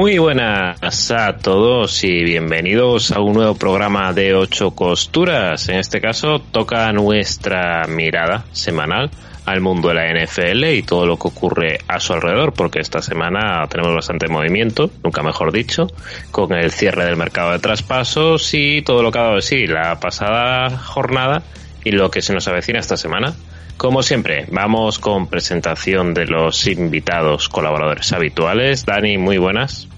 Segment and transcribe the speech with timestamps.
[0.00, 5.68] Muy buenas a todos y bienvenidos a un nuevo programa de Ocho Costuras.
[5.68, 9.10] En este caso toca nuestra mirada semanal
[9.50, 13.02] al mundo de la NFL y todo lo que ocurre a su alrededor, porque esta
[13.02, 15.88] semana tenemos bastante movimiento, nunca mejor dicho,
[16.30, 19.66] con el cierre del mercado de traspasos y todo lo que ha dado de sí
[19.66, 21.42] la pasada jornada
[21.84, 23.34] y lo que se nos avecina esta semana.
[23.76, 28.84] Como siempre, vamos con presentación de los invitados colaboradores habituales.
[28.84, 29.88] Dani, muy buenas.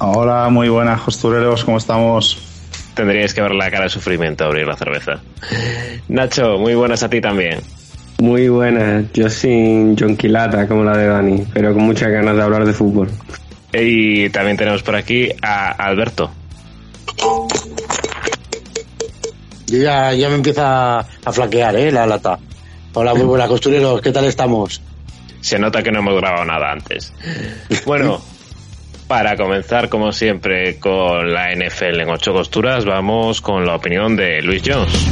[0.00, 2.45] Hola, muy buenas costureros, ¿cómo estamos?
[2.96, 5.20] Tendríais que ver la cara de sufrimiento abrir la cerveza.
[6.08, 7.60] Nacho, muy buenas a ti también.
[8.18, 12.64] Muy buenas, yo sin jonquilata como la de Dani, pero con muchas ganas de hablar
[12.64, 13.10] de fútbol.
[13.74, 16.30] Y también tenemos por aquí a Alberto.
[19.66, 21.92] Yo ya, ya me empieza a flaquear, ¿eh?
[21.92, 22.38] La lata.
[22.94, 24.80] Hola, muy buenas costureros, ¿qué tal estamos?
[25.42, 27.12] Se nota que no hemos grabado nada antes.
[27.84, 28.22] Bueno,
[29.08, 34.42] para comenzar, como siempre, con la NFL en ocho costuras, vamos con la opinión de
[34.42, 35.06] Luis Jones.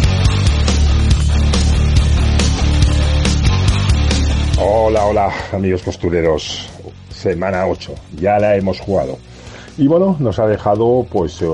[4.59, 6.69] Hola, hola, amigos costureros.
[7.11, 9.19] Semana 8, ya la hemos jugado.
[9.79, 11.47] Y bueno, nos ha dejado pues eh,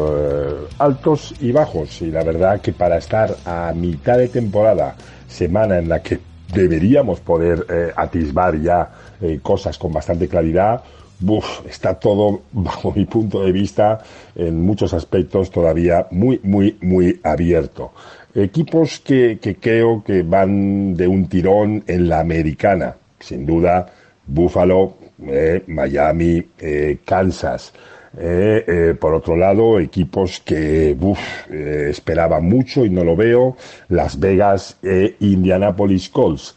[0.78, 2.02] altos y bajos.
[2.02, 4.96] Y la verdad que para estar a mitad de temporada,
[5.28, 6.18] semana en la que
[6.52, 10.82] deberíamos poder eh, atisbar ya eh, cosas con bastante claridad,
[11.26, 14.00] Uf, está todo, bajo mi punto de vista,
[14.34, 17.92] en muchos aspectos todavía muy, muy, muy abierto.
[18.34, 22.94] Equipos que, que creo que van de un tirón en la americana.
[23.18, 23.86] Sin duda,
[24.26, 27.72] Buffalo, eh, Miami, eh, Kansas.
[28.18, 31.20] Eh, por otro lado, equipos que uf,
[31.50, 33.56] esperaba mucho y no lo veo,
[33.88, 36.56] Las Vegas e Indianapolis Colts.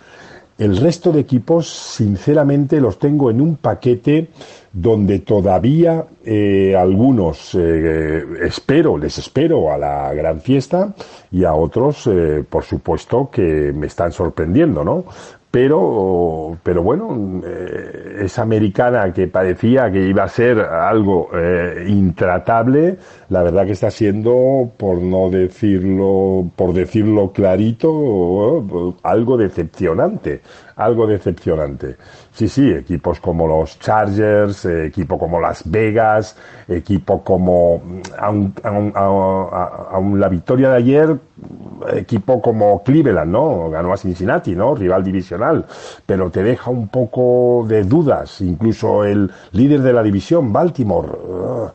[0.64, 4.30] El resto de equipos, sinceramente, los tengo en un paquete
[4.72, 10.96] donde todavía eh, algunos eh, espero, les espero a la gran fiesta
[11.34, 15.04] y a otros, eh, por supuesto, que me están sorprendiendo, ¿no?
[15.52, 17.42] Pero, pero bueno,
[18.26, 22.98] esa americana que parecía que iba a ser algo eh, intratable,
[23.30, 30.42] la verdad que está siendo, por no decirlo, por decirlo clarito, algo decepcionante,
[30.76, 31.96] algo decepcionante.
[32.34, 36.36] Sí, sí, equipos como los Chargers, eh, equipo como Las Vegas,
[36.68, 37.80] equipo como,
[38.18, 41.18] aun, la victoria de ayer,
[41.94, 43.70] equipo como Cleveland, ¿no?
[43.70, 44.74] Ganó a Cincinnati, ¿no?
[44.74, 45.66] Rival divisional,
[46.08, 47.84] pero te deja un poco de
[48.42, 51.72] incluso el líder de la división, Baltimore, uh,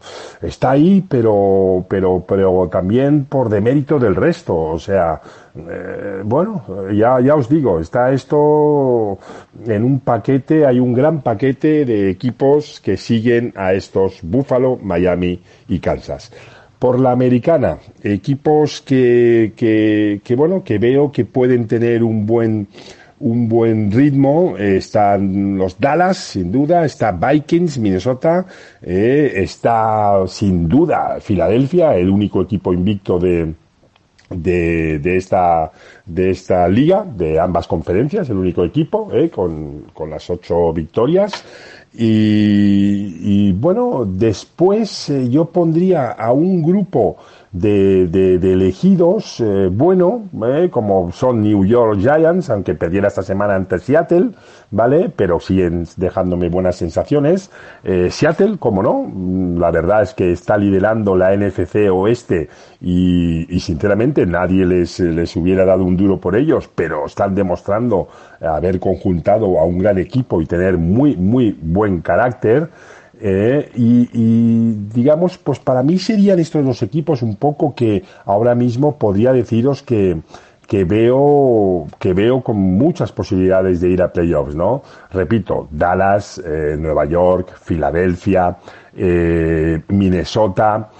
[0.47, 5.21] está ahí, pero, pero, pero también por demérito del resto, o sea,
[5.57, 9.19] eh, bueno, ya, ya os digo, está esto
[9.67, 15.41] en un paquete, hay un gran paquete de equipos que siguen a estos Buffalo, Miami
[15.69, 16.33] y Kansas.
[16.79, 22.69] Por la americana, equipos que, que bueno, que veo que pueden tener un buen,
[23.21, 24.57] un buen ritmo.
[24.59, 28.47] Eh, están los Dallas, sin duda, está Vikings, Minnesota,
[28.83, 33.55] eh, está sin duda Filadelfia, el único equipo invicto de,
[34.31, 35.71] de, de, esta,
[36.05, 41.45] de esta liga, de ambas conferencias, el único equipo, eh, con, con las ocho victorias.
[41.95, 47.17] Y, y bueno, después yo pondría a un grupo
[47.53, 53.23] de, de, de elegidos, eh, bueno, eh, como son New York Giants, aunque perdiera esta
[53.23, 54.31] semana ante Seattle,
[54.71, 55.11] ¿vale?
[55.15, 57.51] Pero siguen dejándome buenas sensaciones.
[57.85, 62.49] Eh, Seattle, como no, la verdad es que está liderando la NFC Oeste
[62.81, 68.09] y, y sinceramente nadie les, les hubiera dado un duro por ellos, pero están demostrando
[68.41, 72.69] haber conjuntado a un gran equipo y tener muy, muy buen carácter.
[73.21, 78.55] Eh, y, y, digamos, pues para mí serían estos dos equipos un poco que ahora
[78.55, 80.19] mismo podría deciros que,
[80.67, 84.83] que veo, que veo con muchas posibilidades de ir a playoffs, ¿no?
[85.11, 88.57] Repito, Dallas, eh, Nueva York, Filadelfia,
[88.97, 90.91] eh, Minnesota,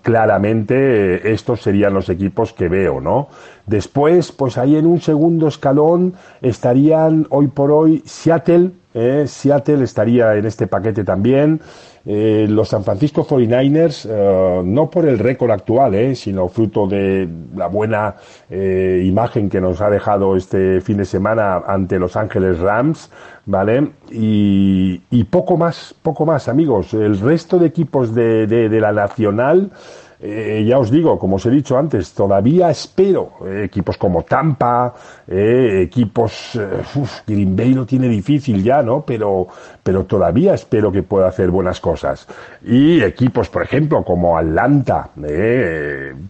[0.00, 3.28] claramente estos serían los equipos que veo, ¿no?
[3.66, 8.70] Después, pues ahí en un segundo escalón estarían hoy por hoy Seattle,
[9.26, 11.60] Seattle estaría en este paquete también.
[12.10, 17.28] Eh, los San Francisco 49ers, eh, no por el récord actual, eh, sino fruto de
[17.54, 18.16] la buena
[18.50, 23.10] imagen que nos ha dejado este fin de semana ante Los Ángeles Rams,
[23.44, 23.90] ¿vale?
[24.10, 26.94] Y, poco más, poco más, amigos.
[26.94, 29.70] El resto de equipos de la Nacional,
[30.20, 34.92] eh, ya os digo, como os he dicho antes, todavía espero eh, equipos como Tampa,
[35.26, 36.58] eh, equipos,
[37.26, 39.02] Green Bay lo tiene difícil ya, ¿no?
[39.06, 39.46] Pero,
[39.88, 42.28] pero todavía espero que pueda hacer buenas cosas.
[42.62, 45.08] Y equipos, por ejemplo, como Atlanta,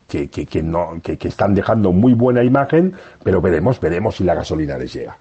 [0.07, 2.95] que, que, que, no, que, que están dejando muy buena imagen,
[3.25, 5.19] pero veremos, veremos si la gasolina les llega.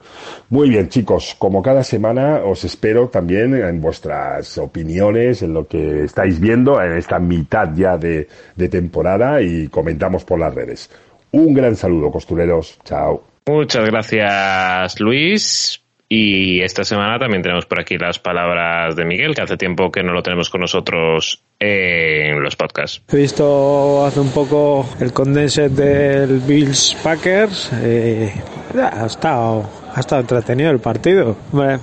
[0.51, 6.04] Muy bien, chicos, como cada semana os espero también en vuestras opiniones, en lo que
[6.04, 10.92] estáis viendo en esta mitad ya de de temporada y comentamos por las redes.
[11.31, 12.78] Un gran saludo, costureros.
[12.83, 13.24] Chao.
[13.48, 15.81] Muchas gracias, Luis.
[16.09, 20.04] Y esta semana también tenemos por aquí las palabras de Miguel, que hace tiempo que
[20.04, 23.01] no lo tenemos con nosotros en los podcasts.
[23.12, 27.71] He visto hace un poco el condensed del Bills Packers.
[27.81, 28.31] Eh,
[28.80, 31.36] ha estado ha estado entretenido el partido.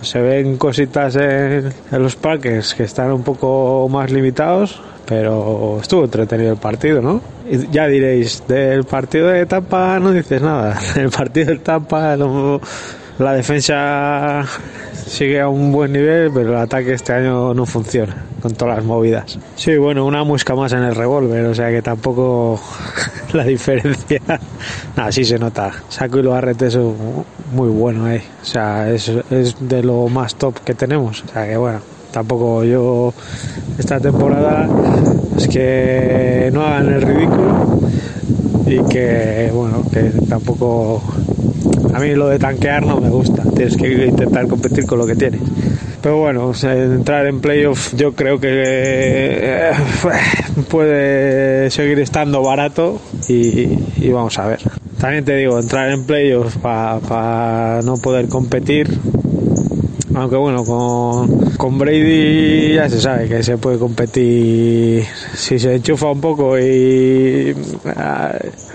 [0.03, 6.05] se ven cositas en, en, los Packers que están un poco más limitados, pero estuvo
[6.05, 7.21] entretenido el partido, ¿no?
[7.51, 10.79] Y ya diréis, del partido de Tampa no dices nada.
[10.97, 12.17] El partido de Tampa,
[13.19, 14.45] la defensa
[15.07, 18.85] sigue a un buen nivel, pero el ataque este año no funciona con todas las
[18.85, 19.39] movidas.
[19.57, 22.61] Sí, bueno, una muesca más en el revólver, o sea que tampoco
[23.33, 24.21] la diferencia.
[24.97, 25.73] Nada, sí se nota.
[25.89, 26.95] Saco y lo arretes son
[27.53, 28.23] muy bueno, eh.
[28.43, 31.23] O sea, es, es de lo más top que tenemos.
[31.23, 31.81] O sea que bueno,
[32.13, 33.15] tampoco yo
[33.79, 34.69] esta temporada
[35.37, 37.81] es que no hagan el ridículo
[38.67, 41.03] y que bueno que tampoco
[41.95, 43.43] a mí lo de tanquear no me gusta.
[43.55, 45.41] Tienes que intentar competir con lo que tienes.
[46.03, 49.73] Pero bueno entrar en playoff yo creo que eh,
[50.69, 54.61] puede seguir estando barato y, vamos a ver.
[54.99, 58.99] También te digo entrar en playoff para no poder competir
[60.15, 65.05] aunque bueno, con, con Brady ya se sabe que se puede competir.
[65.35, 67.55] Si se enchufa un poco y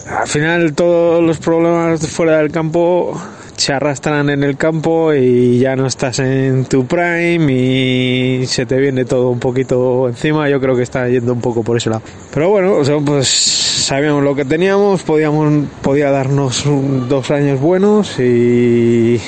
[0.09, 3.19] al final todos los problemas fuera del campo
[3.55, 8.77] se arrastran en el campo y ya no estás en tu prime y se te
[8.77, 10.49] viene todo un poquito encima.
[10.49, 12.01] Yo creo que está yendo un poco por ese lado.
[12.33, 16.63] Pero bueno, o sea, pues sabíamos lo que teníamos, podíamos, podía darnos
[17.09, 19.19] dos años buenos y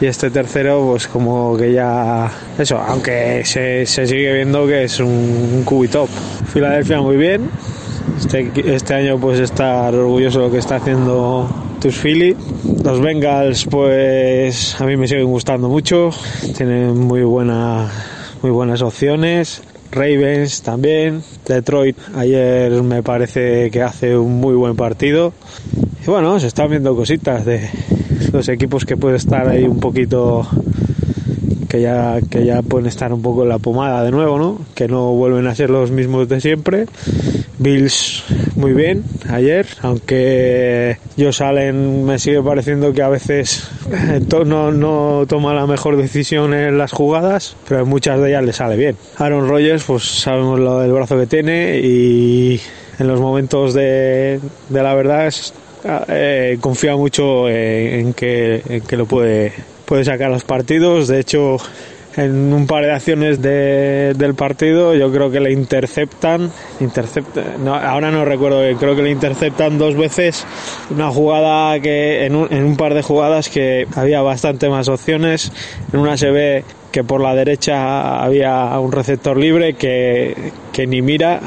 [0.00, 5.62] y este tercero pues como que ya eso aunque se, sigue viendo que es un,
[5.64, 6.08] cubitop
[6.52, 7.50] Filadelfia muy bien
[8.18, 11.48] este, este año pues estar orgulloso de lo que está haciendo
[11.80, 12.36] tus Philly
[12.84, 16.10] los Bengals pues a mí me siguen gustando mucho.
[16.56, 17.90] Tienen muy buena
[18.42, 19.62] muy buenas opciones.
[19.92, 25.32] Ravens también, Detroit ayer me parece que hace un muy buen partido.
[26.02, 27.68] Y bueno, se están viendo cositas de,
[28.32, 30.46] los equipos que pueden estar ahí un poquito
[31.70, 34.58] que ya que ya pueden estar un poco en la pomada de nuevo, ¿no?
[34.74, 36.86] Que no vuelven a ser los mismos de siempre.
[37.58, 38.24] Bills
[38.56, 45.24] muy bien ayer, aunque yo salen me sigue pareciendo que a veces eh, no, no
[45.28, 48.96] toma la mejor decisión en las jugadas, pero en muchas de ellas le sale bien.
[49.18, 52.60] Aaron Rodgers, pues sabemos lo del brazo que tiene y
[52.98, 55.54] en los momentos de, de la verdad es,
[56.08, 59.52] eh, confía mucho en, que, en que lo puede,
[59.90, 61.08] puede sacar los partidos.
[61.08, 61.56] De hecho,
[62.16, 66.52] en un par de acciones de, del partido yo creo que le interceptan,
[67.58, 70.46] no, ahora no recuerdo, creo que le interceptan dos veces.
[70.90, 75.50] Una jugada que en un, en un par de jugadas que había bastante más opciones,
[75.92, 81.02] en una se ve que por la derecha había un receptor libre que, que ni
[81.02, 81.40] mira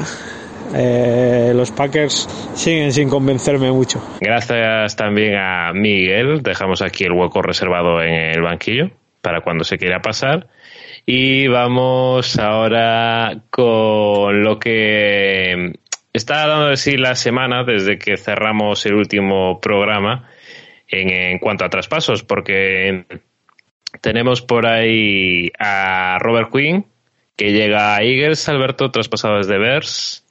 [0.74, 4.02] eh, los Packers siguen sin convencerme mucho.
[4.20, 6.42] Gracias también a Miguel.
[6.42, 8.90] Dejamos aquí el hueco reservado en el banquillo
[9.20, 10.48] para cuando se quiera pasar.
[11.06, 15.74] Y vamos ahora con lo que
[16.12, 20.28] está dando de sí la semana desde que cerramos el último programa
[20.88, 23.04] en, cuanto a traspasos, porque
[24.00, 26.86] tenemos por ahí a Robert Quinn,
[27.36, 30.23] que llega a Eagles, Alberto, traspasado desde Bears.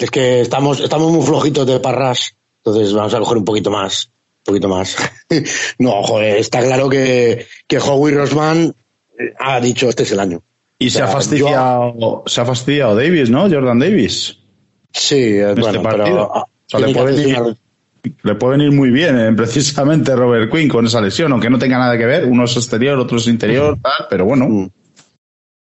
[0.00, 4.10] Es que estamos, estamos muy flojitos de parras, entonces vamos a coger un poquito más.
[4.38, 4.96] Un poquito más.
[5.78, 8.74] no, joder, está claro que, que Howie Rosman
[9.38, 10.42] ha dicho este es el año.
[10.78, 13.42] Y se, ha fastidiado, se ha fastidiado Davis, ¿no?
[13.42, 14.38] Jordan Davis.
[14.92, 16.46] Sí, este bueno, partido.
[16.72, 17.56] pero, le, puede venir,
[18.22, 21.78] le puede venir muy bien, eh, precisamente Robert Quinn con esa lesión, aunque no tenga
[21.78, 22.24] nada que ver.
[22.24, 24.48] Uno es exterior, otro es interior, tal, pero bueno.
[24.48, 24.70] Mm.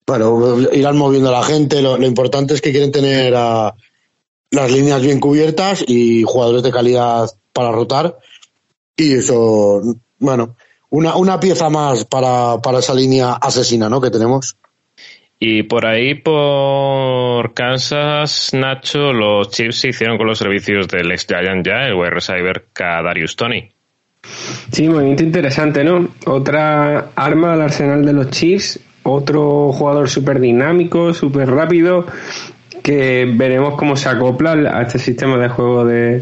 [0.07, 1.81] Bueno, irán moviendo a la gente.
[1.81, 3.75] Lo, lo importante es que quieren tener a
[4.51, 8.19] las líneas bien cubiertas y jugadores de calidad para rotar.
[8.97, 9.83] Y eso,
[10.19, 10.57] bueno,
[10.91, 14.01] una, una pieza más para, para esa línea asesina, ¿no?
[14.01, 14.57] Que tenemos.
[15.39, 21.27] Y por ahí, por Kansas, Nacho, los Chiefs se hicieron con los servicios del ex
[21.27, 23.69] Giant ya, el wide receiver Darius Tony.
[24.73, 26.09] Sí, movimiento interesante, ¿no?
[26.25, 32.07] Otra arma al arsenal de los Chiefs, otro jugador súper dinámico, súper rápido,
[32.87, 36.21] que veremos cómo se acopla a este sistema de juego de,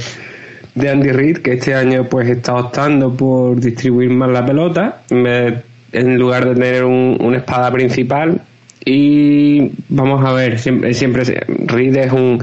[0.74, 6.18] de Andy Reid, que este año pues está optando por distribuir más la pelota, en
[6.18, 8.40] lugar de tener un, una espada principal.
[8.82, 11.24] Y vamos a ver, siempre, siempre
[11.66, 12.42] Reid es un,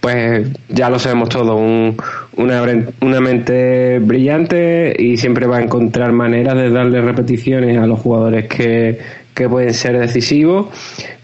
[0.00, 1.96] pues ya lo sabemos todo, un,
[2.36, 2.64] una,
[3.00, 8.48] una mente brillante y siempre va a encontrar maneras de darle repeticiones a los jugadores
[8.48, 8.98] que,
[9.36, 10.66] que pueden ser decisivos.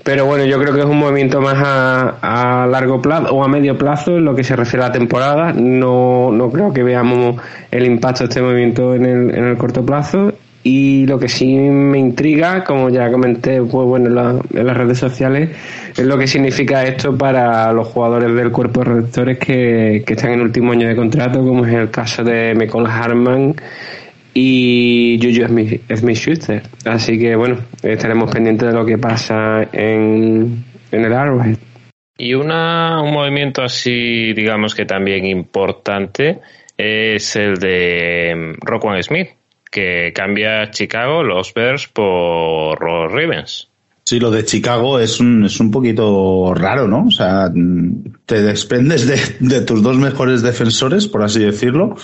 [0.05, 3.49] Pero bueno, yo creo que es un movimiento más a, a, largo plazo o a
[3.49, 5.53] medio plazo en lo que se refiere a la temporada.
[5.53, 7.41] No, no creo que veamos
[7.71, 10.35] el impacto de este movimiento en el, en el corto plazo.
[10.65, 14.77] Y lo que sí me intriga, como ya comenté pues bueno, en, la, en, las
[14.77, 15.51] redes sociales,
[15.97, 20.33] es lo que significa esto para los jugadores del cuerpo de receptores que, que están
[20.33, 23.55] en último año de contrato, como es el caso de Michael Harman
[24.35, 26.63] y Juju Smith, Smith Schuster.
[26.85, 31.59] Así que bueno, estaremos pendientes de lo que pasa en, en el Arrowhead.
[32.17, 36.41] Y una, un movimiento así, digamos que también importante,
[36.77, 39.29] es el de Roquan Smith,
[39.71, 43.69] que cambia Chicago, los Bears, por los Ravens.
[44.05, 47.07] Sí, lo de Chicago es un, es un poquito raro, ¿no?
[47.07, 47.51] O sea,
[48.27, 51.97] te desprendes de, de tus dos mejores defensores, por así decirlo,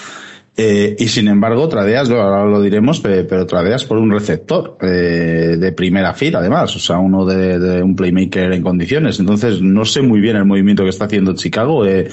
[0.60, 5.70] eh, y sin embargo, tradeas, ahora lo diremos, pero tradeas por un receptor eh, de
[5.70, 9.20] primera fila, además, o sea, uno de, un playmaker en condiciones.
[9.20, 11.86] Entonces, no sé muy bien el movimiento que está haciendo Chicago.
[11.86, 12.08] Eh,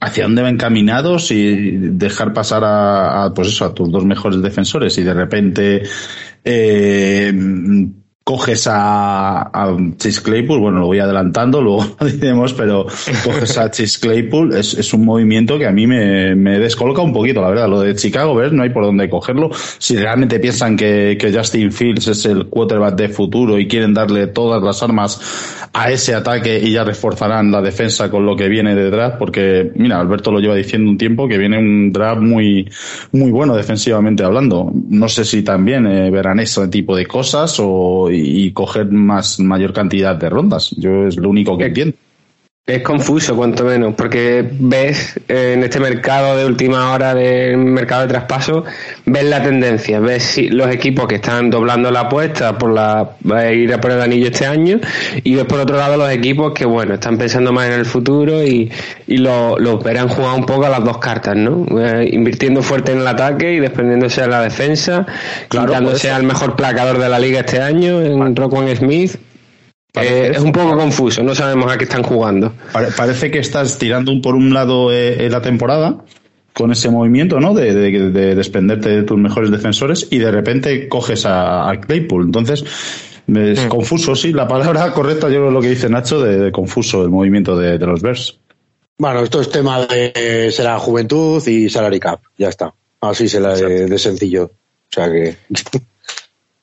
[0.00, 4.42] hacia dónde van caminados y dejar pasar a, a, pues eso, a tus dos mejores
[4.42, 5.82] defensores y de repente
[6.44, 7.32] eh,
[8.28, 9.76] coges a, a
[10.22, 12.84] Claypool, bueno, lo voy adelantando, luego lo diremos, pero
[13.24, 17.14] coges a Chase Claypool, es, es un movimiento que a mí me, me, descoloca un
[17.14, 17.70] poquito, la verdad.
[17.70, 18.52] Lo de Chicago, ¿ves?
[18.52, 19.48] No hay por dónde cogerlo.
[19.78, 24.26] Si realmente piensan que, que Justin Fields es el quarterback de futuro y quieren darle
[24.26, 28.74] todas las armas a ese ataque y ya reforzarán la defensa con lo que viene
[28.74, 32.68] de draft, porque, mira, Alberto lo lleva diciendo un tiempo que viene un draft muy,
[33.12, 34.70] muy bueno defensivamente hablando.
[34.74, 39.72] No sé si también eh, verán ese tipo de cosas o y coger más mayor
[39.72, 40.70] cantidad de rondas.
[40.76, 41.96] Yo es lo único que entiendo.
[42.68, 48.02] Es confuso, cuanto menos, porque ves eh, en este mercado de última hora del mercado
[48.02, 48.62] de traspaso,
[49.06, 53.16] ves la tendencia, ves si los equipos que están doblando la apuesta por la
[53.50, 54.80] ir a por el anillo este año,
[55.24, 58.44] y ves por otro lado los equipos que, bueno, están pensando más en el futuro
[58.44, 58.70] y,
[59.06, 61.64] y los lo verán jugar un poco a las dos cartas, ¿no?
[61.80, 65.06] Eh, invirtiendo fuerte en el ataque y desprendiéndose de la defensa,
[65.48, 69.16] claro, quitándose al mejor placador de la liga este año, en Roquan Smith,
[70.02, 72.54] eh, es un poco confuso, no sabemos a qué están jugando.
[72.96, 76.04] Parece que estás tirando por un lado eh, la temporada
[76.52, 77.54] con ese movimiento, ¿no?
[77.54, 82.24] De, de, de, desprenderte de tus mejores defensores y de repente coges a, a Claypool.
[82.24, 82.64] Entonces,
[83.28, 83.68] es mm.
[83.68, 84.32] confuso, sí.
[84.32, 88.02] La palabra correcta, yo creo lo que dice Nacho, de, confuso el movimiento de, los
[88.02, 88.38] Bears.
[88.98, 92.20] Bueno, esto es tema de será juventud y salary cap.
[92.36, 92.74] Ya está.
[93.00, 94.44] Así se la de, de sencillo.
[94.44, 95.36] O sea que.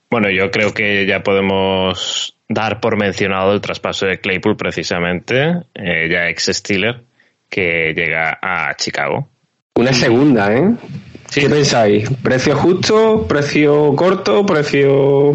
[0.09, 6.09] Bueno, yo creo que ya podemos dar por mencionado el traspaso de Claypool precisamente, eh,
[6.09, 7.03] ya ex Steeler,
[7.49, 9.27] que llega a Chicago.
[9.75, 10.75] Una segunda, ¿eh?
[11.29, 11.41] Sí.
[11.41, 12.09] ¿Qué pensáis?
[12.23, 13.25] ¿Precio justo?
[13.27, 14.45] ¿Precio corto?
[14.45, 15.33] ¿Precio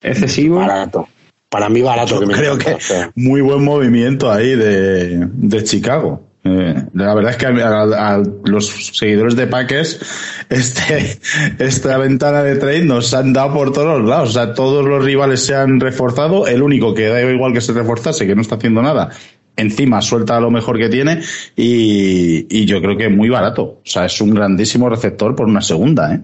[0.00, 0.58] excesivo?
[0.58, 1.08] Barato.
[1.48, 2.20] Para mí barato.
[2.20, 2.76] Yo que creo que
[3.16, 6.29] muy buen movimiento ahí de, de Chicago.
[6.42, 10.00] Eh, la verdad es que a, los seguidores de Packers
[10.48, 11.18] este,
[11.58, 14.30] esta ventana de trade nos han dado por todos los lados.
[14.30, 16.46] O sea, todos los rivales se han reforzado.
[16.46, 19.10] El único que da igual que se reforzase, que no está haciendo nada,
[19.56, 21.20] encima suelta lo mejor que tiene
[21.56, 23.62] y, y yo creo que muy barato.
[23.62, 26.14] O sea, es un grandísimo receptor por una segunda.
[26.14, 26.20] ¿eh?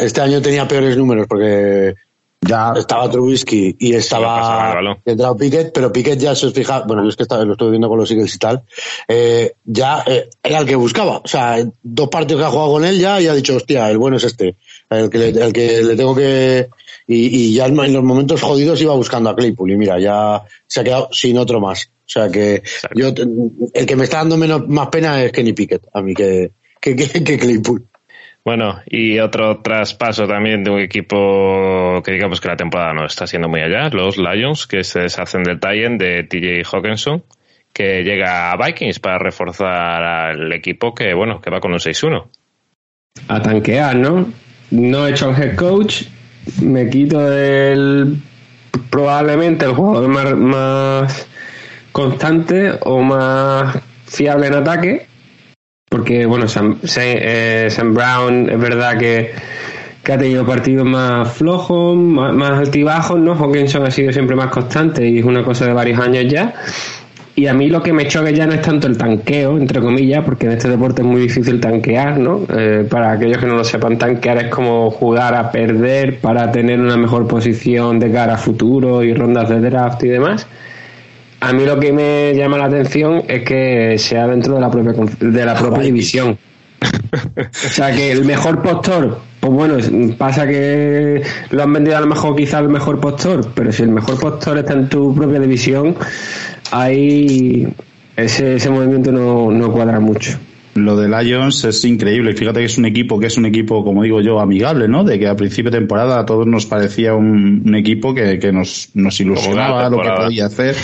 [0.00, 1.94] Este año tenía peores números porque
[2.48, 7.08] ya estaba Trubisky y estaba entrado Piquet, pero Piquet ya se os fija, bueno, yo
[7.08, 8.62] es que estaba, lo estoy viendo con los Eagles y tal,
[9.08, 11.18] eh, ya eh, era el que buscaba.
[11.18, 13.98] O sea, dos partidos que ha jugado con él ya y ha dicho, hostia, el
[13.98, 14.56] bueno es este.
[14.88, 16.68] El que le, el que le tengo que.
[17.08, 19.72] Y, y ya en los momentos jodidos iba buscando a Claypool.
[19.72, 21.90] Y mira, ya se ha quedado sin otro más.
[22.06, 22.62] O sea que
[22.94, 23.08] yo,
[23.74, 26.94] el que me está dando menos, más pena es Kenny Pickett, a mí que, que,
[26.94, 27.84] que, que Claypool.
[28.46, 33.26] Bueno, y otro traspaso también de un equipo que digamos que la temporada no está
[33.26, 37.24] siendo muy allá, los Lions, que se deshacen del tie de TJ Hawkinson,
[37.72, 42.24] que llega a Vikings para reforzar al equipo que, bueno, que va con un 6-1.
[43.26, 44.28] A tanquear, ¿no?
[44.70, 46.04] No he hecho el head coach,
[46.62, 48.16] me quito del
[48.90, 51.28] probablemente el jugador más
[51.90, 53.76] constante o más
[54.06, 55.15] fiable en ataque
[55.96, 56.44] porque bueno,
[56.98, 59.30] eh, Sam Brown es verdad que,
[60.04, 63.34] que, ha tenido partidos más flojos, más, más altibajos, ¿no?
[63.34, 66.52] Hawkinson ha sido siempre más constante y es una cosa de varios años ya.
[67.34, 70.22] Y a mí lo que me choca ya no es tanto el tanqueo, entre comillas,
[70.22, 72.42] porque en este deporte es muy difícil tanquear, ¿no?
[72.54, 76.78] Eh, para aquellos que no lo sepan, tanquear es como jugar a perder para tener
[76.78, 80.46] una mejor posición de cara a futuro y rondas de draft y demás.
[81.40, 84.92] A mí lo que me llama la atención es que sea dentro de la propia,
[85.20, 86.38] de la propia división.
[86.82, 89.76] o sea, que el mejor postor, pues bueno,
[90.16, 93.90] pasa que lo han vendido a lo mejor quizá el mejor postor, pero si el
[93.90, 95.96] mejor postor está en tu propia división,
[96.70, 97.68] ahí
[98.16, 100.38] ese, ese movimiento no, no cuadra mucho
[100.76, 102.34] lo de Lions es increíble.
[102.34, 105.04] Fíjate que es un equipo que es un equipo, como digo yo, amigable, ¿no?
[105.04, 108.52] De que a principio de temporada a todos nos parecía un, un equipo que, que
[108.52, 110.76] nos, nos ilusionaba lo que podía hacer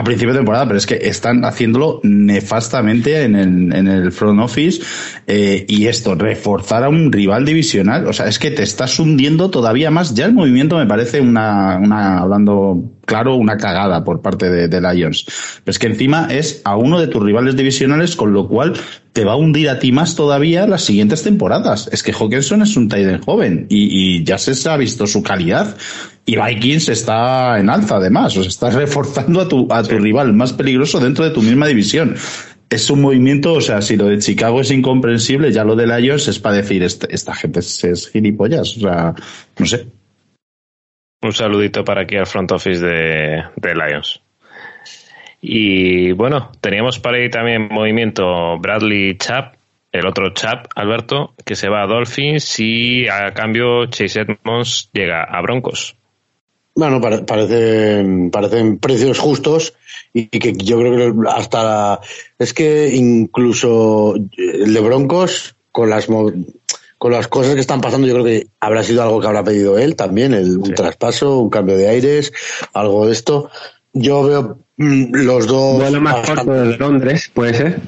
[0.00, 4.40] a principio de temporada, pero es que están haciéndolo nefastamente en el, en el front
[4.40, 4.82] office
[5.26, 9.50] eh, y esto, reforzar a un rival divisional, o sea, es que te estás hundiendo
[9.50, 10.14] todavía más.
[10.14, 14.80] Ya el movimiento me parece una, una hablando claro, una cagada por parte de, de
[14.80, 15.26] Lions.
[15.64, 18.74] Pero es que encima es a uno de tus rivales divisionales, con lo cual
[19.12, 21.88] te va a hundir a ti más todavía las siguientes temporadas.
[21.90, 25.76] Es que Hawkinson es un Tiden joven y, y ya se ha visto su calidad.
[26.24, 30.32] Y Vikings está en alza además, o sea, estás reforzando a tu, a tu rival
[30.32, 32.14] más peligroso dentro de tu misma división.
[32.68, 36.28] Es un movimiento, o sea, si lo de Chicago es incomprensible, ya lo de Lions
[36.28, 39.14] es para decir, este, esta gente es, es gilipollas, o sea,
[39.58, 39.99] no sé.
[41.22, 44.22] Un saludito para aquí al front office de, Lions.
[45.42, 49.54] Y bueno, teníamos para ahí también movimiento Bradley Chap,
[49.92, 55.24] el otro Chap, Alberto, que se va a Dolphins y a cambio Chase Edmonds llega
[55.24, 55.96] a Broncos.
[56.74, 59.74] Bueno, pare, parecen, parecen precios justos
[60.14, 62.00] y que yo creo que hasta la,
[62.38, 66.08] es que incluso el de Broncos con las
[67.00, 69.78] con las cosas que están pasando yo creo que habrá sido algo que habrá pedido
[69.78, 70.74] él también, el, un sí.
[70.74, 72.30] traspaso, un cambio de aires,
[72.74, 73.50] algo de esto.
[73.94, 75.78] Yo veo mm, los dos.
[75.78, 76.44] Vuelo más bastante...
[76.44, 77.80] corto de Londres, puede ser.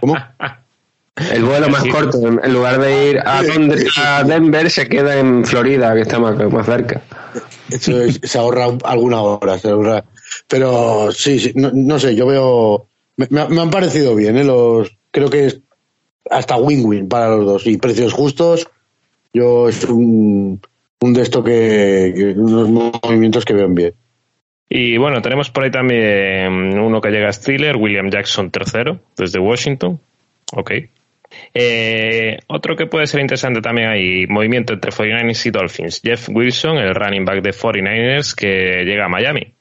[0.00, 0.16] ¿Cómo?
[1.30, 1.90] El vuelo más sí.
[1.90, 6.18] corto, en lugar de ir a, Londres, a Denver, se queda en Florida, que está
[6.18, 7.00] más, más cerca.
[7.70, 10.02] Eso es, se ahorra alguna hora, se ahorra.
[10.48, 12.88] Pero sí, sí no, no, sé, yo veo.
[13.16, 14.42] Me, me, han parecido bien, ¿eh?
[14.42, 15.60] Los, creo que es
[16.32, 17.66] hasta win-win para los dos.
[17.66, 18.68] Y precios justos,
[19.32, 20.60] yo es un,
[21.00, 23.94] un de esto que, unos movimientos que veo bien.
[24.68, 29.38] Y bueno, tenemos por ahí también uno que llega a Steeler, William Jackson III, desde
[29.38, 30.00] Washington.
[30.54, 30.72] Ok.
[31.54, 36.00] Eh, otro que puede ser interesante también hay movimiento entre 49ers y Dolphins.
[36.02, 39.52] Jeff Wilson, el running back de 49ers, que llega a Miami.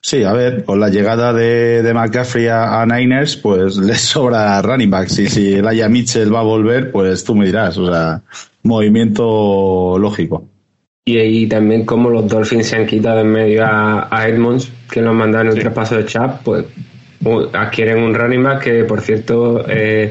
[0.00, 4.60] Sí, a ver, con la llegada de, de McCaffrey a, a, Niners, pues les sobra
[4.62, 5.08] running back.
[5.08, 7.76] Si, si el Aya Mitchell va a volver, pues tú me dirás.
[7.78, 8.22] O sea,
[8.62, 10.48] movimiento lógico.
[11.04, 15.00] Y ahí también como los Dolphins se han quitado en medio a, a Edmonds, que
[15.00, 15.60] nos mandaron el sí.
[15.60, 16.66] traspaso de Chap, pues
[17.52, 20.10] adquieren un running back que, por cierto, eh,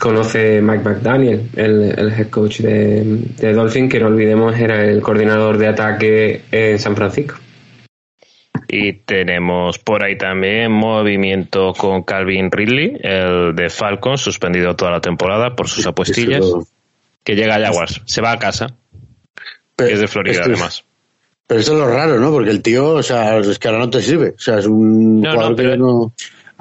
[0.00, 3.02] conoce Mike McDaniel, el, el head coach de,
[3.36, 7.34] de Dolphin, que no olvidemos era el coordinador de ataque en San Francisco.
[8.76, 15.00] Y tenemos por ahí también movimiento con Calvin Ridley, el de Falcons, suspendido toda la
[15.00, 16.44] temporada por sus apuestillas,
[17.22, 18.74] que llega a Jaguars, se va a casa,
[19.76, 20.84] pero, que es de Florida además.
[21.46, 22.32] Pero eso es lo raro, ¿no?
[22.32, 24.30] Porque el tío, o sea, es que ahora no te sirve.
[24.30, 26.12] O sea, es un no, jugador no, pero, que no...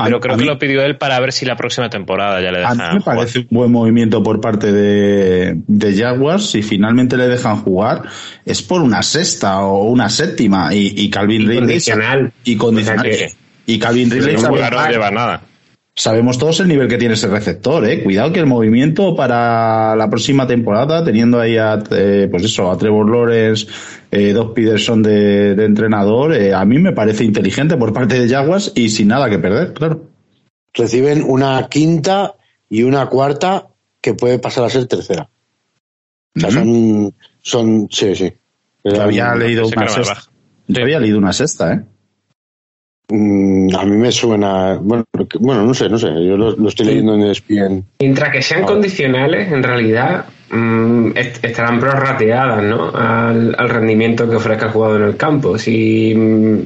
[0.03, 2.81] Pero creo que lo pidió él para ver si la próxima temporada ya le dejan
[2.81, 3.17] A mí me jugar.
[3.17, 6.51] parece un buen movimiento por parte de, de Jaguars.
[6.51, 8.03] Si finalmente le dejan jugar,
[8.45, 10.73] es por una sexta o una séptima.
[10.73, 11.59] Y, y Calvin y Ridley.
[11.59, 12.33] Condicional.
[12.43, 13.05] Y condicional.
[13.05, 13.33] O sea que,
[13.65, 14.35] y Calvin Ridley.
[14.35, 15.41] No no lleva nada.
[15.95, 18.01] Sabemos todos el nivel que tiene ese receptor, eh.
[18.01, 22.77] Cuidado que el movimiento para la próxima temporada, teniendo ahí a, eh, pues eso, a
[22.79, 23.67] Trevor Lawrence,
[24.13, 28.29] eh, Doc Peterson de, de entrenador, eh, a mí me parece inteligente por parte de
[28.29, 30.05] Jaguars y sin nada que perder, claro.
[30.73, 32.35] Reciben una quinta
[32.69, 33.67] y una cuarta
[34.01, 35.29] que puede pasar a ser tercera.
[36.35, 38.33] O sea, son, son, sí, sí.
[38.83, 40.23] Yo había leído una sexta.
[40.67, 41.81] Yo había leído una sexta, ¿eh?
[43.09, 46.69] Mm, a mí me suena, bueno, porque- bueno, no sé, no sé, yo lo, lo
[46.69, 47.83] estoy leyendo en ESPN.
[47.99, 50.25] Mientras que sean condicionales, en realidad
[51.15, 52.89] est- estarán prorrateadas ¿no?
[52.95, 55.57] al, al rendimiento que ofrezca el jugador en el campo.
[55.57, 56.59] Si mm,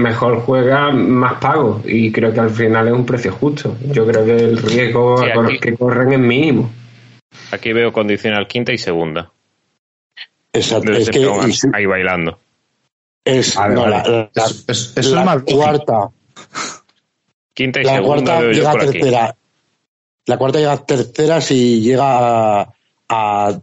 [0.00, 1.82] mejor juega, más pago.
[1.86, 3.76] Y creo que al final es un precio justo.
[3.92, 6.70] Yo creo que el riesgo Sí, aquí- que corren es mínimo.
[7.52, 9.30] Aquí veo condicional quinta y segunda.
[10.52, 11.28] Exacto, es que y
[11.74, 12.38] ahí bailando.
[13.24, 13.96] es, Vale, no, vale.
[13.96, 15.56] la, la- Es- es- eso la lógico.
[15.58, 16.08] cuarta,
[17.54, 18.92] Quinta y la segunda cuarta veo yo llega por aquí.
[18.92, 19.36] tercera.
[20.26, 22.72] La cuarta llega a tercera si llega a,
[23.08, 23.58] a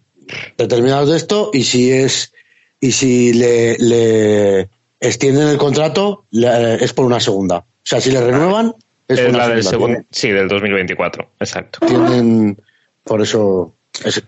[0.58, 2.34] determinados de esto y si es
[2.80, 7.58] y si le, le extienden el contrato le- es por una segunda.
[7.60, 8.74] O sea, si le renuevan
[9.08, 9.88] es, Es por una la del segunda.
[9.88, 11.80] segundo, sí, del 2024, exacto.
[11.86, 12.58] Tienen
[13.04, 14.24] por eso es-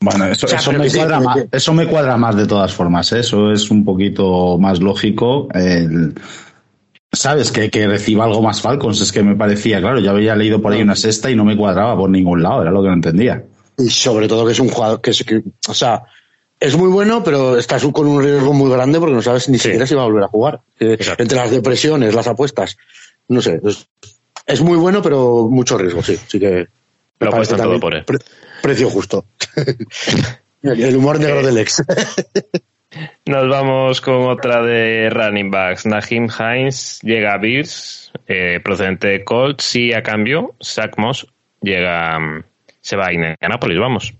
[0.00, 2.46] Bueno, eso, O sea, eso me sí, cuadra más, que- eso me cuadra más de
[2.46, 3.10] todas formas.
[3.12, 3.20] ¿eh?
[3.20, 5.48] Eso es un poquito más lógico.
[5.54, 6.14] El,
[7.12, 7.50] ¿Sabes?
[7.50, 9.00] Que, que reciba algo más Falcons.
[9.00, 11.56] Es que me parecía, claro, yo había leído por ahí una sexta y no me
[11.56, 12.60] cuadraba por ningún lado.
[12.62, 13.42] Era lo que no entendía.
[13.78, 16.02] Y sobre todo que es un jugador que, es- que- o sea,
[16.58, 19.86] es muy bueno, pero estás con un riesgo muy grande porque no sabes ni siquiera
[19.86, 20.60] si va a volver a jugar.
[20.80, 22.76] Eh, entre las depresiones, las apuestas,
[23.28, 23.86] no sé, es,
[24.46, 26.14] es muy bueno, pero mucho riesgo, sí.
[26.26, 26.66] Así que
[27.20, 28.04] Lo apuestan todo también por él.
[28.04, 28.18] pre-
[28.62, 29.26] precio justo.
[30.62, 31.82] el humor negro del ex.
[33.26, 35.84] Nos vamos con otra de running backs.
[35.84, 41.26] Nahim Hines llega a Bills, eh, procedente de Colts, y a cambio, Zach Moss
[41.60, 42.44] llega, mm,
[42.86, 44.14] se va a Indianapolis, vamos.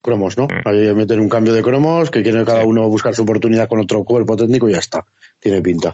[0.00, 0.44] cromos, ¿no?
[0.44, 0.66] Mm.
[0.66, 4.02] Ahí meten un cambio de cromos, que quiere cada uno buscar su oportunidad con otro
[4.02, 5.04] cuerpo técnico y ya está.
[5.38, 5.92] Tiene pinta.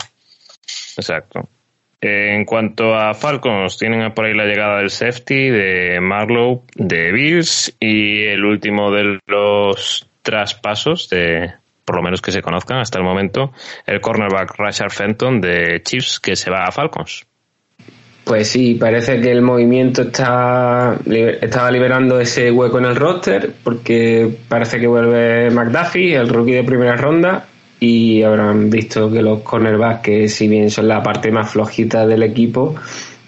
[0.96, 1.48] Exacto.
[2.00, 7.76] En cuanto a Falcons, tienen por ahí la llegada del safety de Marlowe de Bills
[7.80, 11.52] y el último de los traspasos de
[11.84, 13.52] por lo menos que se conozcan hasta el momento,
[13.86, 17.26] el cornerback Rashard Fenton de Chiefs que se va a Falcons.
[18.28, 20.98] Pues sí, parece que el movimiento está
[21.40, 26.62] estaba liberando ese hueco en el roster porque parece que vuelve McDuffie, el rookie de
[26.62, 27.46] primera ronda,
[27.80, 32.22] y habrán visto que los cornerbacks, que si bien son la parte más flojita del
[32.22, 32.74] equipo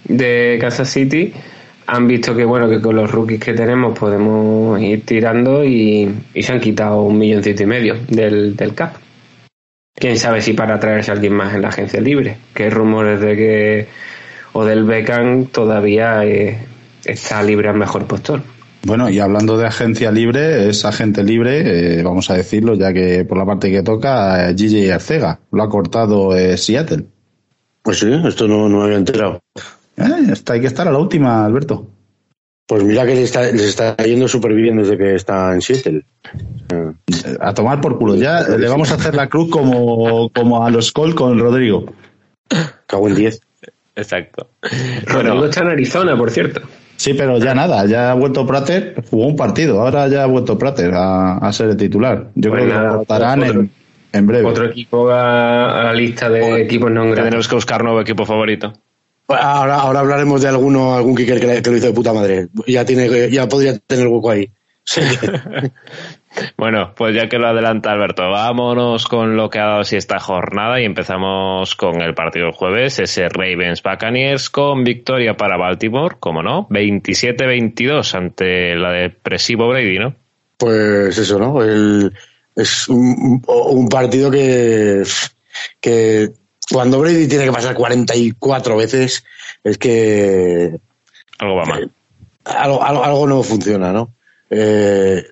[0.05, 1.33] de Kansas City,
[1.87, 6.43] han visto que bueno que con los rookies que tenemos podemos ir tirando y, y
[6.43, 8.97] se han quitado un milloncito y medio del, del cap.
[9.95, 13.19] Quién sabe si para traerse a alguien más en la agencia libre, que hay rumores
[13.19, 13.87] de que
[14.53, 16.59] o del Beckham todavía eh,
[17.05, 18.43] está libre al mejor postor.
[18.83, 23.25] Bueno, y hablando de agencia libre, es agente libre, eh, vamos a decirlo, ya que
[23.27, 25.39] por la parte que toca, eh, Gigi Arcega.
[25.53, 27.05] Lo ha cortado eh, Seattle.
[27.83, 29.41] Pues sí, esto no, no me había enterado.
[29.97, 31.89] Eh, esta hay que estar a la última, Alberto.
[32.67, 36.05] Pues mira que les está, les está yendo súper bien desde que está en Seattle.
[36.73, 38.15] Eh, A tomar por culo.
[38.15, 41.87] Ya le vamos a hacer la cruz como, como a los Col con Rodrigo.
[42.87, 43.41] Cago en 10.
[44.01, 44.49] Exacto.
[45.07, 46.61] Rodrigo Bueno, está en Arizona, por cierto.
[46.97, 50.59] Sí, pero ya nada, ya ha vuelto Prater, jugó un partido, ahora ya ha vuelto
[50.59, 52.29] Prater a, a ser el titular.
[52.35, 53.71] Yo Pues creo que lo votarán en,
[54.13, 54.47] en breve.
[54.47, 58.75] Otro equipo a, a la lista de equipos no tenemos que buscar nuevo equipo favorito.
[59.29, 62.49] Ahora, ahora hablaremos de alguno, algún kicker que, que lo hizo de puta madre.
[62.67, 64.51] Ya tiene, ya podría tener hueco ahí.
[64.85, 65.01] Sí.
[66.57, 70.21] Bueno, pues ya que lo adelanta Alberto, vámonos con lo que ha dado así esta
[70.21, 76.15] jornada y empezamos con el partido del jueves, ese Ravens Buccaneers con victoria para Baltimore,
[76.21, 80.15] como no, 27-22 ante la depresivo Brady, ¿no?
[80.57, 81.63] Pues eso, ¿no?
[81.65, 82.13] El-
[82.55, 85.03] es un, un partido que,
[85.81, 86.29] que
[86.71, 89.25] cuando Brady tiene que pasar 44 veces,
[89.65, 90.79] es que
[91.41, 91.91] Algo va mal.
[92.45, 94.15] algo, algo, algo no funciona, ¿no?
[94.51, 95.25] Eh,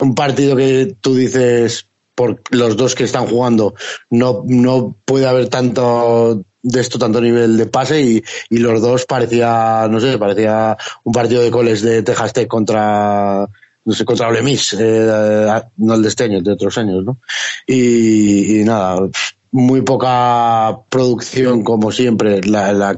[0.00, 3.74] un partido que tú dices, por los dos que están jugando,
[4.10, 9.04] no, no puede haber tanto de esto, tanto nivel de pase y, y los dos
[9.04, 13.46] parecía, no sé, parecía un partido de coles de Texas Tech contra,
[13.84, 17.18] no sé, contra Ole Miss, eh, no el de este año, de otros años, ¿no?
[17.66, 19.08] Y, y nada,
[19.52, 22.96] muy poca producción como siempre, la, la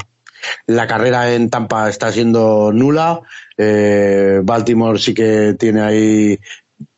[0.67, 3.21] la carrera en Tampa está siendo nula.
[3.57, 6.41] Eh, Baltimore sí que tiene ahí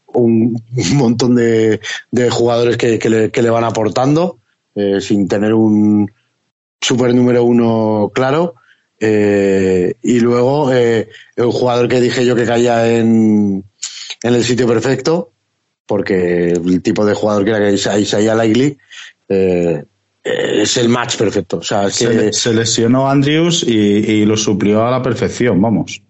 [0.06, 0.62] un,
[0.94, 1.80] montón de,
[2.10, 4.38] de jugadores que, que le, que van aportando
[4.74, 6.10] eh, sin tener un
[6.80, 8.54] super número uno claro.
[9.00, 11.06] Eh, y luego el
[11.36, 13.62] jugador que dije yo que caía en,
[14.22, 15.30] en el sitio perfecto,
[15.86, 18.76] porque el tipo de jugador que era Isa- Isaiah Likely,
[20.62, 21.58] es el match perfecto.
[21.58, 25.02] O sea, es Se, que le- se lesionó Andrews y, y lo suplió a la
[25.02, 26.02] perfección, vamos.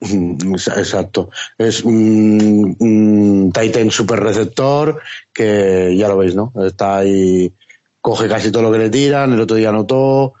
[0.00, 1.30] Mm, Exacto.
[1.56, 5.00] Es un, un Titan super receptor
[5.32, 6.52] que ya lo veis, ¿no?
[6.66, 7.52] Está ahí,
[8.00, 10.34] coge casi todo lo que le tiran, el otro día anotó,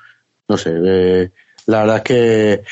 [0.48, 1.30] no sé, eh,
[1.66, 2.62] la verdad es que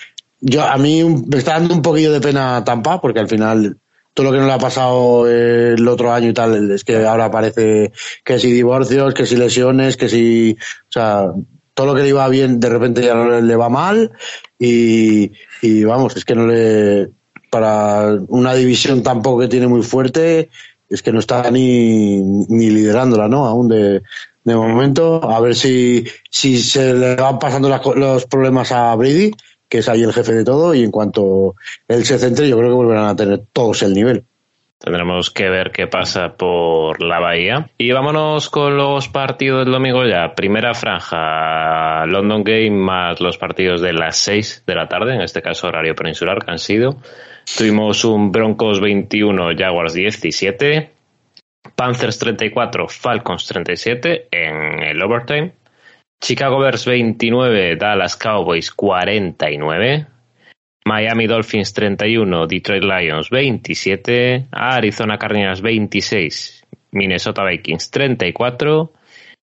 [0.40, 3.76] yo a mí me está dando un poquillo de pena Tampa porque al final
[4.14, 7.92] todo lo que nos ha pasado el otro año y tal es que ahora parece
[8.24, 10.56] que si divorcios, que si lesiones, que si,
[10.88, 11.32] o sea,
[11.74, 14.12] todo lo que le iba bien de repente ya no le, va mal
[14.58, 17.10] y, y vamos, es que no le,
[17.50, 20.48] para una división tampoco que tiene muy fuerte,
[20.88, 23.46] es que no está ni, ni liderándola, ¿no?
[23.46, 24.02] Aún de,
[24.44, 29.32] de momento, a ver si, si se le van pasando las los problemas a Brady,
[29.68, 31.54] que es ahí el jefe de todo, y en cuanto
[31.88, 34.24] él se centre, yo creo que volverán a tener todos el nivel.
[34.78, 37.70] Tendremos que ver qué pasa por la bahía.
[37.78, 40.34] Y vámonos con los partidos del domingo ya.
[40.34, 45.40] Primera franja, London Game más los partidos de las 6 de la tarde, en este
[45.40, 46.98] caso horario peninsular que han sido.
[47.56, 50.90] Tuvimos un Broncos 21, Jaguars 17,
[51.74, 55.52] Panthers 34, Falcons 37 en el overtime.
[56.20, 60.06] Chicago Bears 29, Dallas Cowboys 49.
[60.86, 68.92] Miami Dolphins 31, Detroit Lions 27, Arizona Cardinals 26, Minnesota Vikings 34,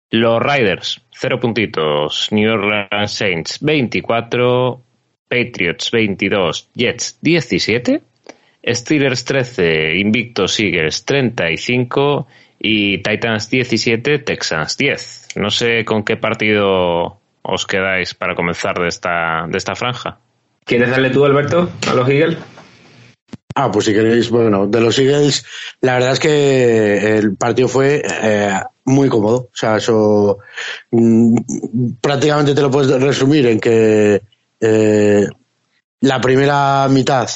[0.10, 4.82] los Riders 0 puntitos, New Orleans Saints 24,
[5.28, 8.02] Patriots 22, Jets 17,
[8.64, 12.28] Steelers 13, Invictos Eagles 35
[12.60, 15.27] y Titans 17, Texans 10.
[15.36, 20.20] No sé con qué partido os quedáis para comenzar de esta, de esta franja.
[20.66, 22.38] ¿Quieres darle tú, Alberto, a los Eagles?
[23.56, 25.46] Ah, pues si queréis, bueno, de los Eagles,
[25.82, 28.54] la verdad es que el partido fue eh,
[28.86, 29.38] muy cómodo.
[29.38, 30.40] O sea, eso
[30.92, 31.38] mm,
[32.00, 34.22] prácticamente te lo puedes resumir en que
[34.60, 35.28] eh,
[36.02, 37.30] la primera mitad,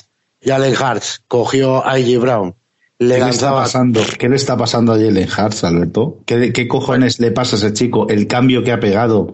[0.44, 2.56] Jalen Hartz cogió a AJ Brown,
[3.02, 4.02] le ¿Qué le está pasando?
[4.20, 6.20] ¿Qué le está pasando a Jalen Hurts, Alberto?
[6.26, 8.08] ¿Qué, qué cojones le pasa a ese chico?
[8.08, 9.20] El cambio que ha pegado.
[9.22, 9.34] O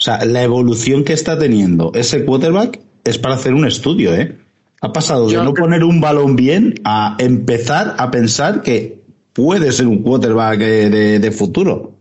[0.00, 4.38] sea, la evolución que está teniendo ese quarterback es para hacer un estudio, ¿eh?
[4.80, 9.02] Ha pasado de Yo no creo- poner un balón bien a empezar a pensar que
[9.32, 11.94] puede ser un quarterback eh, de, de futuro.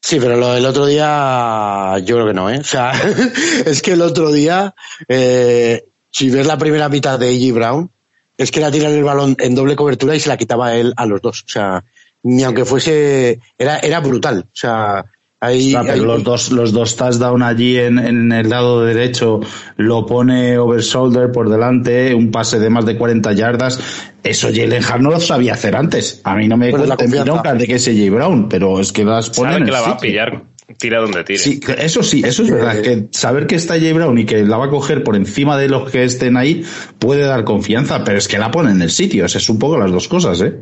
[0.00, 2.58] Sí, pero lo del otro día yo creo que no, ¿eh?
[2.60, 2.92] O sea,
[3.66, 4.76] es que el otro día,
[5.08, 7.52] eh, si ves la primera mitad de A.J.
[7.52, 7.90] Brown,
[8.38, 10.92] es que era tirar el balón en doble cobertura y se la quitaba a él
[10.96, 11.42] a los dos.
[11.46, 11.84] O sea,
[12.22, 14.46] ni aunque fuese, era, era brutal.
[14.46, 15.04] O sea,
[15.40, 19.40] ahí, los dos, los dos touchdown allí en, en el lado derecho
[19.76, 23.80] lo pone over shoulder por delante, un pase de más de 40 yardas.
[24.22, 26.20] Eso Jalen Hurts no lo sabía hacer antes.
[26.24, 28.10] A mí no me Pues pirocas de que es J.
[28.10, 30.42] Brown, pero es que las pone Sabe en que el la va a pillar,
[30.78, 31.38] tira donde tire.
[31.38, 32.80] Sí, eso sí, eso es verdad.
[32.82, 33.92] Que saber que está J.
[33.94, 36.64] Brown y que la va a coger por encima de los que estén ahí
[36.98, 39.24] puede dar confianza, pero es que la pone en el sitio.
[39.24, 40.54] O sea, es un poco las dos cosas, ¿eh?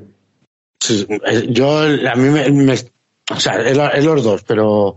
[0.81, 4.97] Sí, eh, yo, a mí me, me- o sea, es, la- es los dos, pero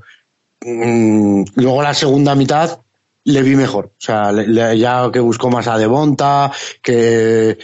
[0.61, 2.79] mm, luego la segunda mitad
[3.23, 3.85] le vi mejor.
[3.97, 7.57] O sea, le- le- ya que buscó más a Devonta, que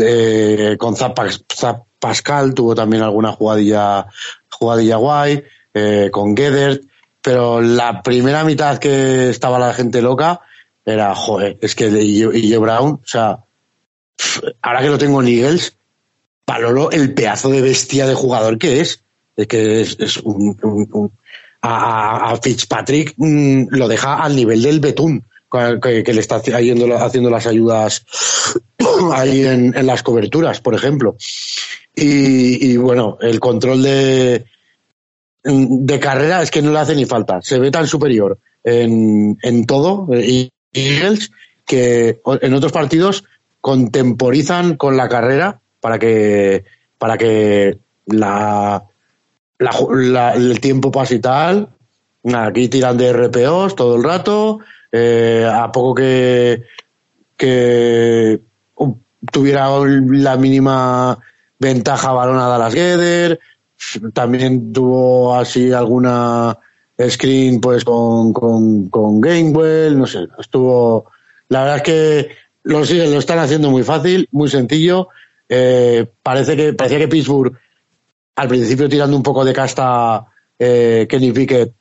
[0.00, 4.06] eh, con Zap, Pas- Zap Pascal tuvo también alguna jugadilla,
[4.50, 5.42] jugadilla guay,
[5.74, 6.82] eh, con Gedert,
[7.22, 10.40] pero la primera mitad que estaba la gente loca
[10.84, 13.44] era, joder, es que y Brown, o sea,
[14.62, 15.76] ahora que lo tengo en Eagles,
[16.46, 19.02] valoro el pedazo de bestia de jugador que es.
[19.36, 21.12] Es que es, un,
[21.60, 27.46] a, Fitzpatrick mm, lo deja al nivel del Betún, que, le está haciendo, haciendo las
[27.46, 28.04] ayudas
[29.12, 31.16] ahí en, las coberturas, por ejemplo.
[31.94, 34.46] Y bueno, el control de,
[35.44, 37.40] de carrera es que no le hace ni falta.
[37.42, 41.30] Se ve tan superior en, en todo, eh, Eagles,
[41.64, 43.24] que en otros partidos
[43.60, 46.64] contemporizan con la carrera para que,
[46.98, 48.84] para que la,
[49.58, 51.68] el tiempo pase y tal.
[52.34, 54.60] Aquí tiran de RPOs todo el rato.
[54.92, 56.64] eh, a poco que,
[57.36, 58.40] que
[58.76, 58.94] uh,
[59.30, 61.18] tuviera la mínima
[61.58, 63.40] ventaja balón a Dallas Gueder.
[64.12, 66.58] También tuvo así alguna
[67.08, 71.10] screen pues con, con, con Gainwell, no sé, estuvo...
[71.48, 72.28] La verdad es que
[72.64, 75.08] los Eagles lo están haciendo muy fácil, muy sencillo.
[75.48, 77.56] Eh, parece que parecía que Pittsburgh
[78.36, 80.26] al principio tirando un poco de casta
[80.58, 81.72] eh, Kenny Pickett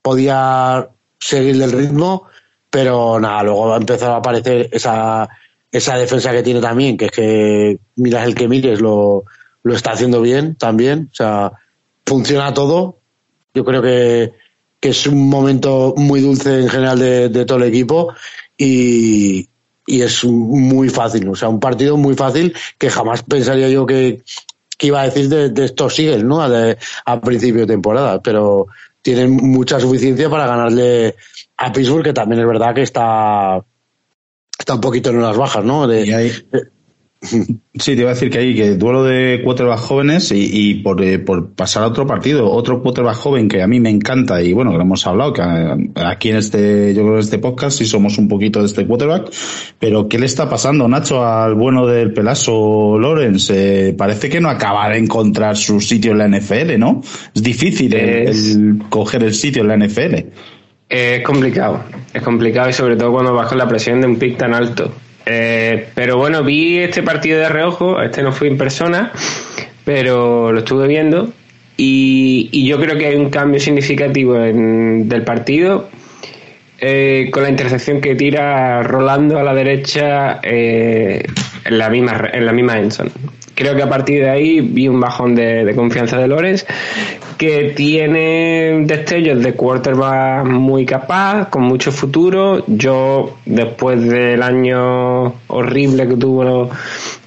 [0.00, 2.26] podía seguir el ritmo,
[2.70, 5.28] pero nada, luego empezó a aparecer esa,
[5.70, 9.24] esa defensa que tiene también, que es que miras el que mires, lo,
[9.62, 11.52] lo está haciendo bien también, o sea,
[12.06, 12.98] funciona todo.
[13.54, 14.32] Yo creo que,
[14.78, 18.14] que es un momento muy dulce en general de, de todo el equipo
[18.56, 19.48] y,
[19.86, 24.22] y es muy fácil, o sea, un partido muy fácil que jamás pensaría yo que,
[24.78, 26.40] que iba a decir de, estos Eagles, ¿no?
[26.40, 28.68] a principio de temporada, pero
[29.02, 31.16] tienen mucha suficiencia para ganarle
[31.56, 33.62] a Pittsburgh, que también es verdad que está,
[34.58, 35.86] está un poquito en las bajas, ¿no?
[35.86, 36.04] De,
[37.22, 41.18] Sí, te iba a decir que hay que duelo de quarterback jóvenes y, por, eh,
[41.18, 44.70] por, pasar a otro partido, otro quarterback joven que a mí me encanta y bueno,
[44.70, 47.84] que lo hemos hablado, que eh, aquí en este, yo creo en este podcast sí
[47.84, 49.30] somos un poquito de este quarterback,
[49.78, 53.50] pero ¿qué le está pasando, Nacho, al bueno del Pelazo Lorenz?
[53.50, 57.02] Eh, parece que no acaba de encontrar su sitio en la NFL, ¿no?
[57.34, 60.14] Es difícil El, coger el sitio en la NFL.
[60.88, 64.38] Es complicado, es complicado y sobre todo cuando vas con la presión de un pick
[64.38, 64.90] tan alto.
[65.32, 69.12] Eh, pero bueno, vi este partido de reojo, este no fue en persona,
[69.84, 71.32] pero lo estuve viendo
[71.76, 75.88] y, yo creo que hay un cambio significativo en, del partido
[76.80, 81.22] eh, con la intercepción que tira Rolando a la derecha eh,
[81.64, 83.12] en la misma en la misma Enson.
[83.60, 86.64] Creo que a partir de ahí vi un bajón de, confianza de Lorenz
[87.36, 92.64] que tiene destellos de quarterback muy capaz, con mucho futuro.
[92.68, 96.70] Yo, después del año horrible que tuvo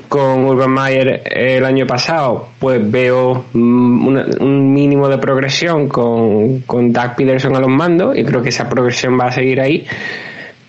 [0.09, 4.07] con Urban Meyer el año pasado, pues veo mm,
[4.39, 8.67] un mínimo de progresión con, con Doug Peterson a los mandos y creo que esa
[8.67, 9.85] progresión va a seguir ahí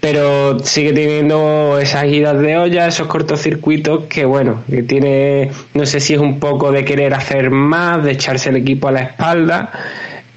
[0.04, 5.98] pero sigue teniendo esas idas de olla, esos cortocircuitos que bueno, que tiene, no sé
[5.98, 9.72] si es un poco de querer hacer más, de echarse el equipo a la espalda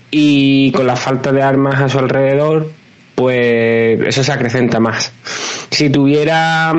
[0.09, 2.71] y con la falta de armas a su alrededor,
[3.13, 5.11] pues eso se acrecenta más.
[5.69, 6.73] Si tuviera,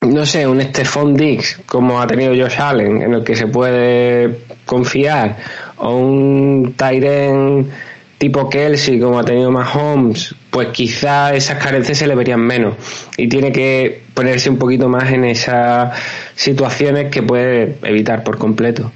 [0.00, 4.40] no sé, un Stephon Dix como ha tenido Josh Allen, en el que se puede
[4.64, 5.36] confiar,
[5.76, 7.70] o un Tyren
[8.18, 12.74] tipo Kelsey, como ha tenido Mahomes, pues quizá esas carencias se le verían menos.
[13.16, 15.98] Y tiene que ponerse un poquito más en esas
[16.34, 18.90] situaciones que puede evitar por completo.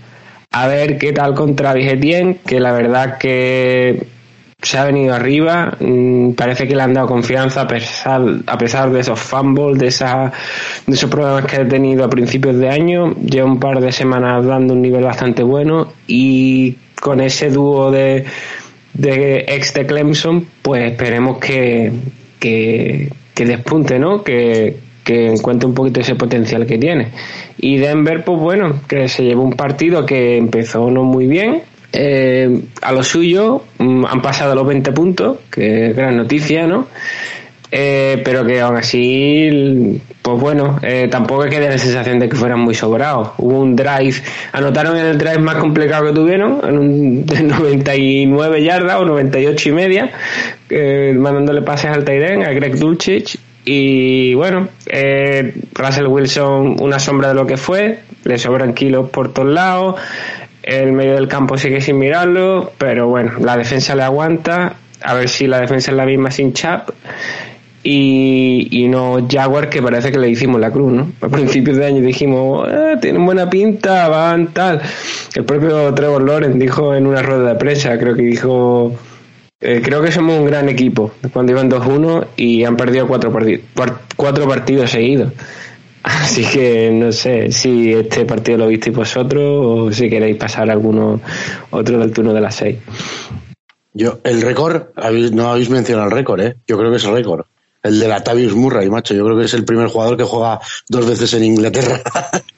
[0.52, 4.06] A ver qué tal contra Vigetien, que la verdad que
[4.62, 8.90] se ha venido arriba, mm, parece que le han dado confianza a pesar, a pesar
[8.90, 13.14] de esos fumbles, de esos problemas que ha tenido a principios de año.
[13.14, 18.26] Lleva un par de semanas dando un nivel bastante bueno y con ese dúo de,
[18.94, 21.92] de ex de Clemson, pues esperemos que,
[22.38, 24.22] que, despunte, ¿no?
[24.22, 27.08] Que, que encuentre un poquito ese potencial que tiene.
[27.58, 31.62] Y Denver, pues bueno, que se llevó un partido que empezó no muy bien.
[31.92, 36.86] Eh, a lo suyo mm, han pasado los 20 puntos, que gran noticia, ¿no?
[37.72, 42.60] Eh, pero que aún así, pues bueno, eh, tampoco que la sensación de que fueran
[42.60, 43.30] muy sobrados.
[43.38, 44.16] Hubo un drive,
[44.52, 49.68] anotaron en el drive más complicado que tuvieron, en un de 99 yardas o 98
[49.68, 50.10] y media,
[50.68, 53.38] eh, mandándole pases al Tyden, a Greg Dulcich.
[53.62, 54.68] Y bueno,
[55.74, 60.00] Russell Wilson, una sombra de lo que fue, le sobran kilos por todos lados.
[60.62, 64.76] El medio del campo sigue sin mirarlo, pero bueno, la defensa le aguanta.
[65.02, 66.90] A ver si la defensa es la misma sin Chap
[67.82, 71.12] y, y no Jaguar que parece que le hicimos la cruz, ¿no?
[71.20, 74.82] A principios de año dijimos, eh, tienen buena pinta, van tal.
[75.34, 78.94] El propio Trevor Lawrence dijo en una rueda de prensa, creo que dijo,
[79.60, 83.62] eh, creo que somos un gran equipo, cuando iban 2-1 y han perdido cuatro, partidos
[84.16, 85.32] cuatro partidos seguidos.
[86.02, 91.20] Así que no sé si este partido lo visteis vosotros o si queréis pasar alguno
[91.70, 92.78] otro del turno de las seis.
[93.92, 94.84] Yo, el récord,
[95.32, 96.56] no habéis mencionado el récord, ¿eh?
[96.66, 97.44] Yo creo que es el récord.
[97.82, 99.14] El de la Tavius Murray, macho.
[99.14, 102.00] Yo creo que es el primer jugador que juega dos veces en Inglaterra.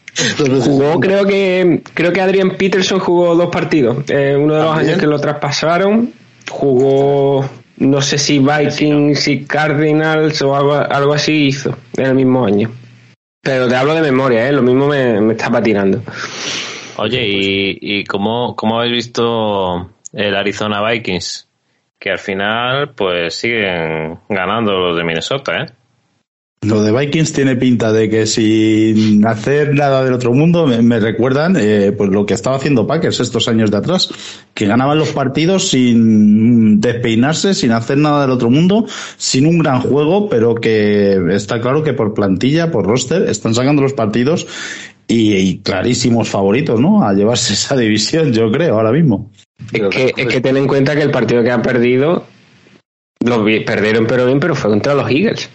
[0.65, 4.05] jugó, creo que creo que Adrian Peterson jugó dos partidos.
[4.09, 6.13] Eh, uno de los años que lo traspasaron,
[6.51, 12.71] jugó, no sé si Vikings y Cardinals o algo, así hizo en el mismo año.
[13.41, 14.53] Pero te hablo de memoria, ¿eh?
[14.53, 16.03] lo mismo me, me está patinando.
[16.97, 21.49] Oye, ¿y, y cómo, cómo habéis visto el Arizona Vikings?
[22.03, 25.67] Que al final pues siguen ganando los de Minnesota, ¿eh?
[26.62, 31.57] Lo de Vikings tiene pinta de que sin hacer nada del otro mundo me, recuerdan
[31.59, 34.11] eh, pues lo que estaba haciendo Packers estos años de atrás,
[34.55, 39.81] que ganaban los partidos sin despeinarse, sin hacer nada del otro mundo, sin un gran
[39.81, 44.47] juego, pero que está claro que por plantilla, por roster, están sacando los partidos
[45.09, 47.05] y clarísimos favoritos, ¿no?
[47.05, 49.31] A llevarse esa división, yo creo, ahora mismo.
[49.73, 52.27] Es que, es que ten en cuenta que el partido que han perdido,
[53.25, 55.49] lo perdieron pero bien, pero fue contra los Eagles.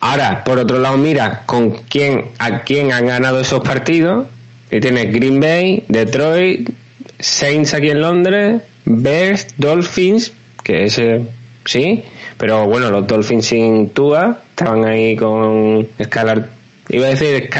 [0.00, 4.26] Ahora, por otro lado, mira con quién, a quién han ganado esos partidos.
[4.70, 6.70] Y tienes Green Bay, Detroit,
[7.18, 10.32] Saints aquí en Londres, Bears, Dolphins,
[10.64, 11.20] que ese
[11.64, 12.02] sí,
[12.38, 16.48] pero bueno, los Dolphins sin Tua estaban ahí con Skylar,
[16.88, 17.50] iba a decir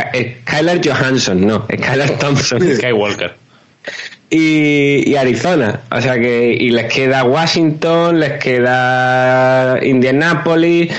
[0.43, 2.61] Skylar Johansson, no, Skylar Thompson.
[2.77, 3.41] Skywalker.
[4.35, 5.80] Y, Arizona.
[5.91, 10.91] O sea que y les queda Washington, les queda Indianapolis,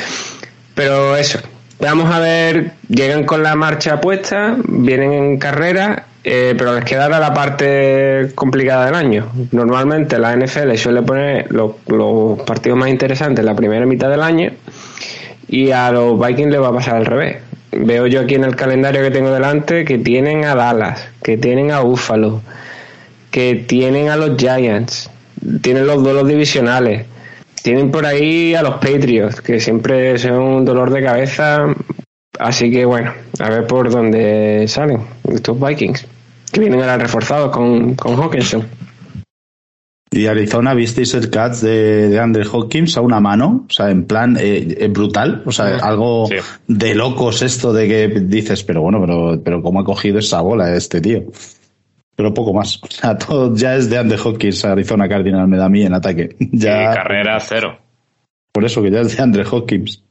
[0.76, 1.40] pero eso.
[1.80, 7.10] Vamos a ver, llegan con la marcha puesta, vienen en carrera, eh, pero les queda
[7.10, 9.28] la parte complicada del año.
[9.52, 14.22] Normalmente la NFL suele poner los, los partidos más interesantes en la primera mitad del
[14.22, 14.52] año
[15.48, 17.38] y a los Vikings les va a pasar al revés.
[17.72, 21.72] Veo yo aquí en el calendario que tengo delante que tienen a Dallas, que tienen
[21.72, 22.44] a Buffalo,
[23.34, 25.10] que tienen a los Giants,
[25.64, 27.08] tienen los duelos divisionales,
[27.64, 31.66] tienen por ahí a los Patriots, que siempre son un dolor de cabeza.
[32.38, 35.02] Así que bueno, a ver por dónde salen
[35.34, 36.06] estos Vikings,
[36.52, 38.68] que vienen ahora reforzados con, con Hawkinson.
[40.12, 43.66] Y Arizona, ¿visteis el catch de, de Andre Hawkins a una mano?
[43.68, 45.42] O sea, en plan eh, eh, brutal.
[45.48, 46.36] O sea, algo Sí.
[46.68, 50.76] de locos esto de que dices, pero bueno, pero, pero ¿cómo ha cogido esa bola
[50.76, 51.24] este tío?
[52.16, 52.80] Pero poco más.
[52.84, 55.94] O sea, todo ya es de Andre Hawkins, Arizona Cardinal, me da a mí en
[55.94, 56.36] ataque.
[56.52, 57.78] Ya, Y carrera cero.
[58.52, 60.04] por eso que ya es de Andre Hawkins.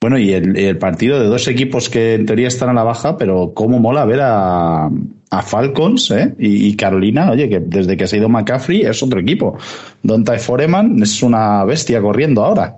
[0.00, 3.16] Bueno, y el, el partido de dos equipos que en teoría están a la baja,
[3.16, 6.34] pero cómo mola ver a, a Falcons ¿eh?
[6.38, 9.56] y, y Carolina, oye, que desde que se ha ido McCaffrey es otro equipo.
[10.02, 12.76] Donta Foreman es una bestia corriendo ahora.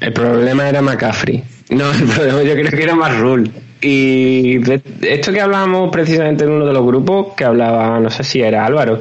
[0.00, 1.42] El problema era McCaffrey.
[1.70, 3.50] No, el problema yo creo que era más Rule.
[3.80, 8.24] Y de esto que hablábamos precisamente en uno de los grupos, que hablaba, no sé
[8.24, 9.00] si era Álvaro,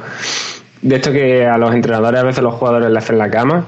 [0.82, 3.68] de esto que a los entrenadores a veces los jugadores le hacen la cama,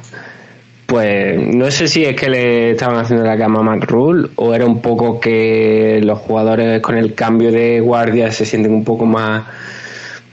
[0.86, 4.54] pues no sé si es que le estaban haciendo la cama a Matt Rule o
[4.54, 9.06] era un poco que los jugadores con el cambio de guardia se sienten un poco
[9.06, 9.44] más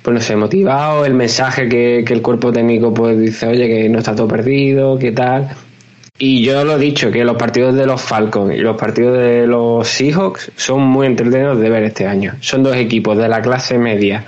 [0.07, 3.89] pues no sé, motivados, el mensaje que, que el cuerpo técnico pues dice, oye, que
[3.89, 5.49] no está todo perdido, qué tal.
[6.19, 9.47] Y yo lo he dicho, que los partidos de los Falcons y los partidos de
[9.47, 12.35] los Seahawks son muy entretenidos de ver este año.
[12.41, 14.25] Son dos equipos de la clase media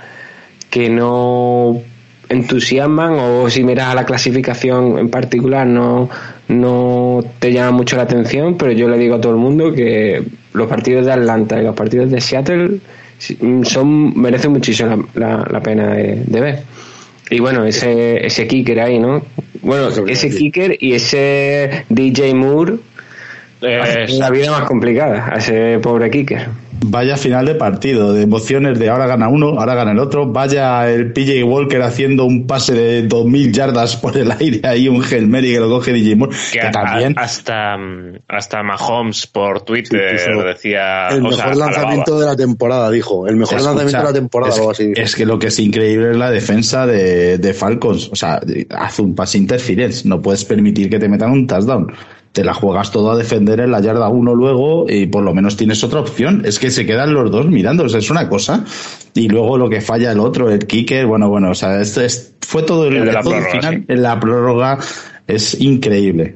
[0.69, 1.81] que no
[2.29, 6.07] entusiasman o si miras a la clasificación en particular no,
[6.47, 10.21] no te llama mucho la atención, pero yo le digo a todo el mundo que
[10.53, 12.79] los partidos de Atlanta y los partidos de Seattle
[13.63, 16.63] son merecen muchísimo la, la, la pena de, de ver.
[17.31, 19.23] Y bueno, ese, ese kicker ahí, ¿no?
[19.61, 22.75] Bueno, ese kicker y ese DJ Moore
[23.61, 26.47] Eh, hacen la vida más complicada a ese pobre kicker.
[26.81, 30.25] Vaya final de partido, de emociones de ahora gana uno, ahora gana el otro.
[30.27, 35.03] Vaya el PJ Walker haciendo un pase de 2000 yardas por el aire ahí, un
[35.03, 36.35] Hail Mary que lo coge DJ Moore.
[36.53, 37.13] que Que, a- también.
[37.17, 37.75] hasta,
[38.27, 41.09] hasta Mahomes por Twitter Sí, decía.
[41.09, 43.27] El o mejor sea, lanzamiento de la temporada, dijo.
[43.27, 44.87] El mejor Escucha, lanzamiento de la temporada, es, o algo así.
[44.87, 45.01] dijo.
[45.01, 48.09] es que lo que es increíble es la defensa de, de Falcons.
[48.11, 50.07] O sea, hace un pase interference.
[50.07, 51.91] No puedes permitir que te metan un touchdown.
[52.31, 55.57] Te la juegas todo a defender en la yarda uno luego y por lo menos
[55.57, 56.43] tienes otra opción.
[56.45, 57.83] Es que se quedan los dos mirando.
[57.85, 58.63] O sea, es una cosa.
[59.15, 61.07] Y luego lo que falla el otro, el kicker.
[61.07, 63.75] Bueno, bueno, o sea, esto es, fue todo el, El de la todo prórroga, final.
[63.79, 63.85] sí.
[63.87, 64.77] En la prórroga
[65.27, 66.35] es increíble.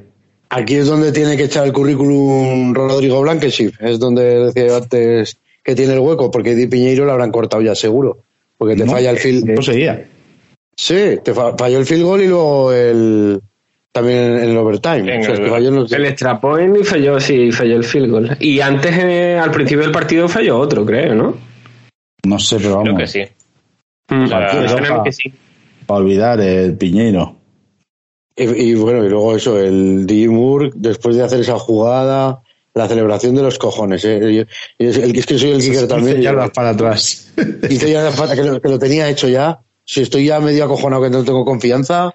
[0.50, 3.74] Aquí es donde tiene que echar el currículum Rodrigo Blanqueship.
[3.80, 7.62] Es donde decía yo antes que tiene el hueco, porque Di Piñeiro lo habrán cortado
[7.62, 8.18] ya seguro.
[8.58, 9.46] Porque te No, falla el field.
[9.50, 10.06] No seguía.
[10.76, 13.40] Sí, te fa- falló el field goal y luego el.
[13.94, 15.14] También en el overtime.
[15.14, 17.52] En O sea, es el- que falló en los- El extra point y falló, sí,
[17.52, 18.36] falló el field goal.
[18.40, 21.36] Y antes, eh, al principio del partido, falló otro, creo, ¿no?
[22.26, 23.00] No sé, pero Creo vamos.
[23.00, 23.22] que sí.
[24.08, 25.02] Mm, sea, Rafa.
[25.04, 25.32] que sí.
[25.86, 27.36] Para olvidar el Piñeiro.
[28.36, 32.42] Y, y bueno, y luego eso, el DJ Moore, después de hacer esa jugada,
[32.74, 34.04] la celebración de los cojones.
[34.04, 34.18] ¿eh?
[34.78, 36.14] Y- y es, el, es que soy el kicker también.
[36.16, 37.32] 15 y- yardas para atrás.
[37.36, 39.60] 15 yardas para- que, lo, que lo tenía hecho ya.
[39.84, 42.12] Si estoy ya medio acojonado que no tengo confianza,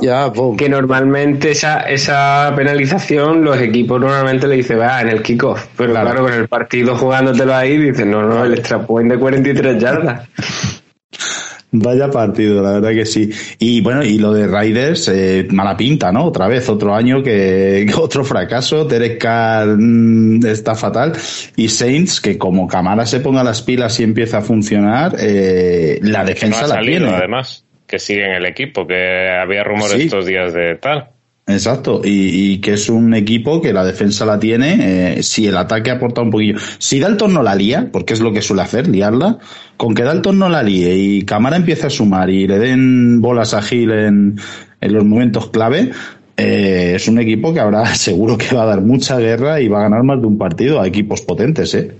[0.00, 0.56] ya, pum.
[0.56, 5.66] Que normalmente esa, esa penalización los equipos normalmente le dicen, va, en el kickoff.
[5.76, 6.10] Pero Claro.
[6.10, 10.28] claro, con el partido jugándotelo ahí, dicen, no, no, el extra point de 43 yardas.
[11.78, 13.28] Vaya partido, la verdad que sí.
[13.58, 16.24] Y bueno, y lo de Riders, eh, mala pinta, ¿no?
[16.24, 18.84] Otra vez, otro año que, otro fracaso.
[18.86, 21.12] Derek Carr mm, está fatal.
[21.56, 26.20] Y Saints, que como Camara se ponga las pilas y empieza a funcionar, eh, la
[26.20, 27.16] Que no defensa ha la salido, tiene.
[27.16, 27.65] además.
[27.86, 30.02] Que sigue en el equipo, que había rumores Sí.
[30.02, 31.10] estos días de tal.
[31.48, 35.56] Exacto, y, y que es un equipo que la defensa la tiene, eh, si el
[35.56, 36.58] ataque aporta un poquillo.
[36.78, 39.38] Si Dalton no la lía, porque es lo que suele hacer, liarla,
[39.76, 43.54] con que Dalton no la líe y Camara empiece a sumar y le den bolas
[43.54, 44.36] a Gil en,
[44.80, 45.92] en los momentos clave,
[46.36, 49.78] eh, es un equipo que habrá seguro que va a dar mucha guerra y va
[49.78, 51.92] a ganar más de un partido a equipos potentes, ¿eh?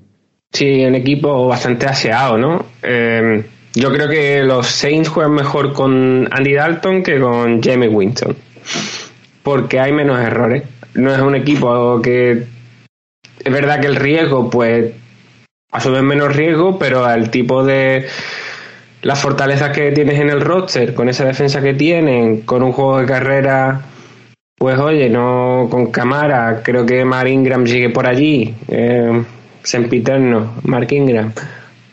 [0.53, 2.67] Sí, un equipo bastante aseado, ¿no?
[2.83, 3.45] Eh,
[3.77, 8.35] yo creo que los Saints juegan mejor con Andy Dalton que con Jamie Winston.
[9.43, 10.65] porque hay menos errores.
[10.95, 12.33] No es un equipo que
[13.45, 14.93] es verdad que el riesgo, pues,
[15.71, 18.07] asume menos riesgo, pero el tipo de
[19.03, 22.99] las fortalezas que tienes en el roster, con esa defensa que tienen, con un juego
[22.99, 23.83] de carrera,
[24.57, 29.23] pues oye, no con Camara, creo que Mark Ingram sigue por allí, eh,
[29.63, 31.33] sempiterno, Mark Ingram,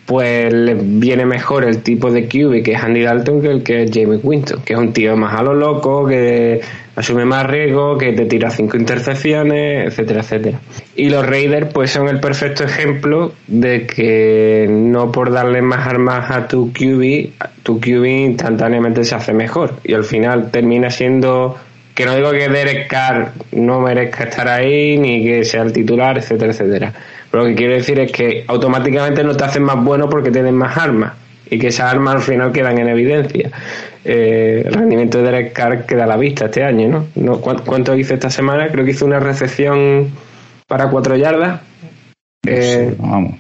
[0.06, 3.84] pues le viene mejor el tipo de QB que es Andy Dalton que el que
[3.84, 6.62] es Jamie Winston, que es un tío más a lo loco, que
[6.96, 10.60] asume más riesgo, que te tira cinco intercepciones, etcétera, etcétera.
[10.96, 16.30] Y los Raiders pues son el perfecto ejemplo de que no por darle más armas
[16.32, 17.32] a tu QB,
[17.64, 21.58] tu QB instantáneamente se hace mejor y al final termina siendo
[21.96, 26.18] que no digo que Derek Carr no merezca estar ahí ni que sea el titular,
[26.18, 26.94] etcétera, etcétera.
[27.34, 30.54] Pero lo que quiero decir es que automáticamente no te hacen más bueno porque tienes
[30.54, 31.14] más armas
[31.50, 33.50] y que esas armas al final quedan en evidencia.
[34.06, 37.08] Eh, el rendimiento de Derek Carr queda a la vista este año, ¿no?
[37.16, 38.70] no ¿Cuánto hizo esta semana?
[38.72, 40.12] Creo que hizo una recepción
[40.68, 41.62] para cuatro yardas.
[42.46, 43.40] Eh, vamos.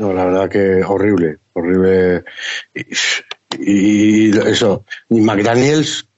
[0.00, 2.24] No, la verdad que horrible, horrible.
[3.60, 6.08] Y, eso, ni McDaniels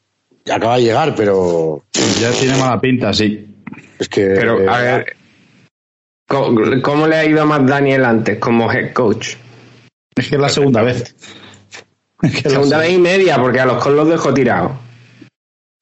[0.50, 1.84] acaba de llegar, pero.
[2.18, 3.54] Ya tiene mala pinta, sí.
[3.98, 4.28] Es que.
[4.28, 5.17] Pero, a ver.
[6.28, 9.34] ¿Cómo, le ha ido a McDaniel antes como head coach?
[10.14, 11.14] Es que es la segunda vez.
[12.42, 14.72] segunda vez y media, porque a los Colts los dejó tirados.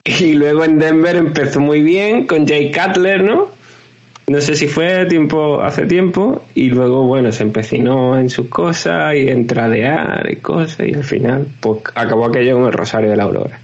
[0.05, 3.49] Y luego en Denver empezó muy bien con Jay Cutler, ¿no?
[4.28, 6.44] No sé si fue tiempo hace tiempo.
[6.55, 10.86] Y luego, bueno, se empecinó en sus cosas y en tradear y cosas.
[10.86, 13.61] Y al final, pues acabó aquello con el Rosario de la Aurora.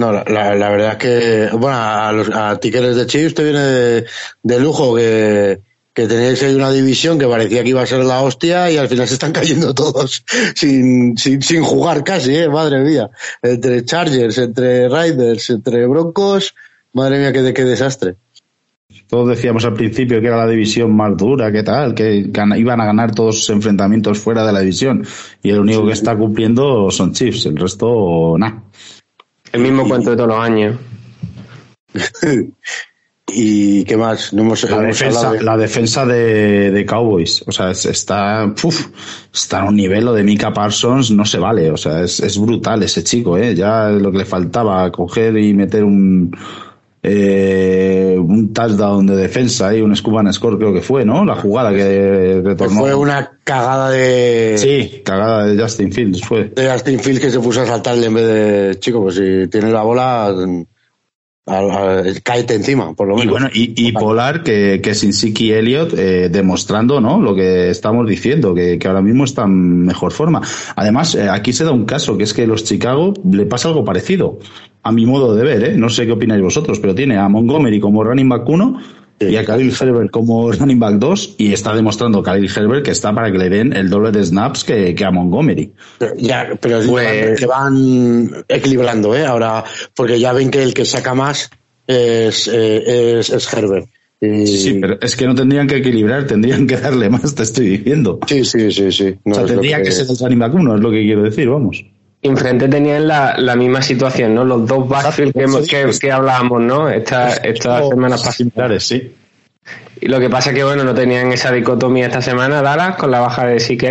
[0.00, 4.04] No, la, la, verdad es que, bueno, a, los, a de Chiefs te viene
[4.42, 5.60] de lujo que
[5.92, 8.88] que tenéis ahí una división que parecía que iba a ser la hostia y al
[8.88, 10.24] final se están cayendo todos
[10.54, 12.48] sin, sin, sin jugar casi, ¿eh?
[12.48, 13.10] madre mía.
[13.42, 16.54] Entre Chargers, entre Riders, entre Broncos,
[16.94, 18.14] madre mía, qué, qué desastre.
[19.06, 22.86] Todos decíamos al principio que era la división más dura, que tal, que iban a
[22.86, 25.04] ganar todos sus enfrentamientos fuera de la división.
[25.42, 28.62] Y el único que está cumpliendo son Chiefs, el resto, nada.
[29.52, 30.76] El mismo cuento de todos los años.
[33.32, 34.32] ¿Y qué más?
[34.32, 35.42] No hemos, la, defensa, de...
[35.42, 38.52] la defensa de, Cowboys, o sea, está,
[39.32, 42.82] está a un nivel, lo de Mika Parsons no se vale, o sea, es, brutal
[42.82, 43.54] ese chico, ¿eh?
[43.54, 46.36] Ya lo que le faltaba, coger y meter un,
[47.02, 51.24] eh, un touchdown de defensa y un Scuban Score creo que fue, ¿no?
[51.24, 52.80] La jugada que retornó.
[52.80, 54.56] Fue una cagada de...
[54.58, 56.44] Sí, cagada de Justin Fields fue.
[56.54, 59.70] De Justin Fields que se puso a saltarle en vez de, chico, pues si tiene
[59.70, 63.26] la bola al, caete encima, por lo menos.
[63.26, 67.20] Y bueno, y, Polar, que, que sin Siki Elliott, eh, demostrando ¿no?
[67.20, 70.42] lo que estamos diciendo, que, ahora mismo está en mejor forma.
[70.76, 73.84] Además, eh, aquí se da un caso, que es que los Chicago le pasa algo
[73.84, 74.38] parecido,
[74.82, 75.76] a mi modo de ver, ¿eh?
[75.76, 78.80] no sé qué opináis vosotros, pero tiene a Montgomery como running back 1
[79.20, 83.14] y a Khalil Herbert como running back 2 y está demostrando Khalil Herbert que está
[83.14, 85.72] para que le den el doble de snaps que, a Montgomery.
[85.98, 89.26] Pero, ya, pero pues, que van equilibrando, ¿eh?
[89.26, 89.64] Ahora,
[89.94, 91.50] porque ya ven que el que saca más
[91.86, 93.86] es, eh, es, Herbert.
[94.20, 98.18] Sí, pero es que no tendrían que equilibrar, tendrían que darle más, te estoy diciendo.
[98.26, 99.14] Sí, sí, sí, sí.
[99.24, 99.90] o sea, tendría que...
[99.90, 101.82] ser el running back 1, es lo que quiero decir, vamos
[102.22, 104.44] enfrente tenían la, la misma situación, ¿no?
[104.44, 106.88] Los dos backfield que, que, hablábamos, ¿no?
[106.88, 108.82] Esta, estas semanas pasadas.
[108.82, 109.14] sí.
[110.00, 113.10] Y lo que pasa es que, bueno, no tenían esa dicotomía esta semana, Dallas, con
[113.10, 113.84] la baja de Sick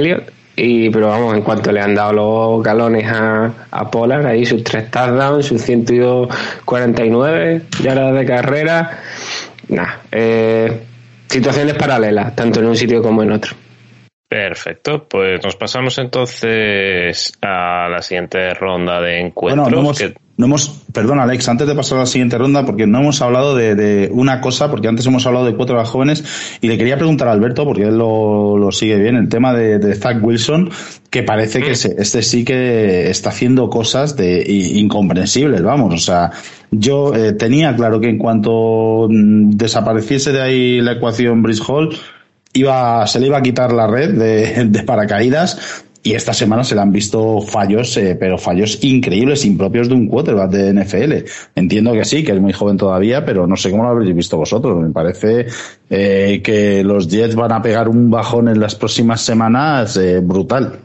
[0.56, 4.64] Y, pero vamos, en cuanto le han dado los galones a, a Polar, ahí sus
[4.64, 9.02] tres touchdowns, sus 149 yardas de carrera,
[9.68, 10.82] nada, eh,
[11.28, 13.56] situaciones paralelas, tanto en un sitio como en otro.
[14.30, 19.66] Perfecto, pues nos pasamos entonces a la siguiente ronda de encuentros.
[19.66, 22.86] Bueno, no hemos, no hemos, perdón Alex, antes de pasar a la siguiente ronda, porque
[22.86, 26.24] no hemos hablado de, una cosa, porque antes hemos hablado de cuatro de las jóvenes,
[26.62, 29.96] y le quería preguntar a Alberto, porque él lo, sigue bien, el tema de, de
[29.96, 30.70] Zach Wilson,
[31.10, 32.00] que parece que mm.
[32.00, 36.30] este sí que está haciendo cosas de incomprensibles, vamos, o sea,
[36.70, 41.98] yo eh, tenía claro que en cuanto mm, desapareciese de ahí la ecuación Bridge Hall,
[42.54, 44.12] iba, se le iba a quitar la red
[44.66, 49.90] de, paracaídas y esta semana se le han visto fallos, eh, pero fallos increíbles, impropios
[49.90, 51.30] de un quarterback de NFL.
[51.56, 54.38] Entiendo que sí, que es muy joven todavía, pero no sé cómo lo habréis visto
[54.38, 54.82] vosotros.
[54.82, 55.48] Me parece
[55.90, 60.80] eh, que los Jets van a pegar un bajón en las próximas semanas eh, brutal.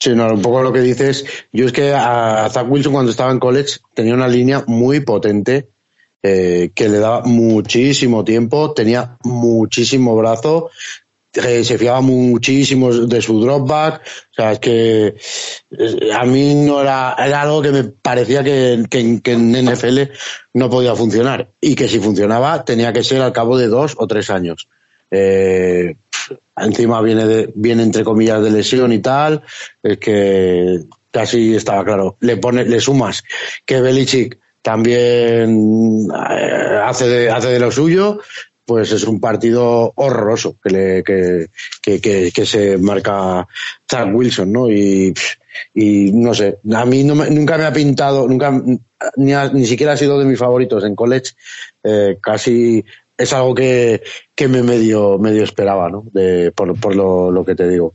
[0.00, 1.26] Sí, no, un poco lo que dices.
[1.52, 5.68] Yo es que a Zach Wilson cuando estaba en college tenía una línea muy potente
[6.20, 10.70] eh, que le daba muchísimo tiempo, tenía muchísimo brazo,
[11.32, 14.02] eh, se fiaba muchísimo de su dropback.
[14.02, 19.52] O sea, es que eh, a mí no era, algo que me parecía que, en
[19.64, 20.00] NFL
[20.54, 21.50] no podía funcionar.
[21.60, 24.68] Y que si funcionaba tenía que ser al cabo de dos o tres años.
[25.10, 29.42] Encima viene, de, viene entre comillas de lesión y tal,
[29.82, 30.80] es que
[31.12, 32.16] casi estaba claro.
[32.20, 33.22] Le pone, le sumas
[33.64, 34.38] que Belichick
[34.68, 38.20] también eh, hace de, hace de lo suyo,
[38.66, 41.48] pues es un partido horroroso que, le, que,
[41.80, 43.48] que, que, se marca
[43.90, 44.68] Zach Wilson, ¿no?
[44.70, 45.14] Y,
[45.74, 48.52] y no sé, a mí no me, nunca me ha pintado, nunca,
[49.16, 51.30] ni, ha- ni siquiera ha sido de mis favoritos en college,
[51.82, 52.84] eh, casi
[53.16, 54.02] es algo que,
[54.34, 56.04] que me medio, medio esperaba, ¿no?
[56.12, 57.94] De, por, por lo, lo que te digo.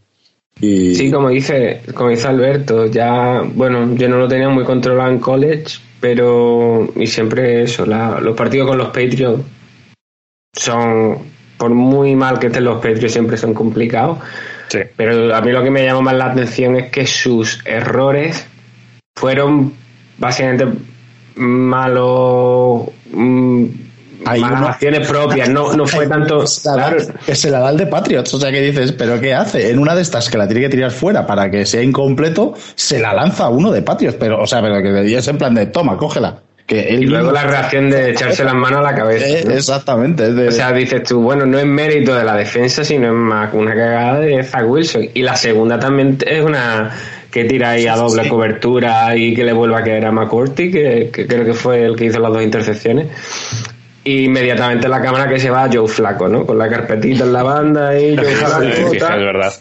[0.59, 5.11] Y, Sí, como dice, como dice Alberto, ya, bueno, yo no lo tenía muy controlado
[5.11, 5.65] en college,
[6.03, 9.41] pero, y siempre eso, la- los partidos con los Patriots
[10.53, 11.17] son,
[11.57, 14.17] por muy mal que estén los Patriots, siempre son complicados.
[14.67, 14.79] Sí.
[14.97, 18.45] Pero a mí lo que me llama más la atención es que sus errores
[19.17, 19.73] fueron
[20.17, 20.65] básicamente
[21.35, 23.65] malos, mm,
[24.25, 26.43] Hay malas uno- acciones propias, no, no fue tanto...
[26.61, 28.33] Claro, que se la da el de Patriots.
[28.33, 29.69] O sea, que dices, ¿pero qué hace?
[29.69, 32.99] En una de estas que la tiene que tirar fuera para que sea incompleto, se
[32.99, 34.17] la lanza uno de Patriots.
[34.19, 36.37] Pero, o sea, pero que es en plan de, toma, cógela.
[36.65, 39.27] Que él y luego la reacción de echarse las manos a la cabeza.
[39.27, 39.51] Eh, ¿no?
[39.53, 40.31] exactamente.
[40.33, 43.53] de- O sea, dices tú, bueno, no es mérito de la defensa, sino es más
[43.53, 45.09] una cagada de Zach Wilson.
[45.13, 46.89] Y la segunda también es una
[47.29, 51.09] que tira ahí a doble cobertura y que le vuelva a caer a McCourty, que,
[51.11, 53.07] que creo que fue el que hizo las dos intercepciones.
[54.05, 56.45] Y inmediatamente la cámara que se va a Joe Flaco, ¿no?
[56.45, 58.59] Con la carpetita en la banda y Joe Flaco.
[58.99, 59.19] Tal.
[59.19, 59.53] es verdad.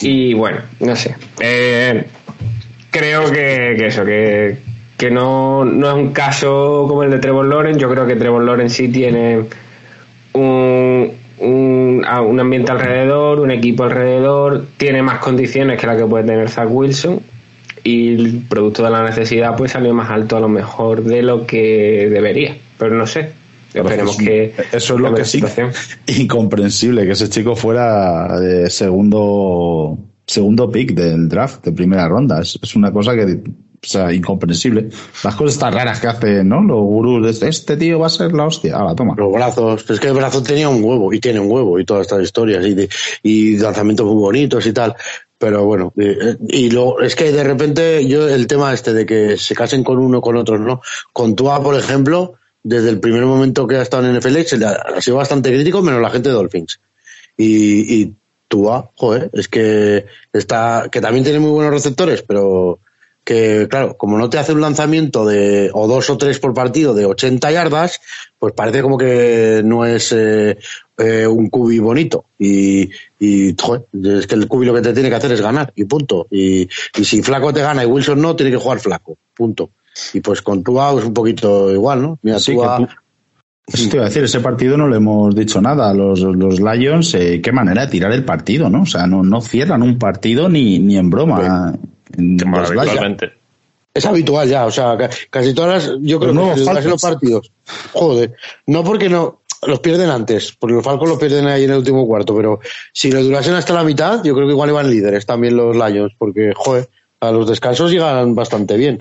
[0.00, 1.14] Y bueno, no sé.
[1.40, 2.04] Eh,
[2.90, 4.56] creo que, que eso, que,
[4.96, 7.78] que no, no es un caso como el de Trevor Lawrence.
[7.78, 9.44] Yo creo que Trevor Lawrence sí tiene
[10.32, 16.24] un, un, un ambiente alrededor, un equipo alrededor, tiene más condiciones que la que puede
[16.24, 17.20] tener Zach Wilson.
[17.84, 21.46] Y el producto de la necesidad pues salió más alto a lo mejor de lo
[21.46, 22.56] que debería.
[22.78, 23.32] Pero no sé.
[23.80, 25.42] Esperemos que Eso es lo que sí.
[26.06, 32.40] Incomprensible que ese chico fuera de segundo segundo pick del draft de primera ronda.
[32.40, 34.88] Es, es una cosa que, o sea, incomprensible.
[35.22, 36.62] Las cosas tan raras que hacen, ¿no?
[36.62, 37.40] Los gurús.
[37.40, 38.76] de, Este tío va a ser la hostia.
[38.76, 39.14] Ahora, toma.
[39.16, 42.02] Los brazos, es que el brazo tenía un huevo y tiene un huevo y todas
[42.02, 42.88] estas historias y, de,
[43.22, 44.94] y lanzamientos muy bonitos y tal.
[45.38, 49.36] Pero bueno, eh, y luego es que de repente yo el tema este de que
[49.36, 50.80] se casen con uno con otros, ¿no?
[51.12, 52.34] Con Tua, por ejemplo,
[52.68, 56.10] desde el primer momento que ha estado en NFL ha, sido bastante crítico, menos la
[56.10, 56.80] gente de Dolphins.
[57.36, 58.14] Y, y
[58.48, 62.80] Tua, joder, es que está, que también tiene muy buenos receptores, pero
[63.22, 66.92] que claro, como no te hace un lanzamiento de o dos o tres por partido
[66.92, 68.00] de 80 yardas,
[68.36, 70.58] pues parece como que no es eh,
[70.98, 72.24] eh, un cubi bonito.
[72.36, 72.90] Y,
[73.20, 76.26] y es que el cubi lo que te tiene que hacer es ganar, y punto.
[76.32, 79.70] Y, y si Flaco te gana y Wilson no, tiene que jugar Flaco, punto.
[80.12, 82.18] Y pues con Tua es un poquito igual, ¿no?
[82.22, 82.92] Mira, Sí, Tua- que tú-
[83.68, 85.92] Eso te iba a decir, ese partido no le hemos dicho nada.
[85.92, 88.82] Los, los Lions, eh, qué manera de tirar el partido, ¿no?
[88.82, 91.74] O sea, no, no cierran un partido ni, ni en broma.
[92.16, 93.32] En habitualmente.
[93.92, 97.00] Es habitual ya, o sea, ca- casi todas las, yo creo Los que casi los
[97.00, 97.02] Falcons.
[97.02, 97.50] partidos.
[97.92, 98.34] Joder,
[98.66, 102.06] no porque no, los pierden antes, porque los Falcons los pierden ahí en el último
[102.06, 102.60] cuarto, pero
[102.92, 106.12] si los durasen hasta la mitad, yo creo que igual iban líderes también los Lions,
[106.18, 106.88] porque, joder,
[107.20, 108.98] a los descansos llegan bastante bien.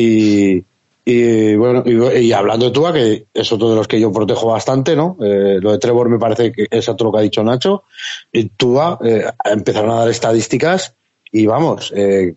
[0.00, 4.94] Y, bueno, y, hablando de Tua, que es otro de los que yo protejo bastante,
[4.94, 5.16] ¿no?
[5.22, 7.84] Eh, lo de Trevor me parece que es otro lo que ha dicho Nacho.
[8.30, 10.94] Y Tua eh, empezaron a dar estadísticas
[11.32, 12.34] y vamos, eh,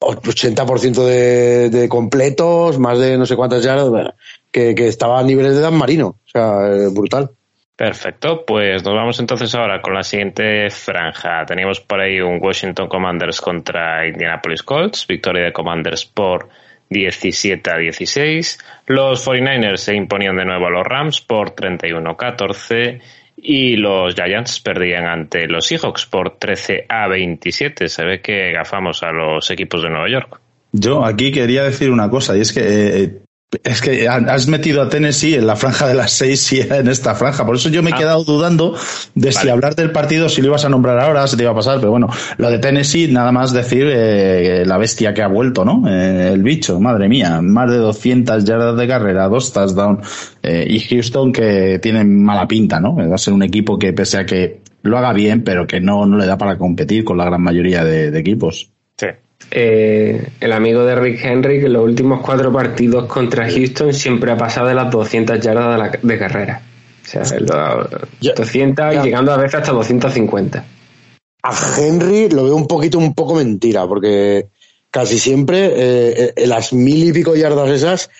[0.00, 4.14] 80% de, de completos, más de no sé cuántas yardas,
[4.50, 6.06] que, estaba a niveles de Dan Marino.
[6.08, 7.30] O sea, eh, brutal.
[7.74, 11.44] Perfecto, pues nos vamos entonces ahora con la siguiente franja.
[11.46, 16.48] Teníamos por ahí un Washington Commanders contra Indianapolis Colts, victoria de Commanders por
[16.92, 18.58] 17 a 16.
[18.86, 23.00] Los 49ers se imponían de nuevo a los Rams por 31-14
[23.36, 27.88] y los Giants perdían ante los Seahawks por 13 a 27.
[27.88, 30.40] Se ve que gafamos a los equipos de Nueva York.
[30.72, 33.22] Yo aquí quería decir una cosa, y es que eh,
[33.64, 37.14] es que has metido a Tennessee en la franja de las seis y en esta
[37.14, 37.44] franja.
[37.44, 37.98] Por eso yo me he Ah.
[37.98, 38.74] quedado dudando
[39.14, 41.54] de si hablar del partido, si lo ibas a nombrar ahora, si te iba a
[41.54, 41.78] pasar.
[41.78, 45.84] Pero bueno, lo de Tennessee, nada más decir eh, la bestia que ha vuelto, ¿no?
[45.88, 50.32] Eh, el bicho, madre mía, más de 200 yardas de carrera, dos touchdowns.
[50.42, 52.96] Eh, y Houston que tiene mala pinta, ¿no?
[52.96, 56.06] Va a ser un equipo que pese a que lo haga bien, pero que no,
[56.06, 58.68] no le da para competir con la gran mayoría de, de equipos.
[58.96, 59.06] Sí.
[59.50, 64.30] Eh, el amigo de Rick Henry que en los últimos cuatro partidos contra Houston siempre
[64.32, 66.62] ha pasado de las 200 yardas de, la- de carrera.
[67.02, 67.24] O sea,
[68.36, 70.64] 200 y llegando a veces hasta 250.
[71.42, 74.46] A Henry lo veo un poquito, un poco mentira, porque
[74.90, 78.10] casi siempre eh, eh, las mil y pico yardas esas,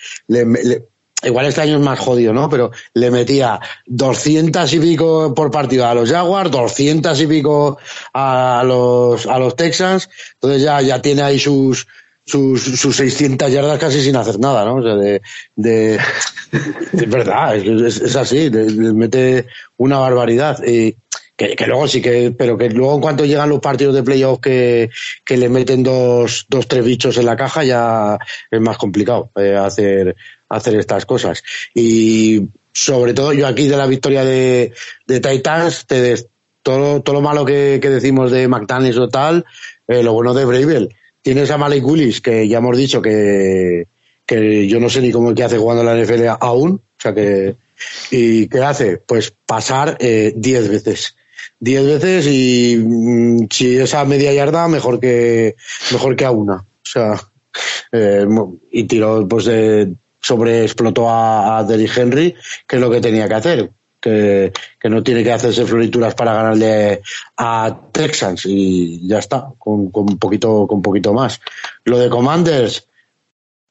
[1.23, 2.49] igual este año es más jodido, ¿no?
[2.49, 7.77] Pero le metía 200 y pico por partido a los Jaguars, 200 y pico
[8.13, 11.87] a los, a los Texans, entonces ya, ya tiene ahí sus,
[12.25, 14.75] sus, sus 600 yardas casi sin hacer nada, ¿no?
[14.75, 15.21] O sea, de,
[15.55, 19.47] de, verdad, es, es así, le, mete
[19.77, 20.63] una barbaridad.
[20.65, 20.95] Y,
[21.35, 24.39] que, que, luego sí que, pero que luego en cuanto llegan los partidos de playoff
[24.39, 24.89] que,
[25.25, 28.19] que le meten dos, dos, tres bichos en la caja, ya
[28.51, 30.15] es más complicado eh, hacer,
[30.55, 31.43] hacer estas cosas.
[31.73, 32.41] Y
[32.71, 34.73] sobre todo yo aquí de la victoria de,
[35.05, 36.15] de Titans, te
[36.63, 39.45] todo, todo lo malo que, que decimos de McDaniels o tal,
[39.87, 40.95] eh, lo bueno de Bravel.
[41.21, 43.87] Tienes a Malik Willis, que ya hemos dicho que,
[44.25, 47.55] que yo no sé ni cómo que hace jugando la NFL aún, o sea que,
[48.11, 48.97] ¿y qué hace?
[48.97, 51.15] Pues pasar eh, diez veces.
[51.59, 55.55] Diez veces y mm, si es a media yarda, mejor que,
[55.91, 56.55] mejor que a una.
[56.55, 57.21] O sea,
[57.91, 58.25] eh,
[58.71, 59.93] y tiró, pues, de,
[60.23, 62.35] sobre explotó a, a Derrick Henry,
[62.67, 63.69] que es lo que tenía que hacer.
[63.99, 64.51] Que,
[64.81, 67.01] que, no tiene que hacerse florituras para ganarle
[67.37, 71.39] a Texans y ya está, con, con un poquito, con poquito más.
[71.85, 72.85] Lo de Commanders,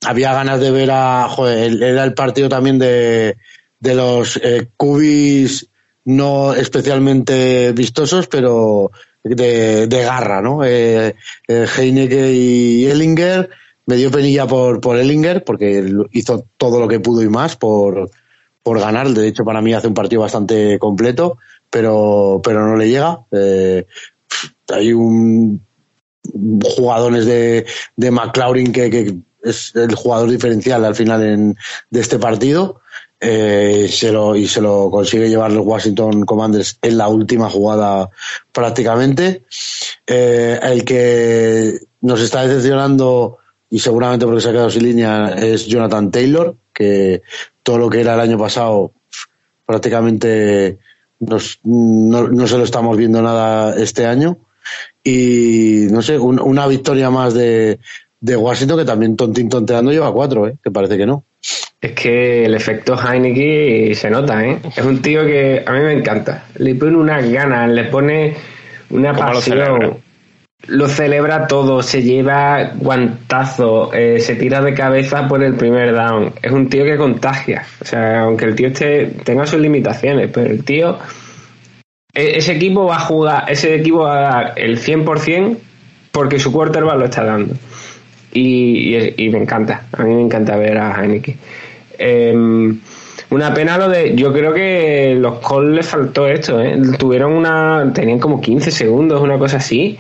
[0.06, 3.36] había ganas de ver a, joder, era el partido también de,
[3.78, 5.68] de los eh, cubis
[6.04, 8.90] no especialmente vistosos, pero
[9.22, 10.64] de, de garra, ¿no?
[10.64, 11.14] Eh,
[11.46, 13.50] eh, Heineke y Ellinger,
[13.86, 18.10] me dio penilla por, por Ellinger, porque hizo todo lo que pudo y más por,
[18.62, 19.08] por ganar.
[19.10, 21.38] De hecho, para mí hace un partido bastante completo,
[21.70, 23.20] pero, pero no le llega.
[23.32, 23.86] Eh,
[24.68, 25.60] hay un
[26.76, 27.66] jugadores de,
[27.96, 31.56] de McLaurin que, que es el jugador diferencial al final en,
[31.90, 32.80] de este partido.
[33.24, 38.10] Eh, se lo, y se lo consigue llevar los Washington Commanders en la última jugada
[38.50, 39.44] prácticamente.
[40.06, 43.38] Eh, el que nos está decepcionando
[43.72, 47.22] y seguramente porque se ha quedado sin línea es Jonathan Taylor, que
[47.62, 48.92] todo lo que era el año pasado
[49.64, 50.76] prácticamente
[51.20, 54.36] nos, no, no se lo estamos viendo nada este año.
[55.02, 57.78] Y no sé, un, una victoria más de,
[58.20, 60.56] de Washington que también tontín tonteando lleva cuatro, ¿eh?
[60.62, 61.24] que parece que no.
[61.80, 64.58] Es que el efecto Heineken se nota, ¿eh?
[64.76, 66.44] Es un tío que a mí me encanta.
[66.58, 68.36] Le pone unas ganas, le pone
[68.90, 69.96] una pasión.
[70.68, 71.46] Lo celebra?
[71.48, 76.32] todo, se lleva guantazo, eh, se tira de cabeza por el primer down.
[76.40, 77.64] Es un tío que contagia.
[77.80, 80.98] O sea, aunque el tío esté, tenga sus limitaciones, pero el tío.
[82.14, 85.56] E, ese equipo va a jugar, ese equipo va a dar el 100%
[86.12, 87.54] porque su quarterback lo está dando
[88.32, 91.36] y, y, me encanta, a mí me encanta ver a Heineken.
[91.98, 92.74] Eh,
[93.30, 94.14] una pena lo de.
[94.14, 96.78] Yo creo que los Colts les faltó esto, ¿eh?
[96.98, 97.90] Tuvieron una.
[97.94, 99.98] Tenían como 15 segundos, una cosa así.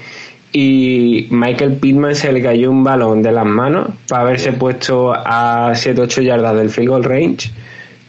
[0.52, 5.72] Y Michael Pittman se le cayó un balón de las manos para haberse puesto a
[5.72, 7.50] 7-8 yardas del field goal range.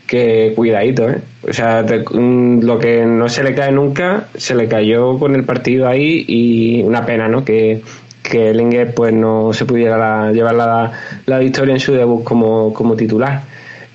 [0.05, 1.21] Que cuidadito, ¿eh?
[1.47, 5.45] O sea, te, lo que no se le cae nunca, se le cayó con el
[5.45, 7.45] partido ahí y una pena, ¿no?
[7.45, 7.81] Que,
[8.21, 10.91] que Ellinger pues no se pudiera llevar la,
[11.25, 13.43] la, victoria en su debut como, como titular.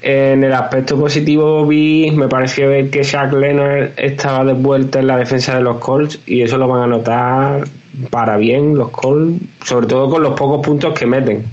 [0.01, 5.09] En el aspecto positivo vi, me pareció ver que Shaq Leonard estaba de vuelta en
[5.09, 7.65] la defensa de los Colts y eso lo van a notar
[8.11, 11.45] para bien los Colts, sobre todo con los pocos puntos que meten.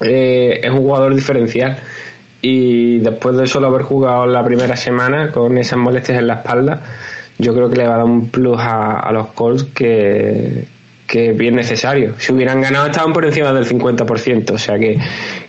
[0.00, 1.78] Eh, es un jugador diferencial
[2.40, 6.82] y después de solo haber jugado la primera semana con esas molestias en la espalda,
[7.38, 10.66] yo creo que le va a dar un plus a, a los Colts que,
[11.08, 12.14] que bien necesario.
[12.18, 14.98] Si hubieran ganado estaban por encima del 50%, o sea que,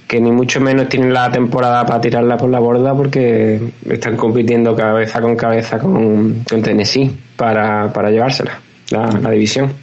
[0.07, 4.75] que ni mucho menos tienen la temporada para tirarla por la borda porque están compitiendo
[4.75, 9.73] cabeza con cabeza con, Tennessee para, para llevársela, la, la división.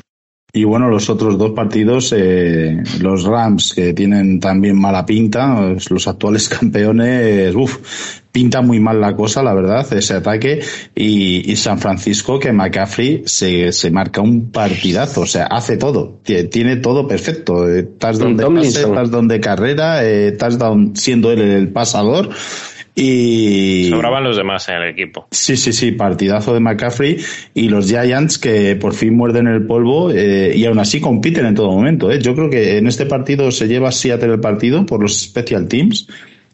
[0.57, 6.09] Y bueno, los otros dos partidos, eh, los Rams, que tienen también mala pinta, los
[6.09, 10.63] actuales campeones, uff, pinta muy mal la cosa, la verdad, ese ataque.
[10.95, 16.21] Y, y San Francisco, que McCaffrey se, se, marca un partidazo, o sea, hace todo,
[16.25, 17.69] tiene todo perfecto.
[17.69, 22.31] Eh, touchdown de pase, touchdown de carrera, eh, touchdown siendo él el pasador.
[22.99, 23.89] Y.
[23.91, 25.29] Sobraban los demás en el equipo.
[25.31, 27.19] Sí, sí, sí, partidazo de McCaffrey
[27.53, 31.55] y los Giants que por fin muerden el polvo eh, y aún así compiten en
[31.55, 32.11] todo momento.
[32.11, 32.19] ¿eh?
[32.21, 36.09] Yo creo que en este partido se lleva Seattle el partido por los special teams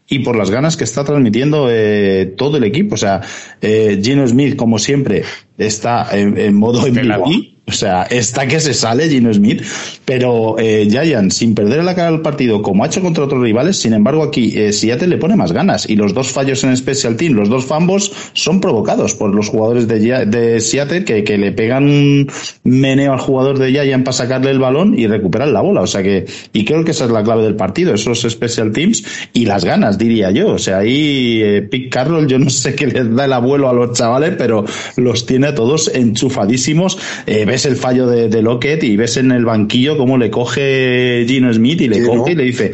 [0.09, 2.95] y por las ganas que está transmitiendo eh, todo el equipo.
[2.95, 3.21] O sea,
[3.61, 5.23] eh, Gino Smith, como siempre,
[5.57, 9.63] está en, en modo MVP O sea, está que se sale Gino Smith,
[10.03, 13.77] pero eh, Giants, sin perder la cara del partido, como ha hecho contra otros rivales,
[13.77, 15.89] sin embargo aquí eh, Seattle le pone más ganas.
[15.89, 19.87] Y los dos fallos en Special Team, los dos fambos, son provocados por los jugadores
[19.87, 22.29] de, de Seattle que, que, le pegan un
[22.65, 25.81] meneo al jugador de Giants para sacarle el balón y recuperar la bola.
[25.81, 29.05] O sea que, y creo que esa es la clave del partido, esos Special Teams
[29.31, 30.49] y las ganas, diría yo.
[30.49, 33.73] O sea, ahí eh, Pete Carroll, yo no sé qué les da el abuelo a
[33.73, 34.65] los chavales, pero
[34.97, 36.97] los tiene todos enchufadísimos.
[37.25, 41.23] Eh, ves el fallo de, de, Lockett y ves en el banquillo cómo le coge
[41.27, 42.29] Gino Smith y le sí, coge ¿no?
[42.29, 42.71] y le dice,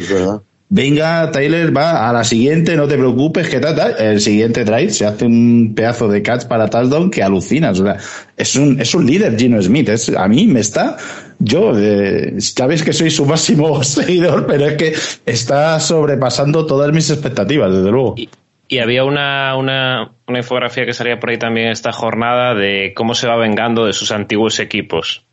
[0.70, 3.94] venga Tyler, va a la siguiente, no te preocupes, que tal, tal.
[3.98, 7.78] El siguiente drive se hace un pedazo de catch para touchdown que alucinas.
[7.78, 7.98] O sea,
[8.38, 9.90] es un, es un líder Gino Smith.
[9.90, 10.96] Es, a mí me está,
[11.38, 14.94] yo, eh, sabéis que soy su máximo seguidor, pero es que
[15.26, 18.14] está sobrepasando todas mis expectativas, desde luego.
[18.16, 18.30] Y,
[18.70, 23.14] y había una, una, una, infografía que salía por ahí también esta jornada de cómo
[23.14, 25.26] se va vengando de sus antiguos equipos.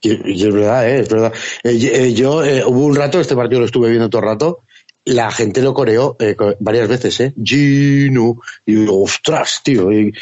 [0.00, 1.00] Y, es verdad, ¿eh?
[1.00, 1.32] es verdad.
[1.64, 4.60] Eh, yo, eh, hubo un rato, este partido lo estuve viendo todo el rato,
[5.08, 7.34] la gente lo coreó eh, varias veces, ¿eh?
[7.42, 8.40] Gino.
[8.66, 9.90] Y digo, ostras, tío.
[9.90, 10.12] Y,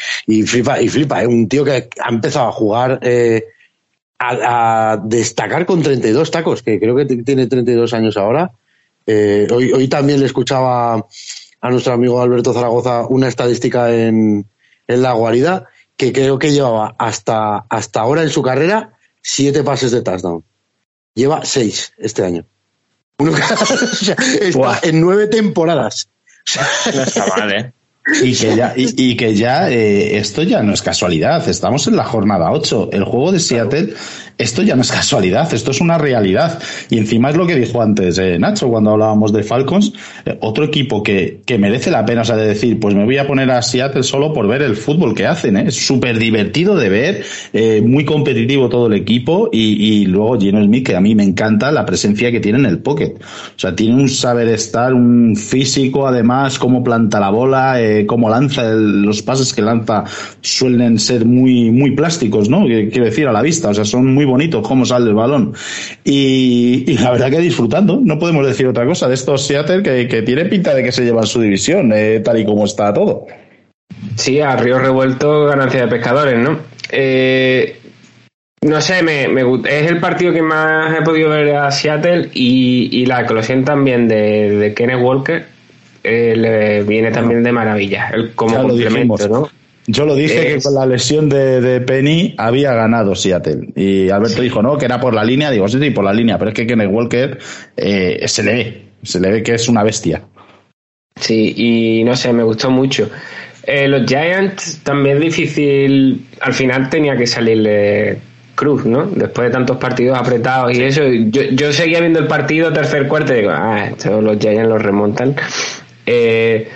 [0.43, 1.27] flipa, y flipa, ¿eh?
[1.27, 3.45] Un tío que ha empezado a jugar, eh,
[4.19, 8.51] a, destacar con 32 tacos, que creo que tiene 32 años ahora.
[9.05, 11.05] Eh, hoy también le escuchaba
[11.61, 14.45] a nuestro amigo Alberto Zaragoza una estadística en,
[14.87, 19.91] en la guarida que creo que llevaba hasta, hasta ahora en su carrera siete pases
[19.91, 20.43] de touchdown.
[21.15, 22.45] Lleva seis este año.
[23.17, 23.31] Uno,
[23.61, 26.09] o sea, está en nueve temporadas.
[26.93, 27.73] No está mal, ¿eh?
[28.23, 31.47] Y que ya, y, y que ya eh, esto ya no es casualidad.
[31.49, 32.91] Estamos en la jornada 8.
[32.93, 33.95] El juego de Seattle,
[34.37, 36.59] esto ya no es casualidad, esto es una realidad.
[36.89, 39.93] Y encima es lo que dijo antes eh, Nacho cuando hablábamos de Falcons.
[40.25, 43.17] Eh, otro equipo que, que merece la pena, o sea, de decir, pues me voy
[43.17, 45.57] a poner a Seattle solo por ver el fútbol que hacen.
[45.57, 45.65] ¿eh?
[45.67, 47.23] Es súper divertido de ver,
[47.53, 49.49] eh, muy competitivo todo el equipo.
[49.51, 52.65] Y, y luego Gino Smith, que a mí me encanta la presencia que tiene en
[52.65, 53.15] el pocket.
[53.19, 57.81] O sea, tiene un saber estar, un físico, además, cómo planta la bola.
[57.81, 60.03] Eh, cómo lanza, el, los pases que lanza
[60.41, 62.65] suelen ser muy, muy plásticos, ¿no?
[62.65, 65.53] Quiero decir, a la vista, o sea, son muy bonitos cómo sale el balón.
[66.03, 70.07] Y, y la verdad que disfrutando, no podemos decir otra cosa de estos Seattle que,
[70.07, 73.25] que tiene pinta de que se llevan su división, eh, tal y como está todo.
[74.15, 76.59] Sí, a río revuelto, ganancia de pescadores, ¿no?
[76.91, 77.79] Eh,
[78.61, 82.89] no sé, me, me, es el partido que más he podido ver a Seattle y,
[82.91, 85.45] y la eclosión también de, de Kenneth Walker
[86.03, 89.27] eh, le viene también de maravilla, el, como Ya complemento.
[89.27, 89.49] ¿no?
[89.87, 93.69] Yo lo dije Es- que con la lesión de, de Penny había ganado Seattle.
[93.75, 95.49] Y Alberto dijo, no, que era por la línea.
[95.49, 96.37] Digo, sí, sí, por la línea.
[96.37, 97.37] Pero es que Kenneth Walker
[97.77, 98.81] eh, se le ve.
[99.03, 100.21] Se le ve que es una bestia.
[101.19, 103.09] Sí, y no sé, me gustó mucho.
[103.63, 108.17] Eh, los Giants también es difícil, al final tenía que salirle
[108.55, 109.05] Cruz, ¿no?
[109.07, 113.33] Después de tantos partidos apretados y eso, yo, yo seguía viendo el partido tercer cuarto
[113.33, 115.35] y digo, ah, esto los Giants los remontan.
[116.05, 116.67] Eh,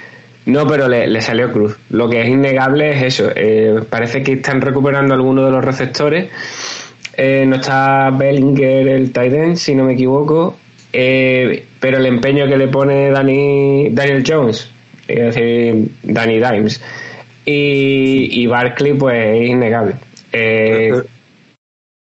[0.45, 1.77] no, pero le, le salió Cruz.
[1.89, 3.31] Lo que es innegable es eso.
[3.35, 6.29] eh, parece que están recuperando algunos de los receptores.
[7.15, 10.57] Eh, no está Bellinger, el tight end, si no me equivoco.
[10.93, 14.69] Eh, pero el empeño que le pone Danny, Daniel Jones,
[15.07, 16.81] es decir, Danny Dimes,
[17.45, 19.95] y, y Barkley, pues es innegable.
[20.33, 21.05] Eh, Pero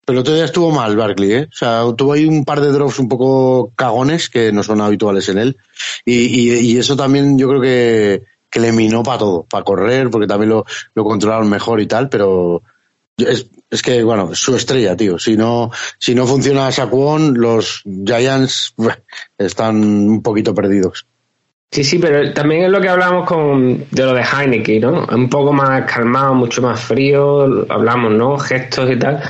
[0.07, 1.43] el otro día estuvo mal Barkley, ¿eh?
[1.43, 5.29] O sea, tuvo ahí un par de drops un poco cagones que no son habituales
[5.29, 5.57] en él.
[6.03, 10.09] Y, y, y eso también yo creo que, que le minó para todo, para correr,
[10.09, 12.63] porque también lo, lo controlaron mejor y tal, pero
[13.17, 15.19] es, es que, bueno, es su estrella, tío.
[15.19, 18.73] Si no, si no funciona Saquon, los Giants
[19.37, 21.05] están un poquito perdidos.
[21.71, 25.07] Sí, sí, pero también es lo que hablamos con de lo de Heineken, ¿no?
[25.11, 28.39] Un poco más calmado, mucho más frío, hablamos, ¿no?
[28.39, 29.21] Gestos y tal.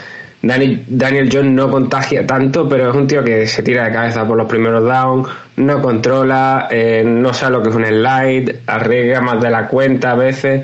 [0.42, 4.26] Dani- Daniel Jones no contagia tanto, pero es un tío que se tira de cabeza
[4.26, 5.28] por los primeros downs,
[5.58, 10.12] no controla, eh, no sabe lo que es un slide, arriesga más de la cuenta
[10.12, 10.62] a veces,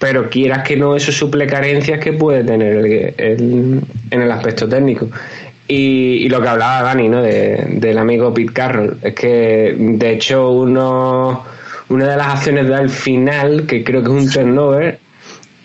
[0.00, 3.80] pero quieras que no, eso suple carencias que puede tener el-
[4.10, 5.08] en el aspecto técnico.
[5.68, 7.22] Y, y lo que hablaba Dani, ¿no?
[7.22, 11.44] De- del amigo Pete Carroll, es que de hecho uno,
[11.88, 14.98] una de las acciones del final, que creo que es un turnover,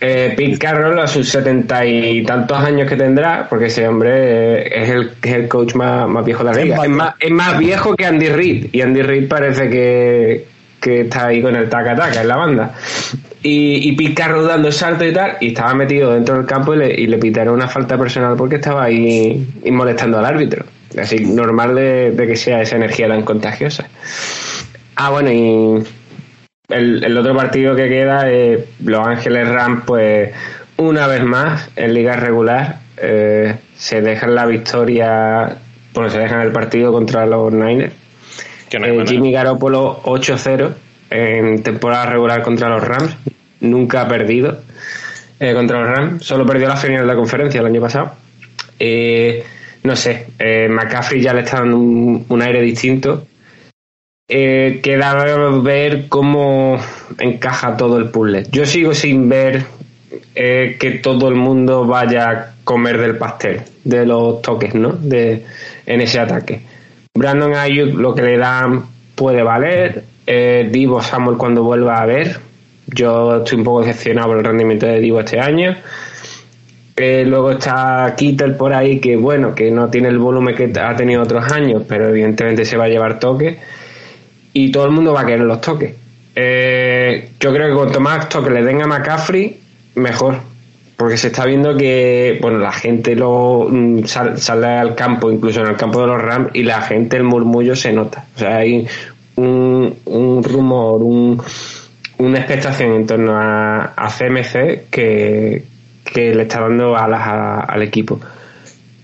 [0.02, 4.84] eh, Pete Carroll a sus setenta y tantos años que tendrá, porque ese hombre eh,
[4.84, 6.84] es el, es el coach más, más viejo de la liga.
[6.84, 10.47] Es más, es más viejo que Andy Reid, y Andy Reid parece que,
[10.82, 12.74] que está ahí con el taca-taca en la banda.
[13.43, 16.78] Y, y Pete Carroll dando salto y tal, y estaba metido dentro del campo y
[16.78, 20.66] le, y le pitaron una falta personal porque estaba ahí y molestando al árbitro.
[20.99, 23.88] Así, normal de, de que sea esa energía tan contagiosa.
[24.97, 25.84] Ah, bueno, y
[26.72, 30.32] el, el otro partido que queda es Los Ángeles Rams, pues
[30.78, 35.57] una vez más en liga regular eh, se dejan la victoria,
[35.93, 37.93] bueno, se dejan el partido contra los Niners.
[38.72, 40.74] Eh, Jimmy Garoppolo 8-0
[41.09, 43.15] en temporada regular contra los Rams,
[43.59, 44.61] nunca ha perdido
[45.39, 48.13] eh, contra los Rams, solo perdió la final de la conferencia el año pasado.
[49.84, 50.28] no sé,
[50.69, 53.28] McCaffrey ya le está dando un, aire distinto.
[54.32, 55.13] Queda
[55.61, 56.77] ver cómo
[57.19, 58.43] encaja todo el puzzle.
[58.51, 59.65] Yo sigo sin ver
[60.34, 64.93] que todo el mundo vaya a comer del pastel, de los toques, ¿no?
[64.93, 65.43] De,
[65.86, 66.61] en ese ataque.
[67.13, 70.03] Brandon Ayuk lo que le dan puede valer.
[70.25, 72.39] Eh, Divo Samuel cuando vuelva a ver.
[72.88, 75.75] Yo estoy un poco decepcionado por el rendimiento de Divo este año.
[76.95, 80.95] Eh, luego está Kittel por ahí que bueno, que no tiene el volumen que ha
[80.95, 83.57] tenido otros años, pero evidentemente se va a llevar toques.
[84.54, 85.93] Y todo el mundo va a querer los toques.
[86.36, 89.60] Eh, yo creo que cuanto más toques le den a McCaffrey,
[89.95, 90.38] mejor.
[90.95, 95.68] Porque se está viendo que, bueno, la gente lo mm, sale, al campo, incluso en
[95.68, 98.26] el campo de los Rams, y la gente, el murmullo se nota.
[98.36, 98.88] O sea, hay
[99.36, 101.02] un, rumor,
[102.18, 105.64] una expectación en torno a, CMC que,
[106.14, 108.20] le está dando alas al equipo.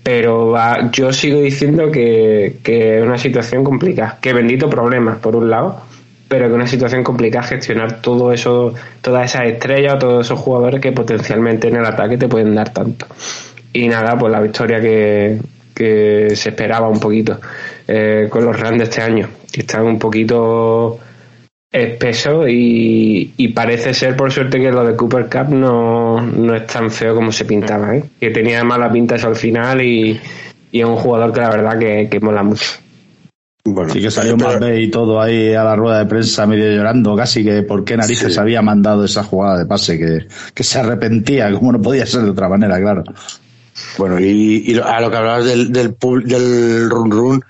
[0.08, 0.54] Pero
[0.90, 5.82] yo sigo diciendo que, es una situación complicada, que bendito problemas, por un lado,
[6.28, 10.40] pero que es una situación complicada gestionar todo eso, todas esas estrellas o todos esos
[10.40, 13.04] jugadores que potencialmente en el ataque te pueden dar tanto.
[13.74, 15.40] Y nada, pues la victoria que,
[15.74, 17.38] que se esperaba un poquito
[17.86, 20.98] eh, con los Rams de este año, que están un poquito
[21.70, 26.66] espesos y, y, parece ser por suerte que lo de Cooper Cup no, no es
[26.66, 28.04] tan feo como se pintaba, ¿eh?
[28.18, 30.18] que tenía mala pinta eso al final y,
[30.72, 32.66] y es un jugador que la verdad que, que mola mucho.
[33.64, 34.78] Bueno, sí que salió pero...
[34.78, 38.38] y todo ahí a la rueda de prensa medio llorando casi que por qué narices
[38.38, 42.30] había mandado esa jugada de pase, que, que, se arrepentía, como no podía ser de
[42.30, 43.04] otra manera, claro.
[43.96, 47.44] Bueno, y, a lo que hablabas del, del, del run run,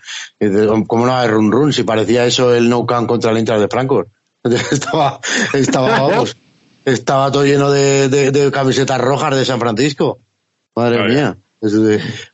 [0.87, 1.73] ¿cómo no hay run run?
[1.73, 4.09] Si parecía eso el no can contra el Inter de Frankfurt.
[4.71, 5.21] estaba,
[5.53, 6.37] estaba, vamos,
[6.85, 10.19] estaba todo lleno de, de, camisetas rojas de San Francisco.
[10.75, 11.37] Madre mía.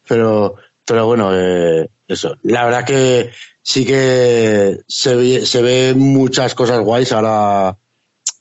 [0.07, 2.37] Pero, pero bueno, eh, eso.
[2.43, 3.31] La verdad que
[3.63, 7.77] sí que se ve, se ve muchas cosas guays ahora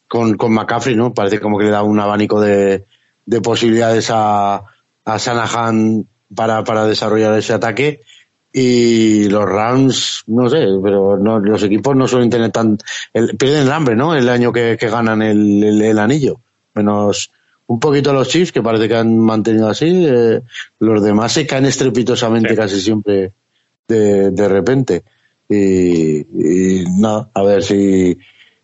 [0.08, 1.14] con, con McCaffrey, ¿no?
[1.14, 2.86] Parece como que le da un abanico de,
[3.26, 4.73] de posibilidades a,
[5.06, 8.02] a Sanahan para, para desarrollar ese ataque.
[8.56, 12.78] Y los Rams, no sé, pero no, los equipos no suelen tener tan.
[13.12, 14.16] pierden el hambre, ¿no?
[14.16, 16.40] El año que, que ganan el, el, anillo.
[16.76, 17.32] Menos
[17.66, 20.06] un poquito los Chiefs, que parece que han mantenido así.
[20.06, 20.42] Eh,
[20.80, 23.34] los demás se caen estrepitosamente casi siempre
[23.88, 25.04] de, de repente.
[25.50, 28.18] Y, y no, a ver si,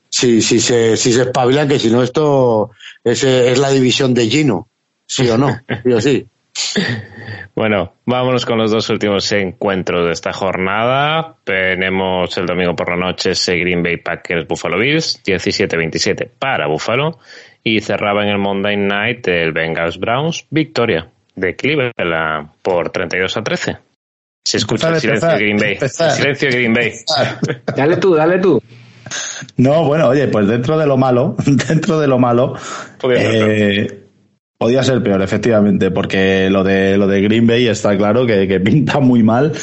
[0.08, 2.72] si, si, se, si se espabilan, que si no esto
[3.04, 4.69] es, es la división de Gino,
[5.10, 6.28] sí o no, sí o sí.
[7.56, 11.36] Bueno, vámonos con los dos últimos encuentros de esta jornada.
[11.44, 17.20] Tenemos el domingo por la noche ese Green Bay Packers Buffalo Bills, 17-27 para Buffalo.
[17.62, 23.44] Y cerraba en el Monday Night el Bengals Browns, victoria de Cleveland por 32 a
[23.44, 23.78] 13.
[24.46, 25.78] Se escucha el silencio de Green Bay.
[25.90, 26.94] silencio de Green Bay.
[27.76, 28.62] dale tú, dale tú.
[29.58, 32.56] No, bueno, oye, pues dentro de lo malo, dentro de lo malo,
[33.10, 34.06] eh,
[34.60, 38.60] podía ser peor, efectivamente, porque lo de lo de Green Bay está claro que, que
[38.60, 39.54] pinta muy mal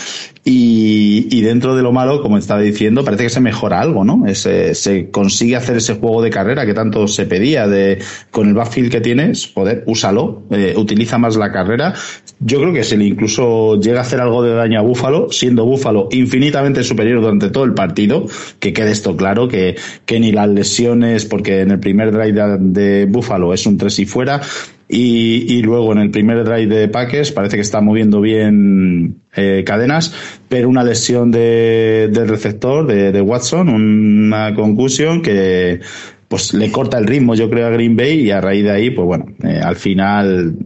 [0.48, 4.26] y, y, dentro de lo malo, como estaba diciendo, parece que se mejora algo, ¿no?
[4.28, 7.98] Ese, se consigue hacer ese juego de carrera que tanto se pedía de
[8.30, 11.94] con el backfield que tienes, poder, úsalo, eh, utiliza más la carrera.
[12.38, 15.64] Yo creo que se le incluso llega a hacer algo de daño a Búfalo, siendo
[15.64, 18.26] Búfalo infinitamente superior durante todo el partido,
[18.60, 19.74] que quede esto claro, que,
[20.04, 24.06] que ni las lesiones, porque en el primer drive de Búfalo es un tres y
[24.06, 24.40] fuera,
[24.88, 29.64] y, y, luego en el primer drive de Paques parece que está moviendo bien eh,
[29.64, 30.14] cadenas,
[30.48, 35.80] pero una lesión de, del receptor de, Watson, una concusión que
[36.28, 38.90] pues le corta el ritmo yo creo a Green Bay y a raíz de ahí
[38.90, 40.56] pues bueno, eh, al final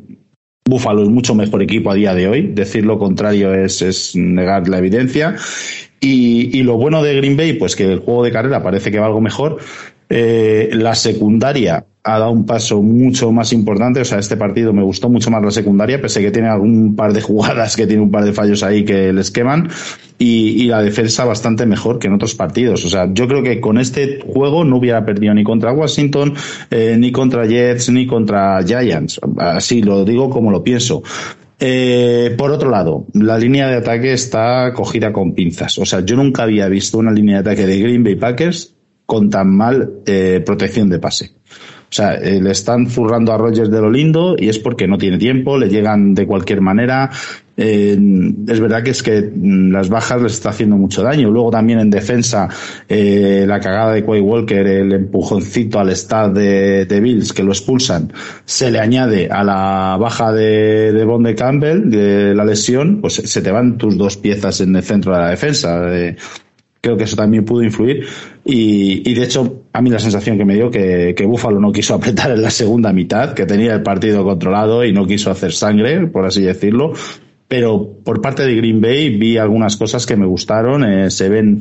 [0.65, 4.69] Buffalo es mucho mejor equipo a día de hoy, decir lo contrario es, es negar
[4.69, 5.35] la evidencia.
[6.03, 8.99] Y, y, lo bueno de Green Bay pues que el juego de carrera parece que
[8.99, 9.59] va algo mejor,
[10.09, 14.01] eh, la secundaria ha dado un paso mucho más importante.
[14.01, 17.13] O sea, este partido me gustó mucho más la secundaria, pese que tiene algún par
[17.13, 19.69] de jugadas que tiene un par de fallos ahí que les queman.
[20.19, 22.85] Y, la defensa bastante mejor que en otros partidos.
[22.85, 26.35] O sea, yo creo que con este juego no hubiera perdido ni contra Washington,
[26.71, 29.21] eh, ni contra Jets, ni contra Giants.
[29.39, 31.03] Así lo digo como lo pienso.
[31.59, 35.79] Eh, por otro lado, la línea de ataque está cogida con pinzas.
[35.79, 38.75] O sea, yo nunca había visto una línea de ataque de Green Bay Packers
[39.05, 41.33] con tan mal eh, protección de pase.
[41.91, 44.97] O sea, eh, le están zurrando a Rogers de lo lindo y es porque no
[44.97, 47.11] tiene tiempo, le llegan de cualquier manera.
[47.57, 47.99] Eh,
[48.47, 51.33] es verdad que es que mm, las bajas les está haciendo mucho daño.
[51.33, 52.49] Luego también en defensa,
[52.89, 57.51] eh, la cagada de Quay Walker, el empujoncito al stad de, de, Bills que lo
[57.51, 58.13] expulsan,
[58.45, 63.15] se le añade a la baja de, de Bond de Campbell, de la lesión, pues
[63.15, 65.83] se te van tus dos piezas en el centro de la defensa.
[65.93, 66.15] Eh,
[66.81, 68.07] creo que eso también pudo influir.
[68.45, 71.95] Y, de hecho, a mí la sensación que me dio que, que Buffalo no quiso
[71.97, 76.07] apretar en la segunda mitad, que tenía el partido controlado y no quiso hacer sangre,
[76.07, 76.93] por así decirlo.
[77.49, 80.85] Pero por parte de Green Bay vi algunas cosas que me gustaron.
[80.85, 81.61] Eh, se ven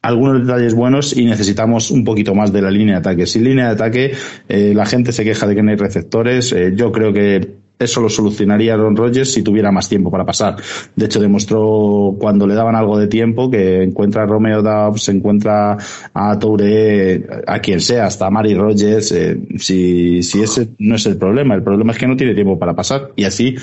[0.00, 3.26] algunos detalles buenos y necesitamos un poquito más de la línea de ataque.
[3.26, 4.12] Sin línea de ataque,
[4.48, 6.52] eh, la gente se queja de que no hay receptores.
[6.52, 10.56] Eh, yo creo que eso lo solucionaría Aaron Rodgers si tuviera más tiempo para pasar.
[10.94, 15.76] De hecho, demostró cuando le daban algo de tiempo que encuentra a Romeo Dobbs, encuentra
[16.14, 19.12] a Toure, a quien sea, hasta a Mari Rodgers.
[19.12, 22.58] Eh, si, si ese no es el problema, el problema es que no tiene tiempo
[22.58, 23.12] para pasar.
[23.14, 23.54] Y así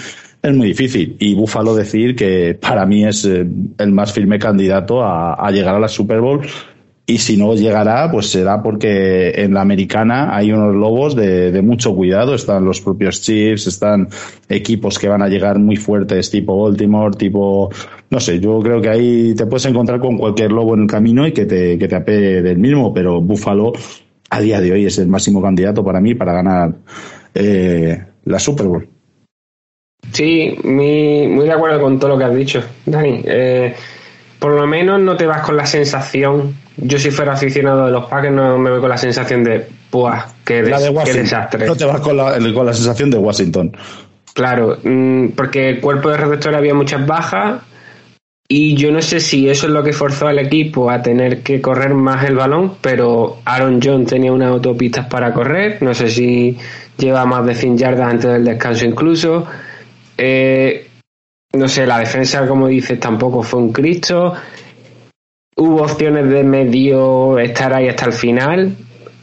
[0.41, 1.15] es muy difícil.
[1.19, 3.47] Y Buffalo decir que para mí es eh,
[3.77, 6.41] el más firme candidato a, a llegar a la Super Bowl
[7.05, 11.93] y si no llegará, pues será porque en la americana hay unos lobos de, mucho
[11.93, 12.33] cuidado.
[12.33, 14.07] Están los propios Chiefs, están
[14.47, 17.69] equipos que van a llegar muy fuertes, tipo Baltimore, tipo,
[18.09, 21.27] no sé, yo creo que ahí te puedes encontrar con cualquier lobo en el camino
[21.27, 23.73] y que te, que te apee del mismo, pero Buffalo
[24.29, 26.73] a día de hoy es el máximo candidato para mí para ganar
[27.35, 28.89] eh, la Super Bowl.
[30.11, 33.21] Sí, muy, muy de acuerdo con todo lo que has dicho, Dani.
[33.25, 33.75] Eh,
[34.39, 36.62] por lo menos no te vas con la sensación.
[36.77, 40.25] Yo, si fuera aficionado de los Packers, no me voy con la sensación de, ¡buah!
[40.43, 41.67] ¡Qué, des de qué desastre!
[41.67, 43.75] No te vas con la, con la sensación de Washington.
[44.33, 47.61] Claro, mmm, porque el cuerpo de receptor había muchas bajas
[48.47, 51.61] y yo no sé si eso es lo que forzó al equipo a tener que
[51.61, 56.57] correr más el balón, pero Aaron John tenía unas autopistas para correr, no sé si
[56.97, 59.45] lleva más de 100 yardas antes del descanso incluso.
[60.17, 60.87] Eh,
[61.53, 64.33] no sé, la defensa, como dices, tampoco fue un Cristo.
[65.65, 68.75] Hubo opciones de medio estar ahí hasta el final.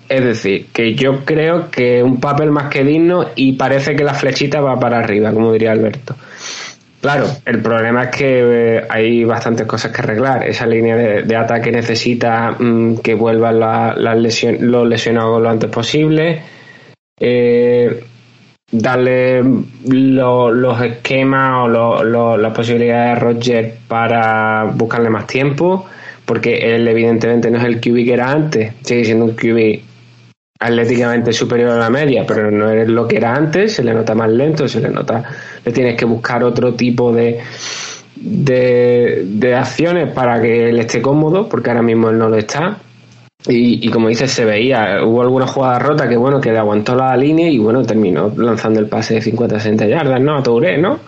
[0.09, 4.14] Es decir, que yo creo que un papel más que digno y parece que la
[4.14, 6.16] flechita va para arriba, como diría Alberto.
[7.03, 10.49] Claro, el problema es que eh, hay bastantes cosas que arreglar.
[10.49, 15.68] Esa línea de, ataque necesita mmm, que vuelvan la, la lesion, los lesionados lo antes
[15.68, 16.41] posible.
[17.20, 18.03] Eh,
[18.72, 19.43] darle
[19.88, 25.84] lo, los esquemas o las posibilidades de Roger para buscarle más tiempo,
[26.31, 29.81] porque él evidentemente no es el QB que era antes, sigue siendo un QB
[30.61, 34.14] atléticamente superior a la media, pero no es lo que era antes, se le nota
[34.14, 35.24] más lento, se le nota,
[35.64, 37.41] le tienes que buscar otro tipo de,
[38.14, 42.78] de, acciones para que él esté cómodo, porque ahora mismo él no lo está.
[43.49, 47.16] Y, como dices, se veía, hubo alguna jugada rota que bueno, que le aguantó la
[47.16, 50.37] línea y bueno, terminó lanzando el pase de 50-60 yardas, ¿no?
[50.37, 51.01] A Touré, ¿no?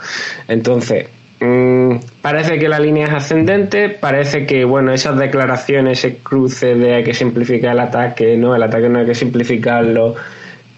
[0.49, 1.07] Entonces,
[1.39, 6.95] mmm, parece que la línea es ascendente, parece que bueno, esas declaraciones, ese cruce de
[6.95, 10.15] hay que simplificar el ataque, no, el ataque no hay que simplificarlo,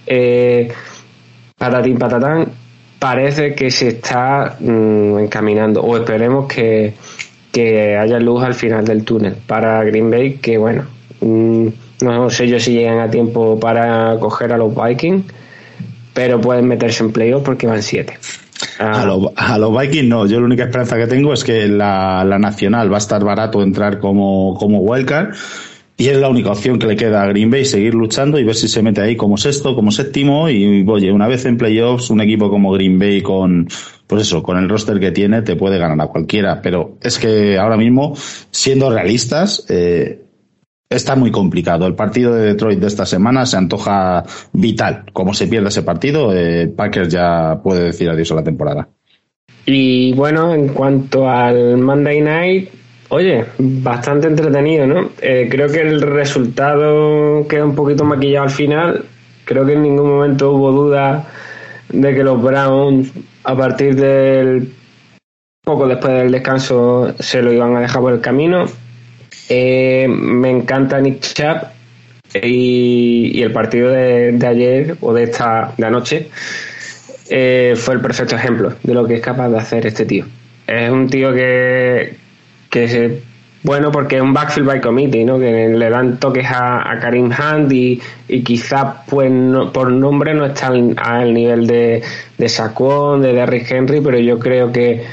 [0.06, 0.68] eh,
[1.56, 2.48] patatín patatán,
[2.98, 6.94] parece que se está mmm, encaminando, o esperemos que,
[7.52, 10.86] que haya luz al final del túnel para Green Bay, que bueno,
[11.20, 15.24] no sé yo si llegan a tiempo para coger a los Vikings,
[16.14, 18.18] pero pueden meterse en playoff porque van siete.
[18.78, 19.02] Ah.
[19.02, 22.24] A, lo, a, los Vikings no, yo la única esperanza que tengo es que la,
[22.24, 25.34] la nacional va a estar barato entrar como, como wildcard
[25.96, 28.56] y es la única opción que le queda a Green Bay seguir luchando y ver
[28.56, 32.20] si se mete ahí como sexto, como séptimo y oye, una vez en playoffs un
[32.20, 33.68] equipo como Green Bay con
[34.06, 37.58] pues eso, con el roster que tiene te puede ganar a cualquiera, pero es que
[37.58, 38.14] ahora mismo
[38.50, 40.23] siendo realistas eh,
[40.94, 41.86] está muy complicado.
[41.86, 45.04] El partido de Detroit de esta semana se antoja vital.
[45.12, 48.88] Como se pierde ese partido, eh, Packers ya puede decir adiós a la temporada.
[49.66, 52.68] Y bueno, en cuanto al Monday Night,
[53.08, 55.10] oye, bastante entretenido, ¿no?
[55.20, 59.04] Eh, creo que el resultado queda un poquito maquillado al final.
[59.44, 61.26] Creo que en ningún momento hubo duda
[61.88, 63.12] de que los Browns,
[63.44, 64.72] a partir del
[65.62, 68.66] poco después del descanso, se lo iban a dejar por el camino
[69.48, 71.68] eh, me encanta Nick Chubb
[72.42, 76.28] y, el partido de, de, ayer o de esta de anoche
[77.30, 80.26] eh, fue el perfecto ejemplo de lo que es capaz de hacer este tío.
[80.66, 82.16] Es un tío que,
[82.70, 83.22] que es
[83.62, 85.38] bueno porque es un backfield by committee, ¿no?
[85.38, 90.34] que le dan toques a, a Karim Hunt y, y quizás pues no, por nombre
[90.34, 92.02] no está al, al nivel de,
[92.36, 95.04] de Saquon, de Derrick Henry, pero yo creo que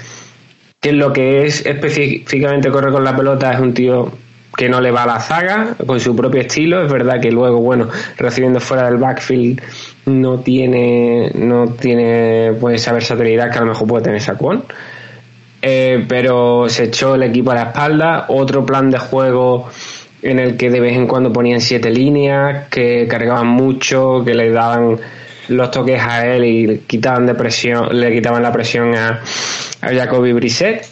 [0.82, 4.12] que lo que es específicamente correr con la pelota es un tío
[4.58, 6.84] que no le va a la zaga con su propio estilo.
[6.84, 7.88] Es verdad que luego, bueno,
[8.18, 9.62] recibiendo fuera del backfield
[10.08, 14.64] no tiene, no tiene pues esa versatilidad que a lo mejor puede tener Saquon.
[15.62, 18.26] Eh, pero se echó el equipo a la espalda.
[18.30, 19.70] Otro plan de juego
[20.24, 24.50] en el que de vez en cuando ponían siete líneas, que cargaban mucho, que le
[24.50, 24.98] daban
[25.52, 29.22] los toques a él y quitaban de presión, le quitaban la presión a,
[29.82, 30.86] a Jacoby Brissett.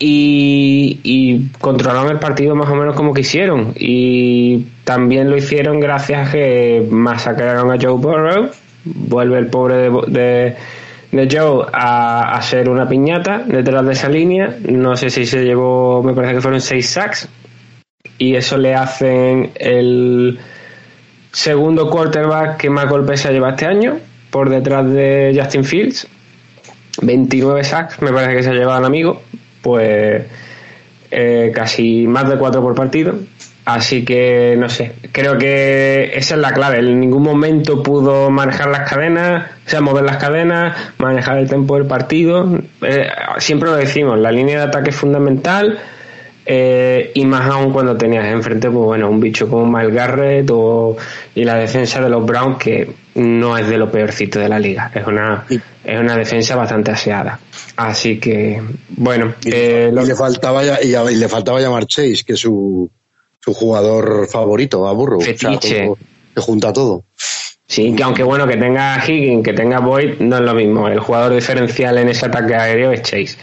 [0.00, 3.72] Y, y, controlaron el partido más o menos como quisieron.
[3.76, 8.50] Y también lo hicieron gracias a que masacraron a Joe Burrow.
[8.84, 10.56] Vuelve el pobre de,
[11.10, 14.56] de, Joe a, hacer una piñata detrás de esa línea.
[14.68, 17.28] No sé si se llevó me parece que fueron seis sacks.
[18.18, 20.38] Y eso le hacen el
[21.38, 23.98] segundo quarterback que más golpes se ha llevado este año
[24.30, 26.08] por detrás de Justin Fields
[27.00, 29.22] 29 sacks me parece que se ha llevado el amigo
[29.62, 30.24] pues
[31.10, 33.14] eh, casi más de cuatro por partido.
[33.64, 36.78] Así que no sé, creo que esa es la clave.
[36.78, 41.74] En ningún momento pudo manejar las cadenas, o sea, mover las cadenas, manejar el tiempo
[41.74, 42.48] del partido.
[42.80, 43.08] Eh,
[43.38, 45.78] siempre lo decimos, la línea de ataque es fundamental
[46.50, 50.96] eh, y más aún cuando tenías enfrente, pues bueno, un bicho como Miles Garrett o,
[51.34, 54.90] y la defensa de los Browns que no es de lo peorcito de la liga,
[54.94, 57.38] es una, es una defensa bastante aseada.
[57.76, 59.34] Así que, bueno.
[59.44, 62.90] Y, eh, le, faltaba ya, y, le faltaba llamar Chase, que es su,
[63.40, 65.18] su jugador favorito, a Burro.
[65.18, 65.94] que
[66.36, 67.04] junta todo.
[67.66, 70.88] Sí, que aunque bueno, que tenga Higgins, que tenga Boyd, no es lo mismo.
[70.88, 73.36] El jugador diferencial en ese ataque aéreo es Chase.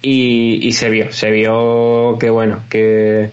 [0.00, 3.30] Y, y se vio, se vio que bueno, que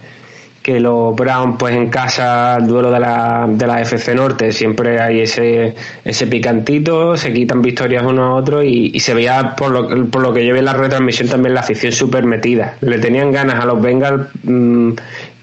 [0.66, 5.00] que los Brown pues en casa el duelo de la, de la FC Norte siempre
[5.00, 10.10] hay ese ese picantito se quitan victorias uno a otro y, se veía por lo,
[10.10, 12.74] por lo que yo vi en la retransmisión también la afición súper metida.
[12.80, 14.90] Le tenían ganas a los Bengals mm,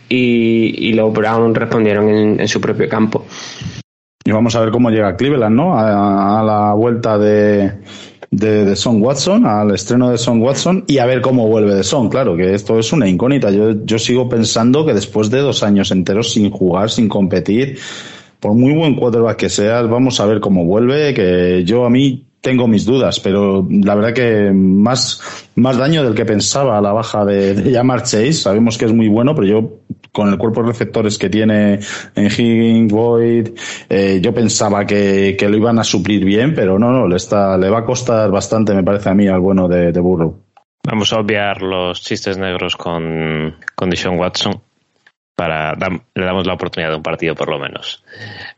[0.10, 2.10] y, y, los Brown respondieron
[2.42, 3.26] en, su propio campo.
[4.26, 7.72] Y vamos a ver cómo llega Cleveland no a la vuelta de
[8.36, 11.84] de, de Son Watson, al estreno de Son Watson, y a ver cómo vuelve de
[11.84, 12.10] Son.
[12.10, 13.52] Claro, que esto es una incógnita.
[13.52, 17.78] Yo, yo sigo pensando que después de dos años enteros sin jugar, sin competir,
[18.40, 22.26] por muy buen quarterback que seas, vamos a ver cómo vuelve, que yo a mí
[22.42, 25.22] tengo mis dudas, pero la verdad que más,
[25.56, 28.34] más daño del que pensaba la baja de, de Jamar Chase.
[28.34, 29.80] Sabemos que es muy bueno, pero yo
[30.14, 31.80] con el cuerpo de receptores que tiene
[32.16, 33.50] en Higgins, Boyd,
[33.90, 37.58] eh, yo pensaba que, que, lo iban a suplir bien, pero no, no, le, está,
[37.58, 40.40] le va a costar bastante, me parece a mí, al bueno de, de Burrow.
[40.86, 44.62] Vamos a obviar los chistes negros con, con Dishon Watson
[45.36, 48.04] para le damos la oportunidad de un partido por lo menos.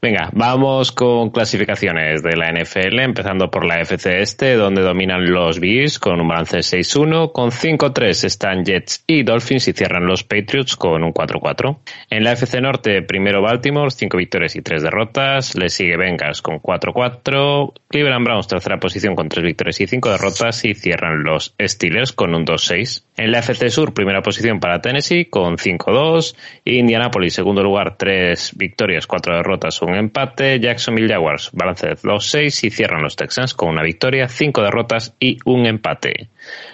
[0.01, 5.59] Venga, vamos con clasificaciones de la NFL, empezando por la FC Este, donde dominan los
[5.59, 10.23] Bills con un balance de 6-1, con 5-3 están Jets y Dolphins y cierran los
[10.23, 11.77] Patriots con un 4-4.
[12.09, 16.59] En la FC Norte, primero Baltimore, 5 victorias y 3 derrotas, le sigue Bengals con
[16.59, 22.11] 4-4, Cleveland Browns tercera posición con 3 victorias y 5 derrotas y cierran los Steelers
[22.11, 23.03] con un 2-6.
[23.17, 26.35] En la FC Sur, primera posición para Tennessee con 5-2
[26.67, 30.59] Indianapolis, segundo lugar, tres victorias, cuatro derrotas, un empate.
[30.59, 35.37] Jacksonville Jaguars, balance de 2-6 y cierran los Texans con una victoria, cinco derrotas y
[35.45, 36.29] un empate.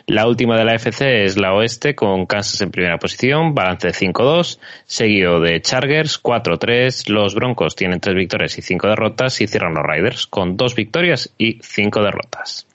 [0.08, 3.94] La última de la FC es la oeste con Kansas en primera posición, balance de
[3.94, 7.10] 5-2, seguido de Chargers 4-3.
[7.10, 11.34] Los Broncos tienen tres victorias y cinco derrotas y cierran los Riders con dos victorias
[11.38, 12.66] y cinco derrotas.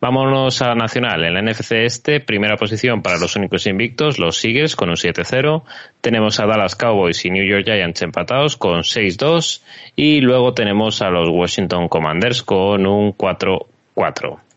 [0.00, 1.24] Vámonos a Nacional.
[1.24, 5.64] En la NFC Este, primera posición para los únicos invictos, los Eagles con un 7-0.
[6.00, 9.60] Tenemos a Dallas Cowboys y New York Giants empatados con 6-2.
[9.96, 14.47] Y luego tenemos a los Washington Commanders con un 4-4.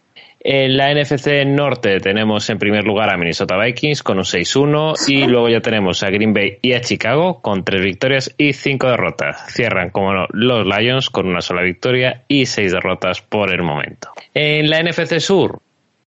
[0.44, 5.28] En la NFC Norte tenemos en primer lugar a Minnesota Vikings con un 6-1 y
[5.28, 9.54] luego ya tenemos a Green Bay y a Chicago con tres victorias y cinco derrotas.
[9.54, 14.14] Cierran, como no, los Lions con una sola victoria y seis derrotas por el momento.
[14.34, 15.62] En la NFC Sur,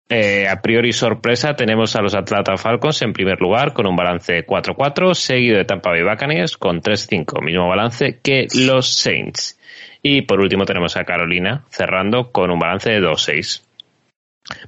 [0.08, 4.46] eh, a priori sorpresa, tenemos a los Atlanta Falcons en primer lugar con un balance
[4.46, 9.58] 4-4, seguido de Tampa Bay Buccaneers con 3-5, mismo balance que los Saints.
[10.00, 13.71] Y por último tenemos a Carolina cerrando con un balance de 2-6.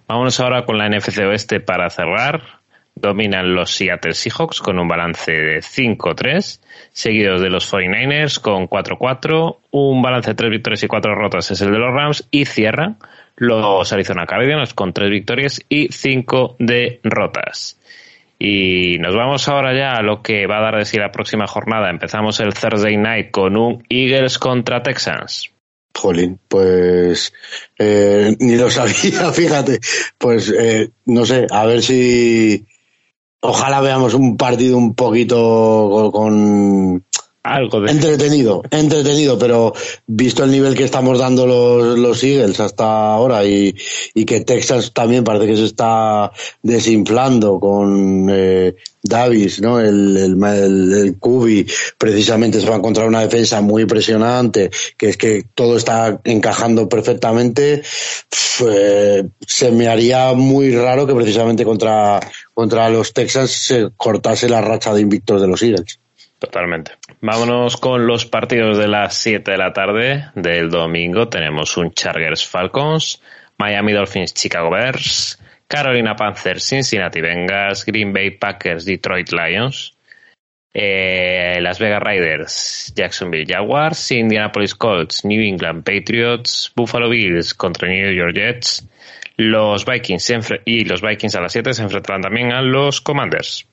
[0.06, 2.42] Vámonos ahora con la NFC Oeste para cerrar.
[2.94, 6.60] Dominan los Seattle Seahawks con un balance de 5-3,
[6.92, 11.60] seguidos de los 49ers con 4-4, un balance de 3 victorias y 4 derrotas es
[11.60, 12.98] el de los Rams y cierran
[13.36, 17.80] los Arizona Cardinals con 3 victorias y 5 derrotas.
[18.38, 21.46] Y nos vamos ahora ya a lo que va a dar de sí la próxima
[21.46, 21.90] jornada.
[21.90, 25.53] Empezamos el Thursday Night con un Eagles contra Texans.
[25.96, 27.32] Jolín, pues
[27.78, 29.80] eh, ni lo sabía, fíjate.
[30.18, 32.66] Pues eh, no sé, a ver si
[33.40, 37.04] ojalá veamos un partido un poquito con
[37.90, 39.74] Entretenido, entretenido, pero
[40.06, 43.76] visto el nivel que estamos dando los, los Eagles hasta ahora y,
[44.14, 49.78] y que Texas también parece que se está desinflando con eh, Davis, ¿no?
[49.78, 51.66] El, el, el, el Cubi
[51.98, 56.88] precisamente se va a encontrar una defensa muy impresionante, que es que todo está encajando
[56.88, 57.82] perfectamente.
[58.66, 62.20] Eh, se me haría muy raro que precisamente contra,
[62.54, 66.00] contra los Texas se cortase la racha de invictos de los Eagles.
[66.44, 66.92] Totalmente.
[67.22, 71.26] Vámonos con los partidos de las 7 de la tarde del domingo.
[71.26, 73.22] Tenemos un Chargers Falcons,
[73.56, 79.96] Miami Dolphins Chicago Bears, Carolina Panthers Cincinnati Bengals, Green Bay Packers Detroit Lions,
[80.74, 88.12] eh, Las Vegas Riders Jacksonville Jaguars, Indianapolis Colts New England Patriots, Buffalo Bills contra New
[88.12, 88.86] York Jets,
[89.38, 93.66] los Vikings y los Vikings a las 7 se enfrentarán también a los Commanders.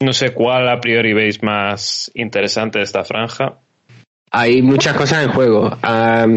[0.00, 3.54] No sé cuál a priori veis más interesante de esta franja.
[4.30, 5.78] Hay muchas cosas en juego.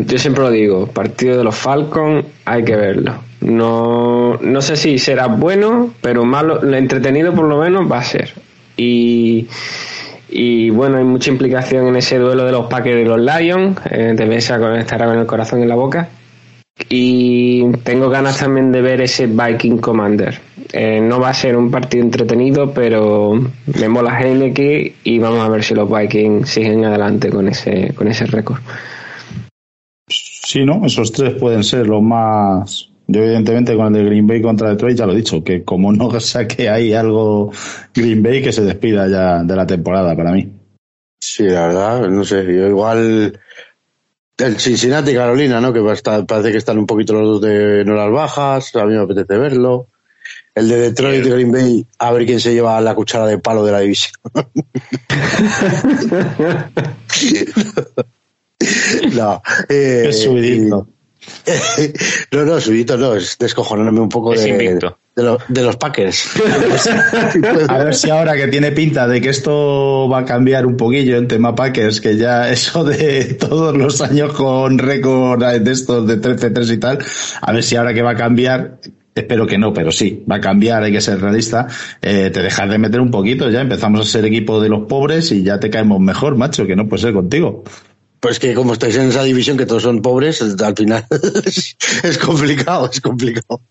[0.06, 3.16] Yo siempre lo digo, partido de los Falcons hay que verlo.
[3.42, 8.04] No, no sé si será bueno, pero malo, lo entretenido por lo menos va a
[8.04, 8.34] ser.
[8.78, 13.78] Y, bueno, hay mucha implicación en ese duelo de los Packers y los Lions.
[13.90, 16.08] Eh, de mesa estará con el corazón en la boca.
[16.88, 20.40] Y tengo ganas también de ver ese Viking Commander.
[20.72, 23.34] Eh, no va a ser un partido entretenido, pero
[23.66, 28.08] me mola Heineken y vamos a ver si los Vikings siguen adelante con ese, con
[28.08, 28.60] ese récord.
[30.08, 30.86] Sí, ¿no?
[30.86, 32.90] Esos tres pueden ser los más.
[33.08, 35.92] Yo, evidentemente, con el de Green Bay contra Detroit ya lo he dicho, que como
[35.92, 37.52] no saque ahí algo
[37.94, 40.48] Green Bay, que se despida ya de la temporada para mí.
[41.20, 43.40] Sí, la verdad, no sé, yo igual
[44.40, 45.72] el Cincinnati Carolina, ¿no?
[45.74, 49.38] Que parece que están un poquito los dos de horas bajas, a mí me apetece
[49.38, 49.88] verlo.
[50.56, 53.64] El de Detroit y Green Bay, a ver quién se lleva la cuchara de palo
[53.64, 54.14] de la división.
[59.14, 60.88] no, eh, es subidito.
[62.32, 64.80] no, no, subidito no, es descojonándome un poco de,
[65.48, 66.30] de, los Packers.
[67.68, 71.18] a ver si ahora que tiene pinta de que esto va a cambiar un poquillo
[71.18, 76.22] en tema Packers, que ya eso de todos los años con récord de estos de
[76.22, 77.00] 13-3 y tal,
[77.42, 78.80] a ver si ahora que va a cambiar,
[79.16, 81.68] espero que no, pero sí, va a cambiar, hay que ser realista,
[82.02, 85.32] eh, te dejas de meter un poquito, ya empezamos a ser equipo de los pobres
[85.32, 87.64] y ya te caemos mejor, macho, que no puede ser contigo.
[88.20, 91.06] Pues que como estáis en esa división que todos son pobres, al final
[92.04, 93.62] es complicado, es complicado.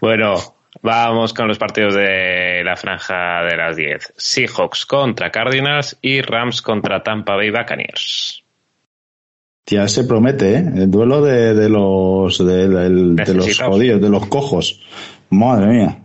[0.00, 0.36] Bueno,
[0.82, 4.14] Vamos con los partidos de la franja de las 10.
[4.16, 8.44] Seahawks contra Cardinals y Rams contra Tampa Bay Buccaneers.
[9.66, 10.64] Ya se promete, ¿eh?
[10.76, 14.80] El duelo de, de los de, los jodidos, de los cojos.
[15.30, 15.98] Madre mía.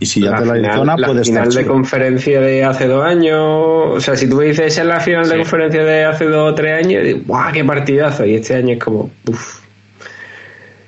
[0.00, 3.04] Y si ya la te la final, zona, la final de conferencia de hace dos
[3.04, 6.54] años, o sea, si tú dices en la final de conferencia de hace dos o
[6.54, 8.26] tres años, ¡guau, qué partidazo!
[8.26, 9.65] Y este año es como, uff.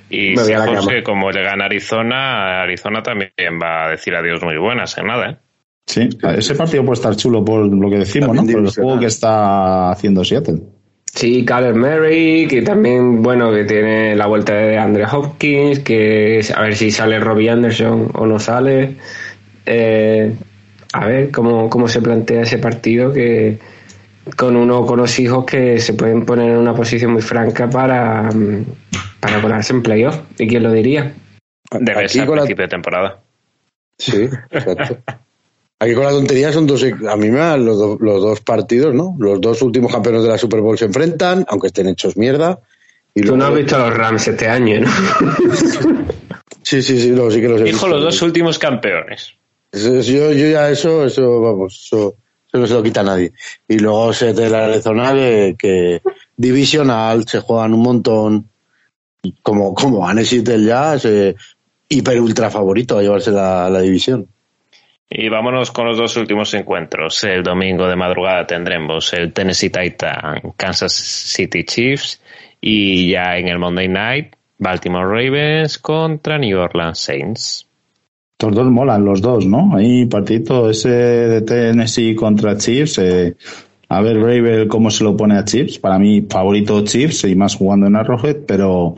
[0.09, 3.31] Y si José, como le gana Arizona, Arizona también
[3.61, 5.37] va a decir adiós muy buenas en nada, ¿eh?
[5.85, 6.07] Sí,
[6.37, 8.43] ese partido puede estar chulo por lo que decimos, ¿no?
[8.43, 10.59] Por el juego que está haciendo Seattle.
[11.05, 16.61] Sí, Kyler Murray, que también, bueno, que tiene la vuelta de Andre Hopkins, que a
[16.61, 18.97] ver si sale Robbie Anderson o no sale.
[19.65, 20.31] Eh,
[20.93, 23.57] a ver cómo, cómo se plantea ese partido que
[24.35, 28.29] con uno con los hijos que se pueden poner en una posición muy franca para,
[29.19, 30.19] para colarse en playoff.
[30.37, 31.13] ¿Y quién lo diría?
[31.71, 33.19] Debe ser con principio de temporada.
[33.97, 34.97] Sí, exacto.
[35.81, 39.15] Aquí con la tontería son dos, a mí me dan los, los, dos partidos, ¿no?
[39.17, 42.59] Los dos últimos campeones de la Super Bowl se enfrentan, aunque estén hechos mierda.
[43.15, 44.89] Y Tú no has visto a los Rams este año, ¿no?
[46.63, 49.33] sí, sí, sí, no, sí que los he Dijo los dos últimos campeones.
[49.71, 52.15] Eso, yo, yo ya eso, eso, vamos, eso,
[52.51, 53.31] eso, no se lo quita nadie.
[53.67, 56.01] Y luego se de la Arizona que, que
[56.35, 58.49] divisional, se juegan un montón
[59.41, 60.95] como, como van el ya,
[61.87, 64.27] hiper ultra favorito a llevarse la, la división.
[65.09, 67.23] Y vámonos con los dos últimos encuentros.
[67.23, 72.21] El domingo de madrugada tendremos el Tennessee Titan Kansas City Chiefs
[72.61, 77.68] y ya en el Monday Night Baltimore Ravens contra New Orleans Saints.
[78.41, 79.75] Estos dos molan los dos, ¿no?
[79.75, 82.97] Ahí partito ese de Tennessee contra Chiefs.
[82.99, 83.35] Eh,
[83.89, 85.77] a ver Raven cómo se lo pone a Chips.
[85.77, 88.95] Para mí, favorito Chips y más jugando en Arrowhead, pero,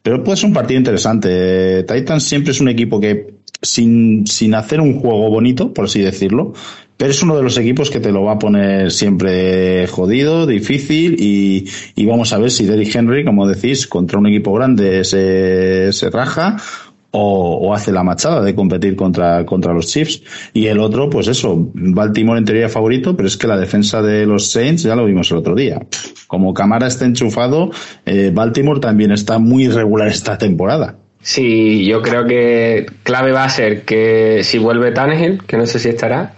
[0.00, 1.82] pero puede ser un partido interesante.
[1.82, 6.52] Titans siempre es un equipo que, sin, sin hacer un juego bonito, por así decirlo,
[6.96, 11.16] pero es uno de los equipos que te lo va a poner siempre jodido, difícil
[11.18, 11.66] y,
[11.96, 16.10] y vamos a ver si Derrick Henry, como decís, contra un equipo grande se, se
[16.10, 16.58] raja
[17.16, 20.22] o, hace la machada de competir contra, contra los Chiefs.
[20.52, 24.26] Y el otro, pues eso, Baltimore en teoría favorito, pero es que la defensa de
[24.26, 25.80] los Saints ya lo vimos el otro día.
[26.26, 27.70] Como Camara está enchufado,
[28.04, 30.96] eh, Baltimore también está muy irregular esta temporada.
[31.20, 35.78] Sí, yo creo que clave va a ser que si vuelve Tannehill, que no sé
[35.78, 36.34] si estará,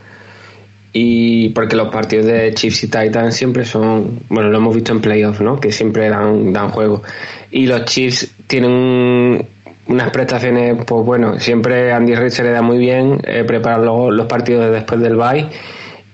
[0.92, 5.00] y porque los partidos de Chiefs y Titans siempre son, bueno, lo hemos visto en
[5.00, 5.58] playoffs, ¿no?
[5.58, 7.02] Que siempre dan, dan juego.
[7.50, 9.55] Y los Chiefs tienen
[9.88, 14.26] unas prestaciones, pues bueno, siempre Andy Reid se le da muy bien eh, preparar los,
[14.26, 15.48] partidos después del bye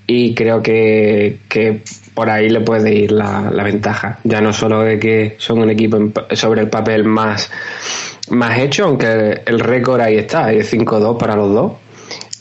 [0.06, 1.38] y creo que,
[2.14, 4.18] por ahí le puede ir la, ventaja.
[4.24, 5.98] Ya no solo de que son un equipo
[6.32, 7.50] sobre el papel más,
[8.30, 11.72] más hecho, aunque el récord ahí está, es 5-2 para los dos.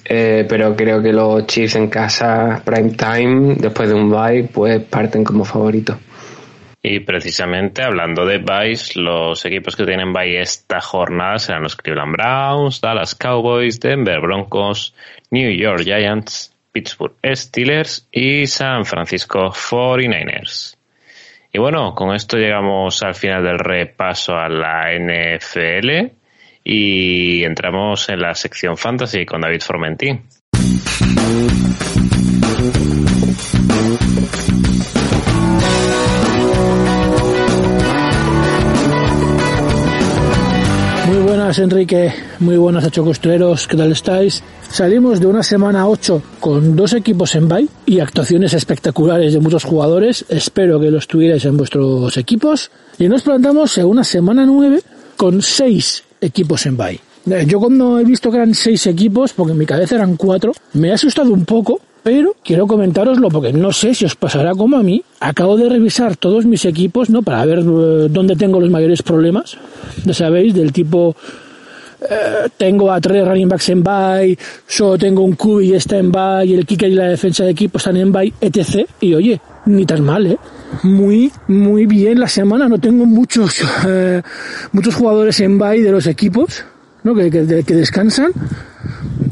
[0.03, 4.81] Eh, pero creo que los Chiefs en casa, prime time, después de un bye, pues
[4.81, 5.95] parten como favoritos.
[6.83, 12.13] Y precisamente hablando de Vice, los equipos que tienen bye esta jornada serán los Cleveland
[12.13, 14.95] Browns, Dallas Cowboys, Denver Broncos,
[15.29, 20.77] New York Giants, Pittsburgh Steelers y San Francisco 49ers.
[21.53, 26.13] Y bueno, con esto llegamos al final del repaso a la NFL
[26.63, 29.61] y entramos en la sección Fantasy con David
[41.51, 41.63] Formentín.
[41.63, 44.41] Enrique, muy buenas ocho costureros, ¿qué tal estáis?
[44.69, 49.63] Salimos de una semana 8 con dos equipos en bye y actuaciones espectaculares de muchos
[49.63, 54.81] jugadores, espero que los tuvierais en vuestros equipos, y nos plantamos en una semana 9
[55.17, 56.99] con seis equipos en bye.
[57.29, 60.53] Eh, yo cuando he visto que eran seis equipos, porque en mi cabeza eran cuatro,
[60.73, 64.77] me ha asustado un poco pero quiero comentároslo porque no sé si os pasará como
[64.77, 65.03] a mí.
[65.19, 67.21] Acabo de revisar todos mis equipos, ¿no?
[67.21, 69.57] Para ver eh, dónde tengo los mayores problemas.
[70.03, 71.15] Ya sabéis, del tipo
[72.57, 74.37] tengo a tres running backs en bye,
[74.67, 77.77] solo tengo un QB y está en bye, el kicker y la defensa de equipo
[77.77, 78.87] están en bye, etc.
[78.99, 80.37] Y oye, ni tan mal, ¿eh?
[80.83, 82.67] Muy, muy bien la semana.
[82.67, 84.21] No tengo muchos, eh,
[84.71, 86.63] muchos jugadores en bye de los equipos,
[87.03, 87.13] ¿no?
[87.13, 88.31] Que, que, que descansan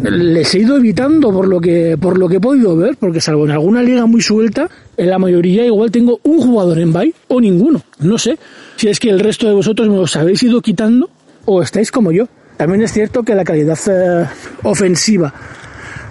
[0.01, 3.45] les he ido evitando por lo que por lo que he podido ver, porque salvo
[3.45, 7.41] en alguna liga muy suelta, en la mayoría igual tengo un jugador en bye o
[7.41, 7.81] ninguno.
[7.99, 8.37] No sé
[8.77, 11.09] si es que el resto de vosotros me los habéis ido quitando
[11.45, 12.27] o estáis como yo.
[12.59, 14.27] También es cierto que la calidad eh,
[14.63, 15.33] ofensiva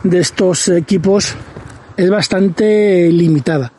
[0.02, 1.34] de estos equipos
[1.94, 3.70] es bastante limitada.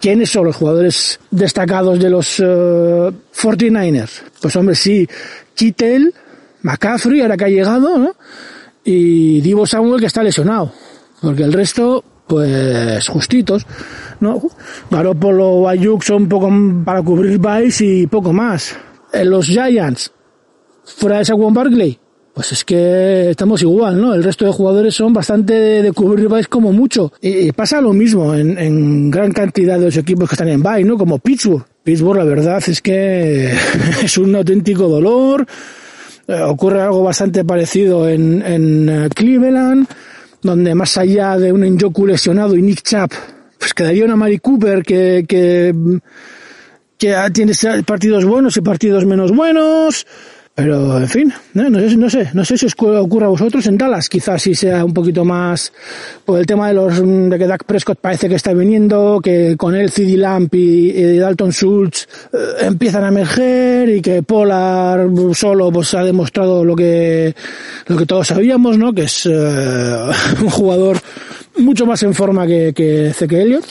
[0.00, 4.22] ¿Quiénes son los jugadores destacados de los 49ers?
[4.22, 5.08] Eh, pues hombre, sí,
[5.54, 6.12] Kittel,
[6.62, 8.16] McCaffrey, ahora que ha llegado, ¿no?
[8.82, 10.72] y Divo Samuel que está lesionado,
[11.22, 13.64] porque el resto, pues justitos,
[14.18, 14.42] ¿no?
[14.90, 16.50] Garoppolo, Ayuk son poco
[16.84, 18.76] para cubrir Vice y poco más.
[19.12, 20.10] En eh, los Giants,
[20.84, 21.96] fuera de Saquon Barkley,
[22.38, 24.14] pues es que estamos igual, ¿no?
[24.14, 25.52] El resto de jugadores son bastante
[25.82, 27.12] de, cubrir Vice como mucho.
[27.20, 30.96] Y, pasa lo mismo en, gran cantidad de los equipos que están en Vice, ¿no?
[30.96, 31.64] Como Pittsburgh.
[31.82, 33.50] Pittsburgh, la verdad es que
[34.04, 35.48] es un auténtico dolor
[36.28, 39.88] eh, ocurre algo bastante parecido en, en eh, Cleveland,
[40.40, 43.10] donde más allá de un Njoku lesionado y Nick Chap,
[43.58, 45.74] pues quedaría una Mari Cooper que, que,
[46.96, 47.52] que tiene
[47.84, 50.06] partidos buenos y partidos menos buenos.
[50.58, 53.78] Pero, en fin, no, sé, no sé, no sé si os ocurre a vosotros en
[53.78, 55.72] Dallas, quizás sí sea un poquito más
[56.24, 59.76] por el tema de los de que Dak Prescott parece que está viniendo, que con
[59.76, 65.94] él CD Lamp y, Dalton Schultz eh, empiezan a emerger y que Polar solo pues
[65.94, 67.36] ha demostrado lo que
[67.86, 68.92] lo que todos sabíamos, ¿no?
[68.92, 69.30] Que es eh,
[70.42, 70.98] un jugador
[71.58, 73.64] mucho más en forma que, que Zeke Elliott.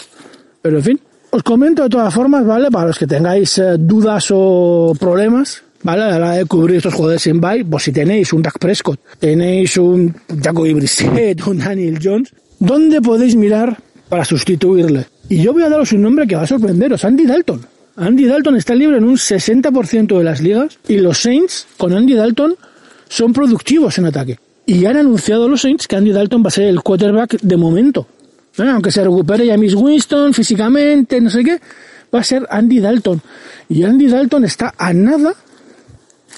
[0.61, 1.01] Pero en fin,
[1.31, 2.71] os comento de todas formas, ¿vale?
[2.71, 6.03] Para los que tengáis eh, dudas o problemas, ¿vale?
[6.03, 8.99] A la hora de cubrir estos jugadores en bye, pues si tenéis un Dak Prescott,
[9.19, 13.77] tenéis un Jacoby Brissett, un Daniel Jones, ¿dónde podéis mirar
[14.09, 15.05] para sustituirle?
[15.29, 17.65] Y yo voy a daros un nombre que va a sorprenderos, Andy Dalton.
[17.97, 22.13] Andy Dalton está libre en un 60% de las ligas y los Saints con Andy
[22.13, 22.55] Dalton
[23.09, 24.39] son productivos en ataque.
[24.65, 28.07] Y han anunciado los Saints que Andy Dalton va a ser el quarterback de momento.
[28.57, 31.59] aunque se recupere ya Miss Winston físicamente, no sé qué,
[32.13, 33.21] va a ser Andy Dalton.
[33.69, 35.33] Y Andy Dalton está a nada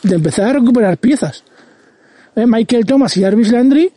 [0.04, 1.44] de empezar a recuperar piezas.
[2.36, 3.92] Eh, Michael Thomas y Jarvis Landry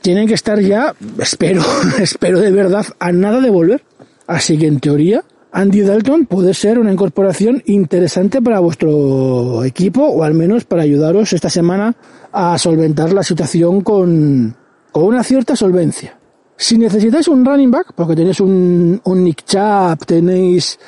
[0.00, 1.62] tienen que estar ya, espero,
[1.98, 3.82] espero de verdad, a nada de volver.
[4.26, 10.22] Así que en teoría, Andy Dalton puede ser una incorporación interesante para vuestro equipo o
[10.22, 11.96] al menos para ayudaros esta semana
[12.32, 14.54] a solventar la situación con,
[14.92, 16.18] con una cierta solvencia.
[16.60, 20.78] Si necesitáis un running back, porque tenéis un, Nick Chubb, tenéis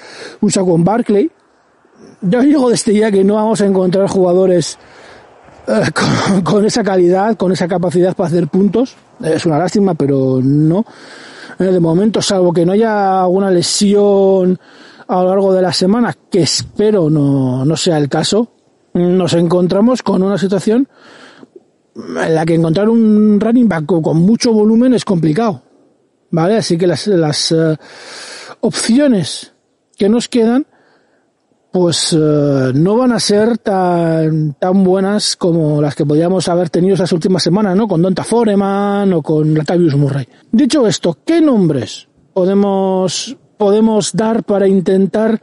[0.41, 1.31] un Saquon Barkley,
[2.23, 4.79] yo digo desde ya que no vamos a encontrar jugadores
[5.67, 5.83] eh,
[6.45, 8.97] con, esa calidad, con esa capacidad para hacer puntos.
[9.23, 10.85] Es una lástima, pero no.
[11.59, 14.59] Eh, de momento, salvo que no haya alguna lesión
[15.09, 18.53] a lo largo de la semana, que espero no, no sea el caso,
[18.95, 20.89] nos encontramos con una situación
[21.97, 25.63] en la que encontrar un running back con mucho volumen es complicado.
[26.31, 26.59] ¿Vale?
[26.59, 27.77] Así que las, las uh,
[28.61, 29.53] opciones
[29.97, 30.67] que nos quedan
[31.73, 36.95] pues uh, no van a ser tan, tan buenas como las que podíamos haber tenido
[36.95, 37.87] esas últimas semanas, ¿no?
[37.87, 40.27] Con Donta Foreman o con Latavius Murray.
[40.51, 45.41] Dicho esto, ¿qué nombres podemos, podemos dar para intentar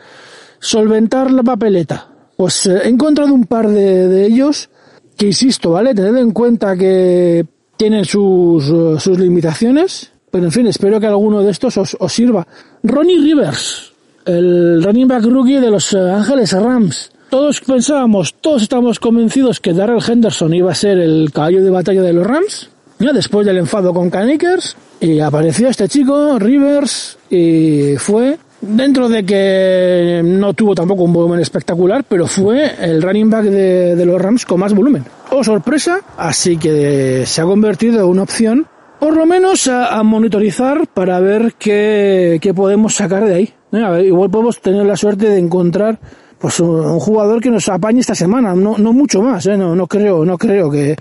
[0.60, 2.10] solventar la papeleta?
[2.36, 4.70] Pues uh, he encontrado un par de, de ellos
[5.16, 5.96] que insisto, ¿vale?
[5.96, 7.46] Tened en cuenta que
[7.78, 12.46] tienen sus, sus limitaciones, pero en fin, espero que alguno de estos os, os sirva.
[12.84, 13.94] Ronnie Rivers,
[14.28, 17.12] el running back rookie de los Ángeles Rams.
[17.30, 22.02] Todos pensábamos, todos estábamos convencidos que Darrell Henderson iba a ser el caballo de batalla
[22.02, 22.70] de los Rams.
[23.00, 29.24] Ya después del enfado con Canikers, y apareció este chico, Rivers, y fue, dentro de
[29.24, 34.46] que no tuvo tampoco un volumen espectacular, pero fue el running back de, los Rams
[34.46, 35.06] con más volumen.
[35.32, 38.68] Oh, sorpresa, así que se ha convertido en una opción
[39.00, 43.54] por lo menos a, a monitorizar para ver qué, qué, podemos sacar de ahí.
[43.72, 43.84] ¿Eh?
[43.84, 46.00] A ver, igual podemos tener la suerte de encontrar
[46.40, 49.58] pues un, jugador que nos apañe esta semana, no, no mucho más, ¿eh?
[49.58, 50.96] no, no creo, no creo que,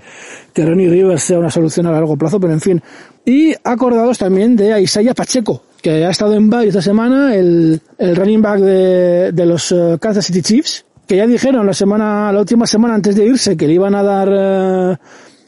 [0.51, 2.81] que Ronnie Rivers sea una solución a largo plazo, pero en fin.
[3.23, 8.15] Y acordados también de Isaiah Pacheco, que ha estado en bye esta semana, el, el
[8.15, 12.39] running back de, de los uh, Kansas City Chiefs, que ya dijeron la semana, la
[12.39, 14.97] última semana antes de irse que le iban a dar uh,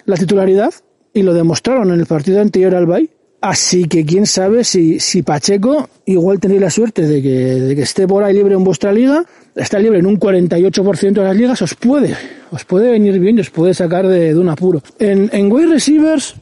[0.05, 0.73] la titularidad,
[1.13, 3.09] y lo demostraron en el partido anterior al Bay.
[3.41, 7.83] Así que quién sabe si, si Pacheco igual tenéis la suerte de que, de que
[7.83, 9.23] esté por ahí libre en vuestra liga,
[9.55, 12.15] está libre en un 48% de las ligas, os puede,
[12.51, 14.81] os puede venir bien y os puede sacar de, de un apuro.
[14.99, 16.35] En, en wide receivers,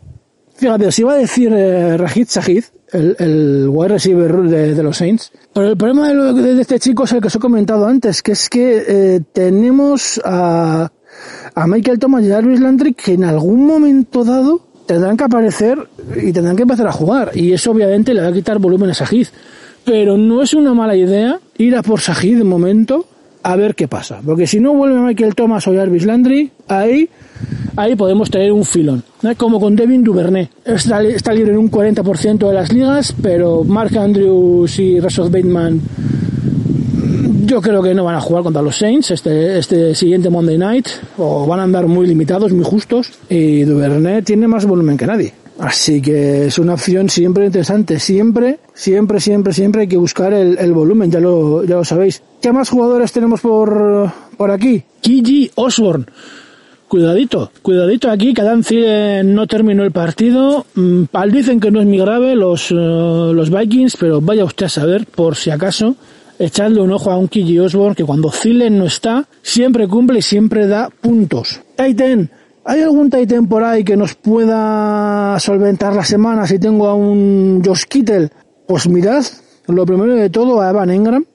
[0.56, 2.28] fíjate, os iba a decir eh, Rajid
[2.94, 7.04] el, el wide receiver de, los Saints, pero el problema de, lo, de, este chico
[7.04, 10.92] es el que os he comentado antes, que es que eh, tenemos a
[11.56, 15.78] a Michael Thomas y a Landry que en algún momento dado tendrán que aparecer
[16.16, 17.32] y tendrán que empezar a jugar.
[17.36, 19.28] Y eso obviamente le va a quitar volumen a Sajid.
[19.86, 23.06] Pero no es una mala idea ir a por Sajid de momento
[23.44, 24.20] a ver qué pasa.
[24.26, 27.10] Porque si no vuelve Michael Thomas o Jarvis Landry, ahí,
[27.76, 29.04] ahí podemos tener un filón.
[29.22, 29.36] ¿no?
[29.36, 30.50] Como con Devin Duvernay.
[30.66, 35.82] Está, está libre en un 40% de las ligas, pero Mark Andrews y Russell Bateman
[37.48, 40.88] yo creo que no van a jugar contra los Saints este, este siguiente Monday Night,
[41.18, 45.34] o van a andar muy limitados, muy justos, y Duvernay tiene más volumen que nadie.
[45.60, 48.00] Así que es una opción siempre interesante.
[48.00, 52.22] Siempre, siempre, siempre, siempre hay que buscar el, el volumen, ya lo, ya lo sabéis.
[52.42, 54.84] ¿Qué más jugadores tenemos por, por aquí?
[55.02, 56.06] Kiji Osborne.
[56.88, 60.66] Cuidadito, cuidadito aquí, Thielen no terminó el partido.
[61.12, 64.70] Pal dicen que no es muy grave los, uh, los Vikings, pero vaya usted a
[64.70, 65.96] saber, por si acaso
[66.40, 70.22] echarle un ojo a un Kiji Osborne que cuando Zilen no está, siempre cumple y
[70.22, 71.62] siempre da puntos.
[71.76, 72.30] Titan,
[72.64, 77.62] ¿hay algún Titan por ahí que nos pueda solventar la semana si tengo a un
[77.66, 78.30] Josh Kittle?
[78.68, 79.24] Pues mirad,
[79.68, 81.26] lo primero de todo a Evan Engram,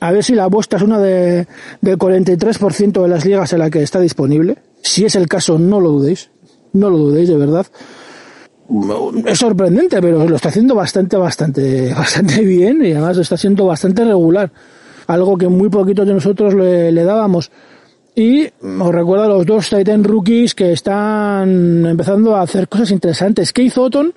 [0.00, 1.46] a ver si la vuestra es una de,
[1.80, 4.58] del 43% de las ligas en la que está disponible.
[4.82, 6.30] Si es el caso, no lo dudéis.
[6.72, 7.66] No lo dudéis, de verdad
[9.24, 13.66] es sorprendente, pero lo está haciendo bastante, bastante, bastante bien y además lo está haciendo
[13.66, 14.50] bastante regular.
[15.06, 17.50] Algo que muy poquito de nosotros le, le dábamos.
[18.14, 23.52] Y os recuerdo a los dos Titan rookies que están empezando a hacer cosas interesantes.
[23.52, 24.12] Keith Otton,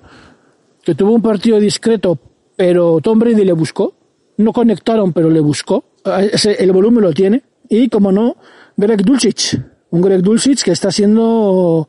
[0.82, 2.18] que tuvo un partido discreto,
[2.56, 3.94] pero Tom Brady le buscó.
[4.38, 5.84] No conectaron, pero le buscó.
[6.32, 7.42] Ese, el volumen lo tiene.
[7.68, 8.36] Y, como no,
[8.76, 9.60] Greg Dulcich.
[9.92, 11.88] Un Greg Dulcich que está siendo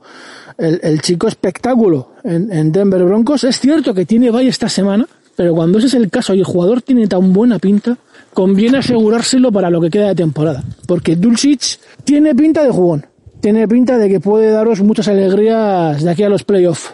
[0.57, 3.43] el, chico espectáculo en, en, Denver Broncos.
[3.43, 6.45] Es cierto que tiene bye esta semana, pero cuando ese es el caso y el
[6.45, 7.97] jugador tiene tan buena pinta,
[8.33, 10.63] conviene asegurárselo para lo que queda de temporada.
[10.87, 13.05] Porque Dulcich tiene pinta de jugón.
[13.39, 16.93] Tiene pinta de que puede daros muchas alegrías de aquí a los playoffs.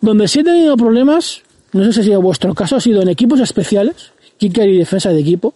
[0.00, 1.42] Donde sí he tenido problemas,
[1.72, 5.10] no sé si ha sido vuestro caso, ha sido en equipos especiales, kicker y defensa
[5.10, 5.54] de equipo.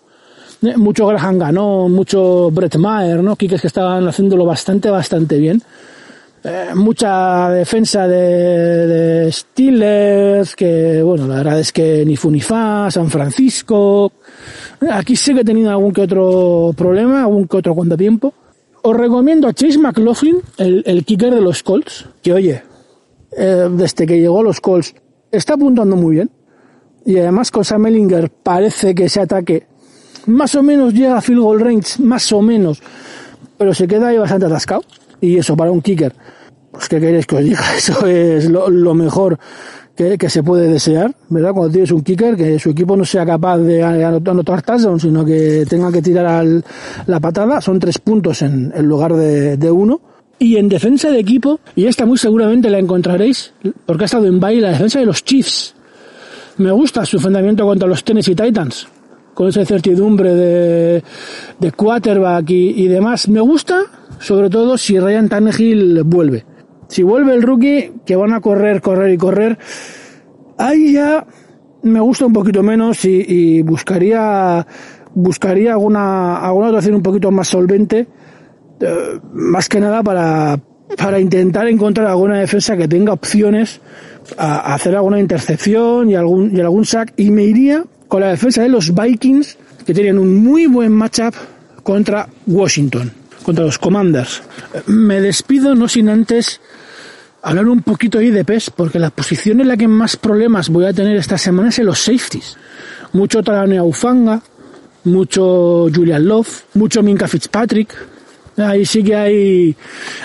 [0.76, 3.36] Mucho Graham ganó, mucho Brett Maher, ¿no?
[3.36, 5.62] Kickers que estaban haciéndolo bastante, bastante bien
[6.44, 12.40] eh, mucha defensa de, de, Steelers, que bueno, la verdad es que ni fu ni
[12.40, 14.12] fa, San Francisco.
[14.90, 18.34] Aquí sí que he tenido algún que otro problema, algún que otro tiempo.
[18.82, 22.62] Os recomiendo a Chase McLaughlin, el, el kicker de los Colts, que oye,
[23.36, 24.96] eh, desde que llegó a los Colts,
[25.30, 26.30] está apuntando muy bien.
[27.04, 29.66] Y además con Sam Ellinger parece que ese ataque
[30.26, 32.80] más o menos llega a field goal range, más o menos,
[33.58, 34.82] pero se queda ahí bastante atascado
[35.20, 36.14] Y eso para un kicker,
[36.70, 39.38] pues qué queréis que os diga, eso es lo, mejor
[39.94, 41.52] que, se puede desear, ¿verdad?
[41.52, 45.64] Cuando tienes un kicker, que su equipo no sea capaz de anotar touchdown, sino que
[45.68, 46.44] tenga que tirar
[47.06, 50.00] la patada, son tres puntos en, en lugar de, de uno.
[50.38, 53.52] Y en defensa de equipo, y esta muy seguramente la encontraréis,
[53.86, 55.76] porque ha estado en baile la defensa de los Chiefs.
[56.56, 58.88] Me gusta su enfrentamiento contra los Tennessee Titans,
[59.34, 61.04] con esa incertidumbre de,
[61.58, 63.28] de quarterback y, y demás.
[63.28, 63.82] Me gusta,
[64.18, 66.44] sobre todo, si Ryan Tannehill vuelve.
[66.88, 69.58] Si vuelve el rookie, que van a correr, correr y correr,
[70.58, 71.26] ahí ya
[71.82, 74.66] me gusta un poquito menos y, buscaría
[75.14, 78.06] buscaría alguna alguna actuación un poquito más solvente
[78.80, 80.58] eh, más que nada para
[80.96, 83.80] para intentar encontrar alguna defensa que tenga opciones
[84.38, 88.28] a, a hacer alguna intercepción y algún y algún sack y me iría con la
[88.28, 89.56] defensa de los Vikings
[89.86, 91.34] que tienen un muy buen matchup
[91.82, 93.10] contra Washington
[93.42, 94.42] contra los Commanders
[94.84, 96.60] me despido no sin antes
[97.40, 100.92] hablar un poquito de IDPs, porque la posición en la que más problemas voy a
[100.92, 102.58] tener esta semana es en los safeties.
[103.14, 104.42] Mucho Taranea Ufanga,
[105.04, 107.96] mucho Julian Love, mucho Minka Fitzpatrick.
[108.58, 109.76] Ahí sí que hay,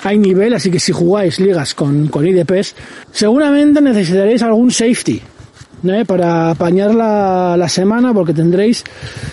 [0.04, 2.76] hay nivel, así que si jugáis ligas con, con IDPs,
[3.14, 5.22] seguramente necesitaréis algún safety
[5.84, 6.06] ¿eh?
[6.06, 8.84] para apañar la, la semana, porque tendréis,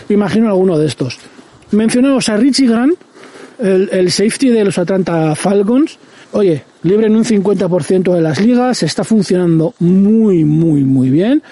[0.09, 1.19] imagino, alguno de estos.
[1.71, 2.95] Mencionamos a Richie Grant,
[3.59, 5.99] el, el safety de los Atlanta Falcons.
[6.33, 11.43] Oye, libre en un 50% de las ligas, está funcionando muy, muy, muy bien.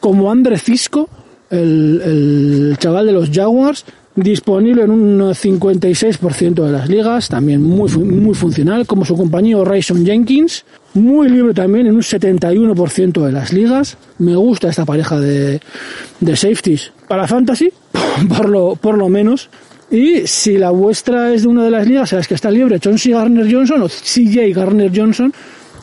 [0.00, 1.08] Como Andre Cisco,
[1.50, 3.84] el, el chaval de los Jaguars,
[4.16, 10.04] disponible en un 56% de las ligas, también muy, muy funcional, como su compañero Rayson
[10.04, 10.64] Jenkins,
[10.94, 13.96] muy libre también en un 71% de las ligas.
[14.18, 15.60] Me gusta esta pareja de,
[16.20, 17.72] de safeties para fantasy,
[18.28, 19.50] por lo, por lo menos.
[19.90, 22.80] Y si la vuestra es de una de las ligas en las que está libre
[22.80, 25.32] Chauncey Garner Johnson o CJ Garner Johnson,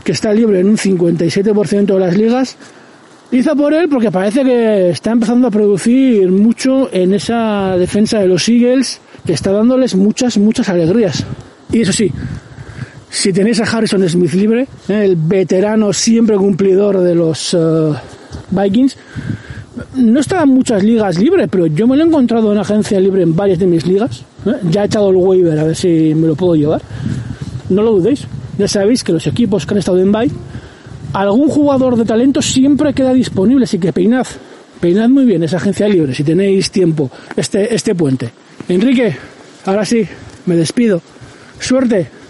[0.04, 2.58] que está libre en un 57% de las ligas,
[3.32, 8.28] hizo por él porque parece que está empezando a producir mucho en esa defensa de
[8.28, 11.24] los Eagles, que está dándoles muchas, muchas alegrías.
[11.72, 12.12] Y eso sí,
[13.12, 17.94] si tenéis a Harrison Smith libre, el veterano siempre cumplidor de los uh,
[18.52, 18.98] Vikings,
[19.96, 23.24] no está en muchas ligas libres, pero yo me lo he encontrado en agencia libre
[23.24, 24.24] en varias de mis ligas.
[24.46, 24.54] ¿eh?
[24.70, 26.82] Ya he echado el waiver a ver si me lo puedo llevar.
[27.70, 28.26] No lo dudéis.
[28.58, 30.32] Ya sabéis que los equipos que han estado en bye,
[31.12, 34.28] algún jugador de talento siempre queda disponible, así que peinad.
[34.80, 38.32] Peinad muy bien esa agencia libre si tenéis tiempo este, este puente.
[38.70, 39.18] Enrique,
[39.66, 40.08] ahora sí,
[40.46, 41.02] me despido.
[41.60, 42.21] Suerte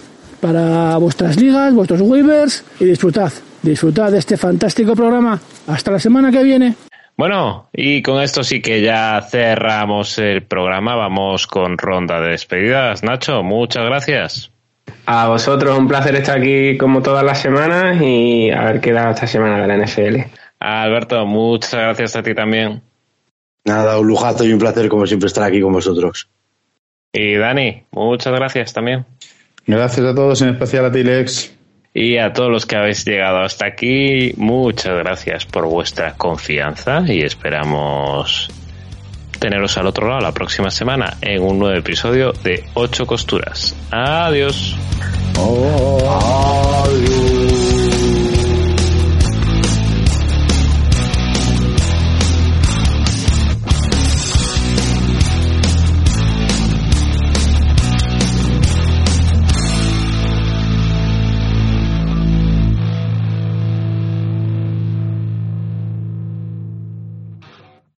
[0.42, 3.32] para vuestras ligas, vuestros waivers y disfrutad.
[3.62, 5.40] Disfrutad de este fantástico programa.
[5.68, 6.76] Hasta la semana que viene.
[7.16, 10.96] Bueno, y con esto sí que ya cerramos el programa.
[10.96, 13.04] Vamos con ronda de despedidas.
[13.04, 14.52] Nacho, muchas gracias.
[15.06, 19.12] A vosotros, un placer estar aquí como todas las semanas y a ver qué da
[19.12, 20.18] esta semana de la NFL.
[20.60, 22.82] Alberto, muchas gracias a ti también.
[23.66, 26.30] Nada, un lujazo y un placer como siempre estar aquí con vosotros.
[27.14, 29.06] Y Dani, muchas gracias también.
[29.68, 31.54] Gracias a todos, en especial a ti, Lex.
[31.94, 37.22] Y a todos los que habéis llegado hasta aquí, muchas gracias por vuestra confianza y
[37.22, 38.50] esperamos
[39.40, 43.76] teneros al otro lado la próxima semana en un nuevo episodio de Ocho Costuras.
[43.92, 44.78] Adiós.
[45.38, 47.31] Oh, adiós.